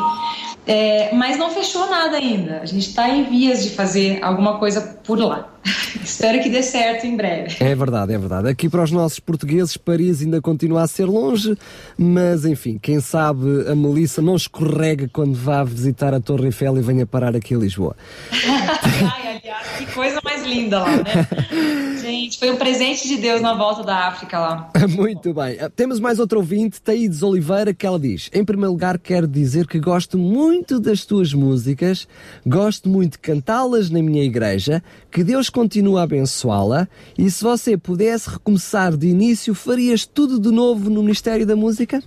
é, 0.67 1.15
mas 1.15 1.37
não 1.37 1.51
fechou 1.51 1.89
nada 1.91 2.17
ainda. 2.17 2.61
A 2.61 2.67
gente 2.67 2.89
está 2.89 3.09
em 3.09 3.25
vias 3.25 3.63
de 3.63 3.71
fazer 3.71 4.23
alguma 4.23 4.59
coisa 4.59 4.81
por 5.03 5.19
lá. 5.19 5.52
Espero 6.03 6.43
que 6.43 6.49
dê 6.49 6.63
certo 6.63 7.07
em 7.07 7.17
breve. 7.17 7.57
É 7.61 7.75
verdade, 7.75 8.13
é 8.13 8.19
verdade. 8.19 8.49
Aqui 8.49 8.69
para 8.69 8.83
os 8.83 8.91
nossos 8.91 9.21
portugueses, 9.21 9.77
Paris 9.77 10.21
ainda 10.21 10.41
continua 10.41 10.83
a 10.83 10.87
ser 10.87 11.05
longe, 11.05 11.57
mas 11.97 12.45
enfim, 12.45 12.79
quem 12.81 13.01
sabe 13.01 13.69
a 13.69 13.75
Melissa 13.75 14.21
não 14.21 14.37
escorrega 14.37 15.09
quando 15.13 15.35
vá 15.35 15.63
visitar 15.63 16.15
a 16.15 16.21
Torre 16.21 16.47
Eiffel 16.47 16.77
e 16.79 16.83
venha 16.83 17.07
parar 17.07 17.35
aqui 17.37 17.55
a 17.55 17.59
Lisboa. 17.59 17.97
Ai, 18.33 19.41
aliás, 19.43 19.67
que 19.79 19.87
coisa 19.87 20.21
mais 20.25 20.45
linda 20.45 20.81
lá, 20.81 20.97
né? 20.97 21.03
Gente, 22.03 22.37
foi 22.37 22.51
um 22.51 22.57
presente 22.57 23.07
de 23.07 23.17
Deus 23.17 23.41
na 23.41 23.55
volta 23.55 23.85
da 23.85 24.09
África 24.09 24.39
lá. 24.39 24.71
Muito 24.89 25.33
bem. 25.33 25.57
Temos 25.77 26.01
mais 26.01 26.19
outro 26.19 26.41
ouvinte, 26.41 26.83
Thaídes 26.83 27.23
Oliveira, 27.23 27.73
que 27.73 27.87
ela 27.87 27.99
diz: 27.99 28.29
Em 28.35 28.45
primeiro 28.45 28.73
lugar, 28.73 28.99
quero 28.99 29.29
dizer 29.29 29.69
que 29.69 29.79
gosto 29.79 30.19
muito 30.19 30.81
das 30.81 31.05
tuas 31.05 31.33
músicas, 31.33 32.09
gosto 32.45 32.89
muito 32.89 33.13
de 33.13 33.19
cantá-las 33.19 33.89
na 33.89 34.03
minha 34.03 34.25
igreja, 34.25 34.83
que 35.13 35.23
Deus 35.23 35.49
continue 35.53 35.99
a 35.99 36.03
abençoá-la 36.03 36.89
e 37.17 37.31
se 37.31 37.45
você 37.45 37.77
pudesse 37.77 38.31
recomeçar 38.31 38.97
de 38.97 39.07
início, 39.07 39.55
farias 39.55 40.07
tudo 40.07 40.41
de 40.41 40.51
novo 40.51 40.91
no 40.91 41.03
Ministério 41.03 41.47
da 41.47 41.55
Música? 41.55 42.03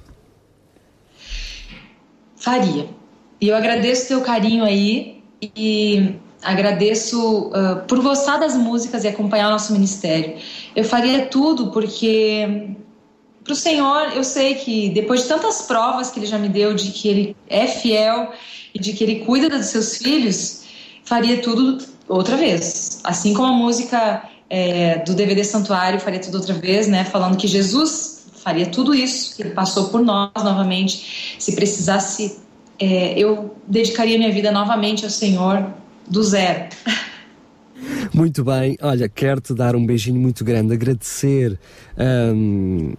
Faria. 2.35 2.87
E 3.39 3.49
eu 3.49 3.55
agradeço 3.55 4.05
o 4.05 4.07
teu 4.07 4.21
carinho 4.21 4.63
aí 4.63 5.23
e 5.55 6.15
agradeço 6.41 7.49
uh, 7.49 7.85
por 7.87 8.01
gostar 8.01 8.37
das 8.37 8.55
músicas 8.55 9.03
e 9.03 9.07
acompanhar 9.07 9.47
o 9.47 9.51
nosso 9.51 9.73
ministério. 9.73 10.37
Eu 10.75 10.83
faria 10.83 11.25
tudo 11.25 11.71
porque 11.71 12.69
para 13.43 13.53
o 13.53 13.55
Senhor 13.55 14.13
eu 14.15 14.23
sei 14.23 14.55
que 14.55 14.89
depois 14.89 15.23
de 15.23 15.27
tantas 15.27 15.63
provas 15.63 16.11
que 16.11 16.19
Ele 16.19 16.25
já 16.25 16.37
me 16.37 16.49
deu 16.49 16.73
de 16.73 16.91
que 16.91 17.07
Ele 17.07 17.37
é 17.47 17.67
fiel 17.67 18.31
e 18.73 18.79
de 18.79 18.93
que 18.93 19.03
Ele 19.03 19.19
cuida 19.25 19.49
dos 19.49 19.67
seus 19.67 19.97
filhos, 19.97 20.63
faria 21.03 21.41
tudo 21.41 21.77
outra 22.07 22.37
vez. 22.37 22.99
Assim 23.03 23.33
como 23.33 23.47
a 23.47 23.53
música 23.53 24.23
é, 24.49 24.99
do 24.99 25.13
DVD 25.13 25.43
Santuário 25.43 25.99
faria 25.99 26.19
tudo 26.19 26.35
outra 26.35 26.53
vez, 26.53 26.87
né? 26.87 27.03
Falando 27.03 27.37
que 27.37 27.47
Jesus 27.47 28.25
faria 28.43 28.67
tudo 28.67 28.93
isso, 28.93 29.35
que 29.35 29.41
Ele 29.41 29.51
passou 29.51 29.89
por 29.89 30.01
nós 30.01 30.31
novamente. 30.37 31.35
Se 31.39 31.55
precisasse, 31.55 32.37
é, 32.79 33.17
eu 33.17 33.55
dedicaria 33.67 34.17
minha 34.17 34.31
vida 34.31 34.51
novamente 34.51 35.03
ao 35.03 35.09
Senhor 35.09 35.65
do 36.07 36.23
zero. 36.23 36.69
Muito 38.13 38.43
bem, 38.43 38.77
olha, 38.81 39.09
quero-te 39.09 39.53
dar 39.53 39.75
um 39.75 39.85
beijinho 39.85 40.19
muito 40.19 40.45
grande, 40.45 40.73
agradecer 40.73 41.59
um, 42.33 42.93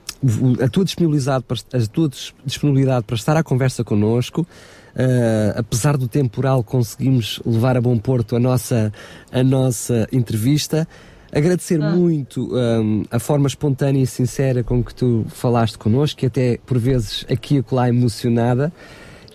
a, 0.63 0.69
tua 0.69 0.85
disponibilidade 0.85 1.45
para, 1.45 1.57
a 1.73 1.87
tua 1.87 2.11
disponibilidade 2.45 3.05
para 3.05 3.17
estar 3.17 3.37
à 3.37 3.43
conversa 3.43 3.83
connosco. 3.83 4.47
Uh, 4.97 5.53
apesar 5.59 5.99
do 5.99 6.09
temporal, 6.09 6.65
conseguimos 6.65 7.39
levar 7.45 7.77
a 7.77 7.81
bom 7.83 7.99
porto 7.99 8.35
a 8.35 8.41
nossa, 8.41 8.91
a 9.31 9.45
nossa 9.45 10.09
entrevista. 10.11 10.89
Agradecer 11.31 11.83
ah. 11.83 11.91
muito 11.91 12.49
um, 12.57 13.05
a 13.11 13.19
forma 13.19 13.47
espontânea 13.47 14.03
e 14.03 14.07
sincera 14.07 14.65
com 14.65 14.83
que 14.83 14.95
tu 14.95 15.27
falaste 15.29 15.77
connosco, 15.77 16.21
que 16.21 16.27
até 16.27 16.59
por 16.65 16.79
vezes 16.79 17.27
aqui 17.29 17.57
e 17.57 17.59
acolá 17.59 17.91
emocionada. 17.91 18.73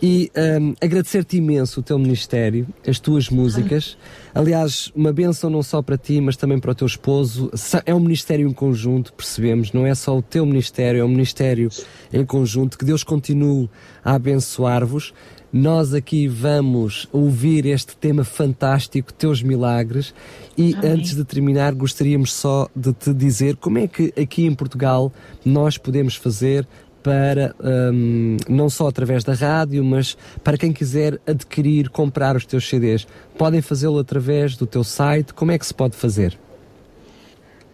E 0.02 0.32
um, 0.60 0.74
agradecer-te 0.82 1.38
imenso 1.38 1.80
o 1.80 1.84
teu 1.84 2.00
ministério, 2.00 2.68
as 2.88 2.98
tuas 2.98 3.30
músicas. 3.30 3.96
Aliás, 4.34 4.92
uma 4.96 5.14
benção 5.14 5.48
não 5.48 5.62
só 5.62 5.80
para 5.80 5.96
ti, 5.96 6.20
mas 6.20 6.36
também 6.36 6.58
para 6.58 6.72
o 6.72 6.76
teu 6.76 6.88
esposo. 6.88 7.52
É 7.86 7.94
um 7.94 8.00
ministério 8.00 8.48
em 8.48 8.52
conjunto, 8.52 9.14
percebemos. 9.14 9.72
Não 9.72 9.86
é 9.86 9.94
só 9.94 10.18
o 10.18 10.24
teu 10.24 10.44
ministério, 10.44 11.02
é 11.02 11.06
um 11.06 11.08
ministério 11.08 11.70
em 12.12 12.26
conjunto. 12.26 12.80
Que 12.80 12.86
Deus 12.86 13.04
continue 13.04 13.70
a 14.04 14.16
abençoar-vos. 14.16 15.14
Nós 15.54 15.94
aqui 15.94 16.30
vamos 16.30 17.10
ouvir 17.12 17.66
este 17.66 17.98
tema 17.98 18.24
fantástico, 18.24 19.12
Teus 19.12 19.44
Milagres. 19.44 20.14
E 20.58 20.74
Amém. 20.76 20.92
antes 20.92 21.14
de 21.14 21.26
terminar, 21.26 21.74
gostaríamos 21.74 22.32
só 22.32 22.70
de 22.74 22.94
te 22.94 23.14
dizer 23.14 23.58
como 23.58 23.78
é 23.78 23.86
que 23.86 24.14
aqui 24.18 24.46
em 24.46 24.56
Portugal 24.56 25.12
nós 25.44 25.78
podemos 25.78 26.16
fazer 26.16 26.66
para 27.04 27.54
um, 27.60 28.38
não 28.48 28.70
só 28.70 28.88
através 28.88 29.26
da 29.26 29.34
rádio, 29.34 29.84
mas 29.84 30.16
para 30.42 30.58
quem 30.58 30.72
quiser 30.72 31.20
adquirir, 31.28 31.90
comprar 31.90 32.38
os 32.38 32.46
teus 32.46 32.70
CDs. 32.70 33.06
Podem 33.38 33.62
fazê-lo 33.62 34.00
através 34.00 34.56
do 34.56 34.66
teu 34.66 34.86
site. 34.86 35.34
Como 35.34 35.52
é 35.52 35.58
que 35.58 35.66
se 35.66 35.74
pode 35.74 35.98
fazer? 35.98 36.40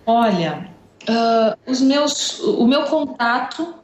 Olha, 0.04 0.68
uh, 1.08 1.72
os 1.72 1.80
meus, 1.82 2.40
o 2.40 2.66
meu 2.66 2.84
contato 2.86 3.76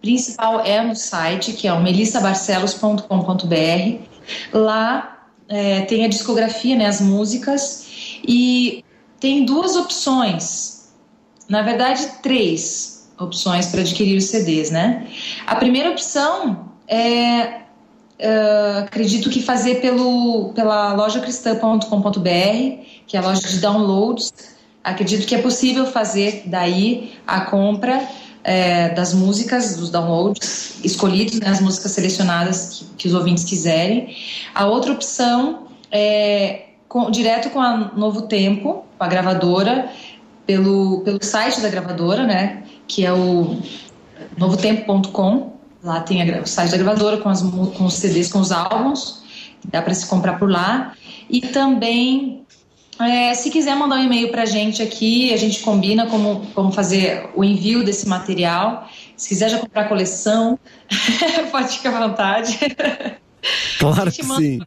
principal 0.00 0.60
é 0.60 0.82
no 0.82 0.94
site, 0.94 1.52
que 1.52 1.66
é 1.66 1.72
o 1.72 1.82
melissabarcelos.com.br. 1.82 4.02
Lá 4.52 5.26
é, 5.48 5.80
tem 5.82 6.04
a 6.04 6.08
discografia, 6.08 6.76
né, 6.76 6.86
as 6.86 7.00
músicas, 7.00 7.86
e 8.26 8.84
tem 9.18 9.44
duas 9.44 9.76
opções, 9.76 10.90
na 11.48 11.62
verdade 11.62 12.06
três 12.22 13.08
opções 13.18 13.66
para 13.66 13.80
adquirir 13.80 14.16
os 14.16 14.26
CDs, 14.26 14.70
né? 14.70 15.08
A 15.46 15.56
primeira 15.56 15.90
opção 15.90 16.68
é 16.86 17.62
Uh, 18.20 18.82
acredito 18.82 19.30
que 19.30 19.40
fazer 19.40 19.76
pelo, 19.76 20.52
pela 20.52 20.92
lojacristã.com.br, 20.94 22.82
que 23.06 23.16
é 23.16 23.20
a 23.20 23.22
loja 23.22 23.46
de 23.46 23.60
downloads. 23.60 24.32
Acredito 24.82 25.24
que 25.24 25.36
é 25.36 25.38
possível 25.40 25.86
fazer 25.86 26.42
daí 26.46 27.12
a 27.24 27.42
compra 27.42 28.04
é, 28.48 28.88
das 28.88 29.12
músicas, 29.12 29.76
dos 29.76 29.90
downloads 29.90 30.80
escolhidos, 30.82 31.38
né, 31.38 31.50
as 31.50 31.60
músicas 31.60 31.92
selecionadas 31.92 32.78
que, 32.78 32.84
que, 32.96 33.08
os 33.08 33.12
ouvintes 33.12 33.44
quiserem. 33.44 34.16
A 34.54 34.64
outra 34.64 34.90
opção 34.90 35.66
é 35.92 36.68
com, 36.88 37.10
direto 37.10 37.50
com 37.50 37.60
a 37.60 37.92
Novo 37.94 38.22
Tempo, 38.22 38.86
com 38.96 39.04
a 39.04 39.06
gravadora, 39.06 39.90
pelo, 40.46 41.02
pelo 41.02 41.22
site 41.22 41.60
da 41.60 41.68
gravadora, 41.68 42.26
né? 42.26 42.62
que 42.86 43.04
é 43.04 43.12
o 43.12 43.58
novotempo.com. 44.38 45.52
Lá 45.82 46.00
tem 46.00 46.22
a, 46.22 46.40
o 46.40 46.46
site 46.46 46.70
da 46.70 46.78
gravadora 46.78 47.18
com, 47.18 47.28
as, 47.28 47.42
com 47.42 47.84
os 47.84 47.94
CDs, 47.94 48.32
com 48.32 48.40
os 48.40 48.50
álbuns. 48.50 49.22
Dá 49.70 49.82
para 49.82 49.92
se 49.92 50.06
comprar 50.06 50.38
por 50.38 50.50
lá. 50.50 50.94
E 51.28 51.42
também, 51.42 52.46
é, 53.00 53.34
se 53.34 53.50
quiser 53.50 53.76
mandar 53.76 53.96
um 53.96 54.04
e-mail 54.04 54.30
para 54.30 54.42
a 54.42 54.46
gente 54.46 54.82
aqui, 54.82 55.32
a 55.32 55.36
gente 55.36 55.60
combina 55.60 56.06
como, 56.06 56.46
como 56.54 56.72
fazer 56.72 57.30
o 57.34 57.44
envio 57.44 57.84
desse 57.84 58.08
material. 58.08 58.88
Se 59.16 59.28
quiser 59.28 59.50
já 59.50 59.58
comprar 59.58 59.82
a 59.82 59.88
coleção, 59.88 60.58
pode 61.50 61.68
ficar 61.76 61.94
à 61.94 62.08
vontade. 62.08 62.58
Claro 63.78 64.10
que 64.10 64.24
sim. 64.24 64.58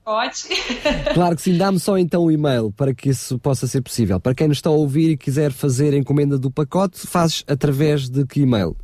claro 1.13 1.35
que 1.35 1.41
sim. 1.41 1.57
Dá-me 1.57 1.79
só 1.79 1.97
então 1.97 2.23
o 2.23 2.31
e-mail 2.31 2.71
para 2.71 2.93
que 2.93 3.09
isso 3.09 3.37
possa 3.37 3.67
ser 3.67 3.81
possível. 3.81 4.19
Para 4.19 4.33
quem 4.33 4.47
nos 4.47 4.57
está 4.57 4.69
a 4.69 4.73
ouvir 4.73 5.11
e 5.11 5.17
quiser 5.17 5.51
fazer 5.51 5.93
a 5.93 5.97
encomenda 5.97 6.37
do 6.37 6.49
pacote, 6.49 7.05
fazes 7.05 7.43
através 7.47 8.09
de 8.09 8.25
que 8.25 8.41
e-mail? 8.41 8.75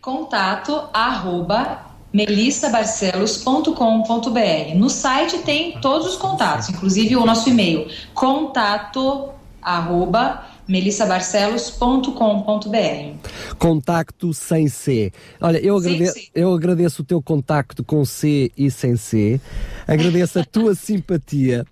Contato 0.00 0.88
arroba 0.92 1.93
melissabarcelos.com.br. 2.14 4.76
No 4.76 4.88
site 4.88 5.38
tem 5.38 5.80
todos 5.80 6.06
os 6.06 6.14
contatos, 6.16 6.68
inclusive 6.68 7.16
o 7.16 7.26
nosso 7.26 7.50
e-mail, 7.50 7.88
contato 8.14 9.30
arroba 9.60 10.46
melissabarcelos.com.br. 10.68 13.56
Contacto 13.58 14.32
sem 14.32 14.68
C. 14.68 15.12
Olha, 15.40 15.58
eu, 15.58 15.76
agrade 15.76 16.30
eu 16.32 16.54
agradeço 16.54 17.02
o 17.02 17.04
teu 17.04 17.20
contacto 17.20 17.82
com 17.82 18.04
C 18.04 18.52
e 18.56 18.70
sem 18.70 18.94
C, 18.96 19.40
agradeço 19.86 20.38
a 20.38 20.44
tua 20.44 20.76
simpatia, 20.76 21.66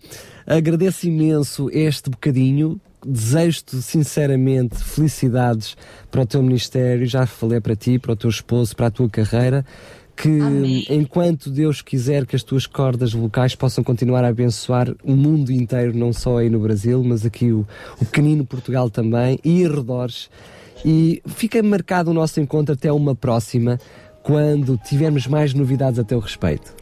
agradeço 0.44 1.06
imenso 1.06 1.70
este 1.70 2.10
bocadinho. 2.10 2.80
Desejo-te 3.04 3.82
sinceramente 3.82 4.76
felicidades 4.76 5.76
para 6.08 6.22
o 6.22 6.26
teu 6.26 6.40
ministério, 6.40 7.04
já 7.04 7.26
falei 7.26 7.60
para 7.60 7.74
ti, 7.74 7.98
para 7.98 8.12
o 8.12 8.16
teu 8.16 8.30
esposo, 8.30 8.76
para 8.76 8.86
a 8.86 8.92
tua 8.92 9.08
carreira 9.08 9.66
que 10.22 10.40
Amém. 10.40 10.86
enquanto 10.88 11.50
Deus 11.50 11.82
quiser 11.82 12.24
que 12.24 12.36
as 12.36 12.44
tuas 12.44 12.64
cordas 12.64 13.12
vocais 13.12 13.56
possam 13.56 13.82
continuar 13.82 14.24
a 14.24 14.28
abençoar 14.28 14.94
o 15.02 15.16
mundo 15.16 15.50
inteiro, 15.50 15.98
não 15.98 16.12
só 16.12 16.38
aí 16.38 16.48
no 16.48 16.60
Brasil, 16.60 17.02
mas 17.02 17.26
aqui 17.26 17.50
o, 17.50 17.66
o 18.00 18.04
pequenino 18.04 18.46
Portugal 18.46 18.88
também 18.88 19.40
e 19.44 19.66
arredores. 19.66 20.30
E 20.84 21.20
fica 21.26 21.60
marcado 21.60 22.12
o 22.12 22.14
nosso 22.14 22.40
encontro 22.40 22.72
até 22.72 22.92
uma 22.92 23.16
próxima, 23.16 23.80
quando 24.22 24.76
tivermos 24.76 25.26
mais 25.26 25.54
novidades 25.54 25.98
a 25.98 26.04
teu 26.04 26.20
respeito. 26.20 26.81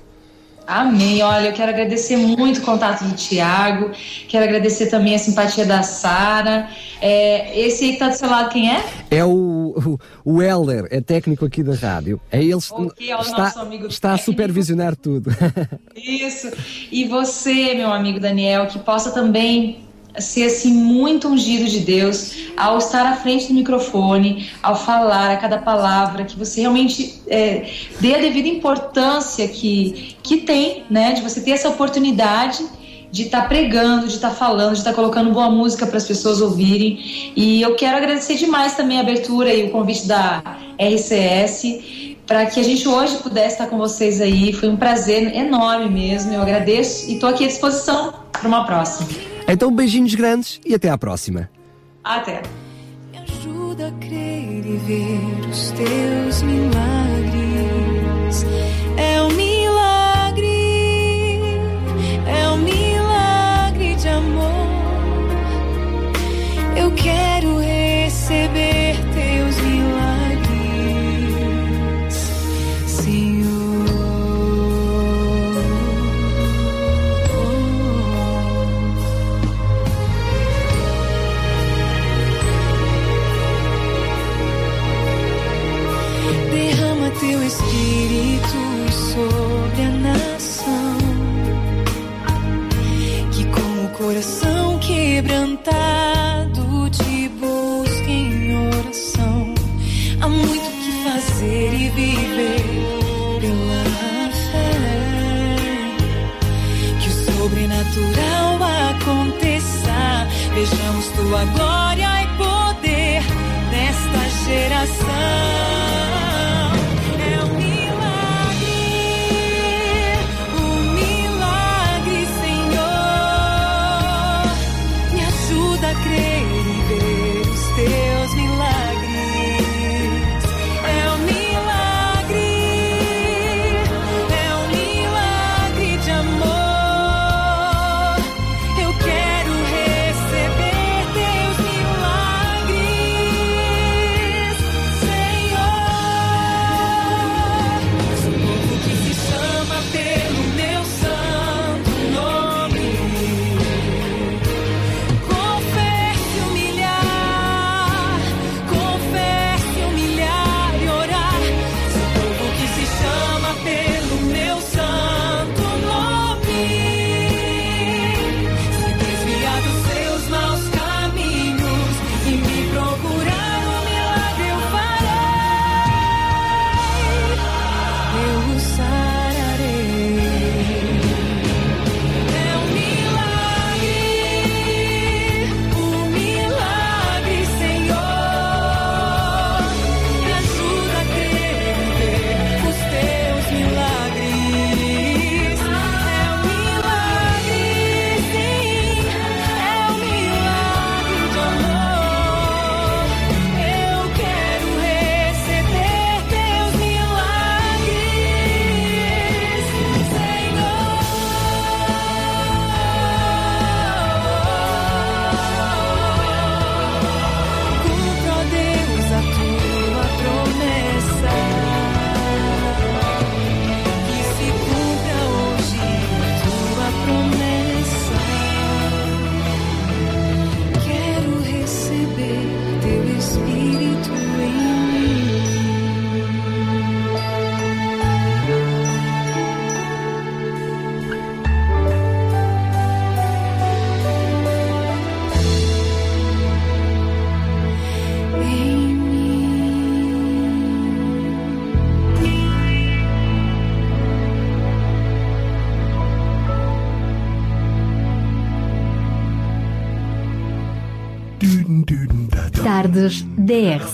Amém. 0.71 1.21
Olha, 1.21 1.49
eu 1.49 1.53
quero 1.53 1.73
agradecer 1.73 2.17
muito 2.17 2.59
o 2.59 2.63
contato 2.63 3.03
do 3.03 3.17
Tiago, 3.17 3.91
quero 4.29 4.45
agradecer 4.45 4.87
também 4.87 5.17
a 5.17 5.19
simpatia 5.19 5.67
da 5.67 5.83
Sara. 5.83 6.69
É, 7.03 7.59
esse 7.59 7.83
aí 7.83 7.91
que 7.91 7.97
está 7.97 8.09
do 8.09 8.15
seu 8.15 8.31
lado, 8.31 8.51
quem 8.51 8.71
é? 8.71 8.85
É 9.11 9.25
o, 9.25 9.99
o, 10.25 10.33
o 10.37 10.41
Heller, 10.41 10.87
é 10.91 11.01
técnico 11.01 11.45
aqui 11.45 11.65
da 11.65 11.75
rádio. 11.75 12.21
É 12.31 12.41
ele 12.41 12.55
okay, 12.55 13.13
é 13.13 13.21
está, 13.21 13.53
está 13.89 14.13
a 14.13 14.19
supervisionar 14.19 14.95
tudo. 14.95 15.31
Isso. 15.97 16.53
E 16.93 17.05
você, 17.05 17.75
meu 17.75 17.93
amigo 17.93 18.21
Daniel, 18.21 18.69
que 18.69 18.79
possa 18.79 19.11
também 19.11 19.90
ser 20.19 20.45
assim 20.45 20.73
muito 20.73 21.29
ungido 21.29 21.67
de 21.67 21.81
Deus 21.81 22.35
ao 22.57 22.79
estar 22.79 23.07
à 23.07 23.17
frente 23.17 23.49
do 23.49 23.55
microfone, 23.55 24.51
ao 24.63 24.77
falar 24.77 25.31
a 25.31 25.37
cada 25.37 25.59
palavra, 25.59 26.25
que 26.25 26.37
você 26.37 26.63
realmente 26.63 27.21
é, 27.29 27.71
dê 28.01 28.15
a 28.15 28.19
devida 28.19 28.49
importância 28.49 29.47
que, 29.49 30.17
que 30.23 30.39
tem, 30.39 30.85
né, 30.91 31.13
de 31.13 31.23
você 31.23 31.41
ter 31.41 31.53
essa 31.53 31.69
oportunidade 31.69 32.65
de 33.11 33.25
estar 33.25 33.43
tá 33.43 33.49
pregando, 33.49 34.07
de 34.07 34.15
estar 34.15 34.31
tá 34.31 34.35
falando, 34.35 34.73
de 34.73 34.79
estar 34.79 34.91
tá 34.91 34.97
colocando 34.97 35.33
boa 35.33 35.51
música 35.51 35.87
para 35.87 35.97
as 35.97 36.07
pessoas 36.07 36.41
ouvirem. 36.41 37.33
E 37.37 37.61
eu 37.61 37.75
quero 37.75 37.97
agradecer 37.97 38.37
demais 38.37 38.77
também 38.77 38.99
a 38.99 39.01
abertura 39.01 39.53
e 39.53 39.65
o 39.65 39.71
convite 39.71 40.07
da 40.07 40.43
RCS 40.79 41.65
para 42.27 42.47
que 42.47 42.61
a 42.61 42.63
gente 42.63 42.87
hoje 42.87 43.17
pudesse 43.17 43.55
estar 43.55 43.67
com 43.67 43.77
vocês 43.77 44.21
aí. 44.21 44.53
Foi 44.53 44.69
um 44.69 44.77
prazer 44.77 45.35
enorme 45.35 45.91
mesmo. 45.91 46.33
Eu 46.33 46.41
agradeço 46.41 47.11
e 47.11 47.15
estou 47.15 47.29
aqui 47.29 47.45
à 47.45 47.49
disposição 47.49 48.15
para 48.31 48.47
uma 48.47 48.65
próxima. 48.65 49.09
Então, 49.53 49.75
beijinhos 49.75 50.15
grandes 50.15 50.61
e 50.65 50.77
até 50.77 50.89
à 50.89 50.97
próxima. 50.97 51.51
Até. 52.05 52.41
Me 53.11 53.19
ajuda 53.19 53.89
a 53.89 53.93
crer 53.93 54.65
e 54.65 54.77
ver 54.77 55.51
os 55.51 55.73
teus 55.73 56.43
milagres. 56.43 58.47
É 58.97 59.21
um 59.21 59.31
milagre, 59.31 60.47
é 62.29 62.49
um 62.49 62.59
milagre 62.59 63.97
de 63.97 64.09
amor. 64.09 64.71
Eu 66.77 66.93
quero 66.93 67.59
receber 67.59 68.80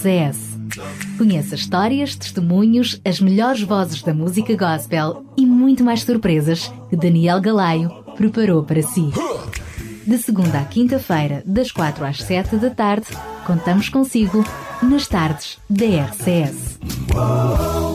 DRCS. 0.07 0.57
Conheça 1.19 1.57
histórias, 1.57 2.15
testemunhos, 2.15 3.01
as 3.05 3.21
melhores 3.21 3.63
vozes 3.63 4.03
da 4.03 4.15
música 4.15 4.57
gospel 4.57 5.25
e 5.37 5.45
muito 5.45 5.83
mais 5.83 6.03
surpresas 6.03 6.73
que 6.89 6.97
Daniel 6.97 7.41
Galaio 7.41 7.91
preparou 8.17 8.63
para 8.63 8.83
si. 8.83 9.11
De 10.07 10.19
segunda 10.19 10.61
à 10.61 10.65
quinta-feira, 10.65 11.43
das 11.45 11.73
quatro 11.73 12.05
às 12.05 12.23
sete 12.23 12.57
da 12.57 12.71
tarde, 12.71 13.07
contamos 13.45 13.89
consigo 13.89 14.45
nas 14.81 15.09
tardes 15.09 15.59
DRCS. 15.69 16.79
Oh, 17.17 17.86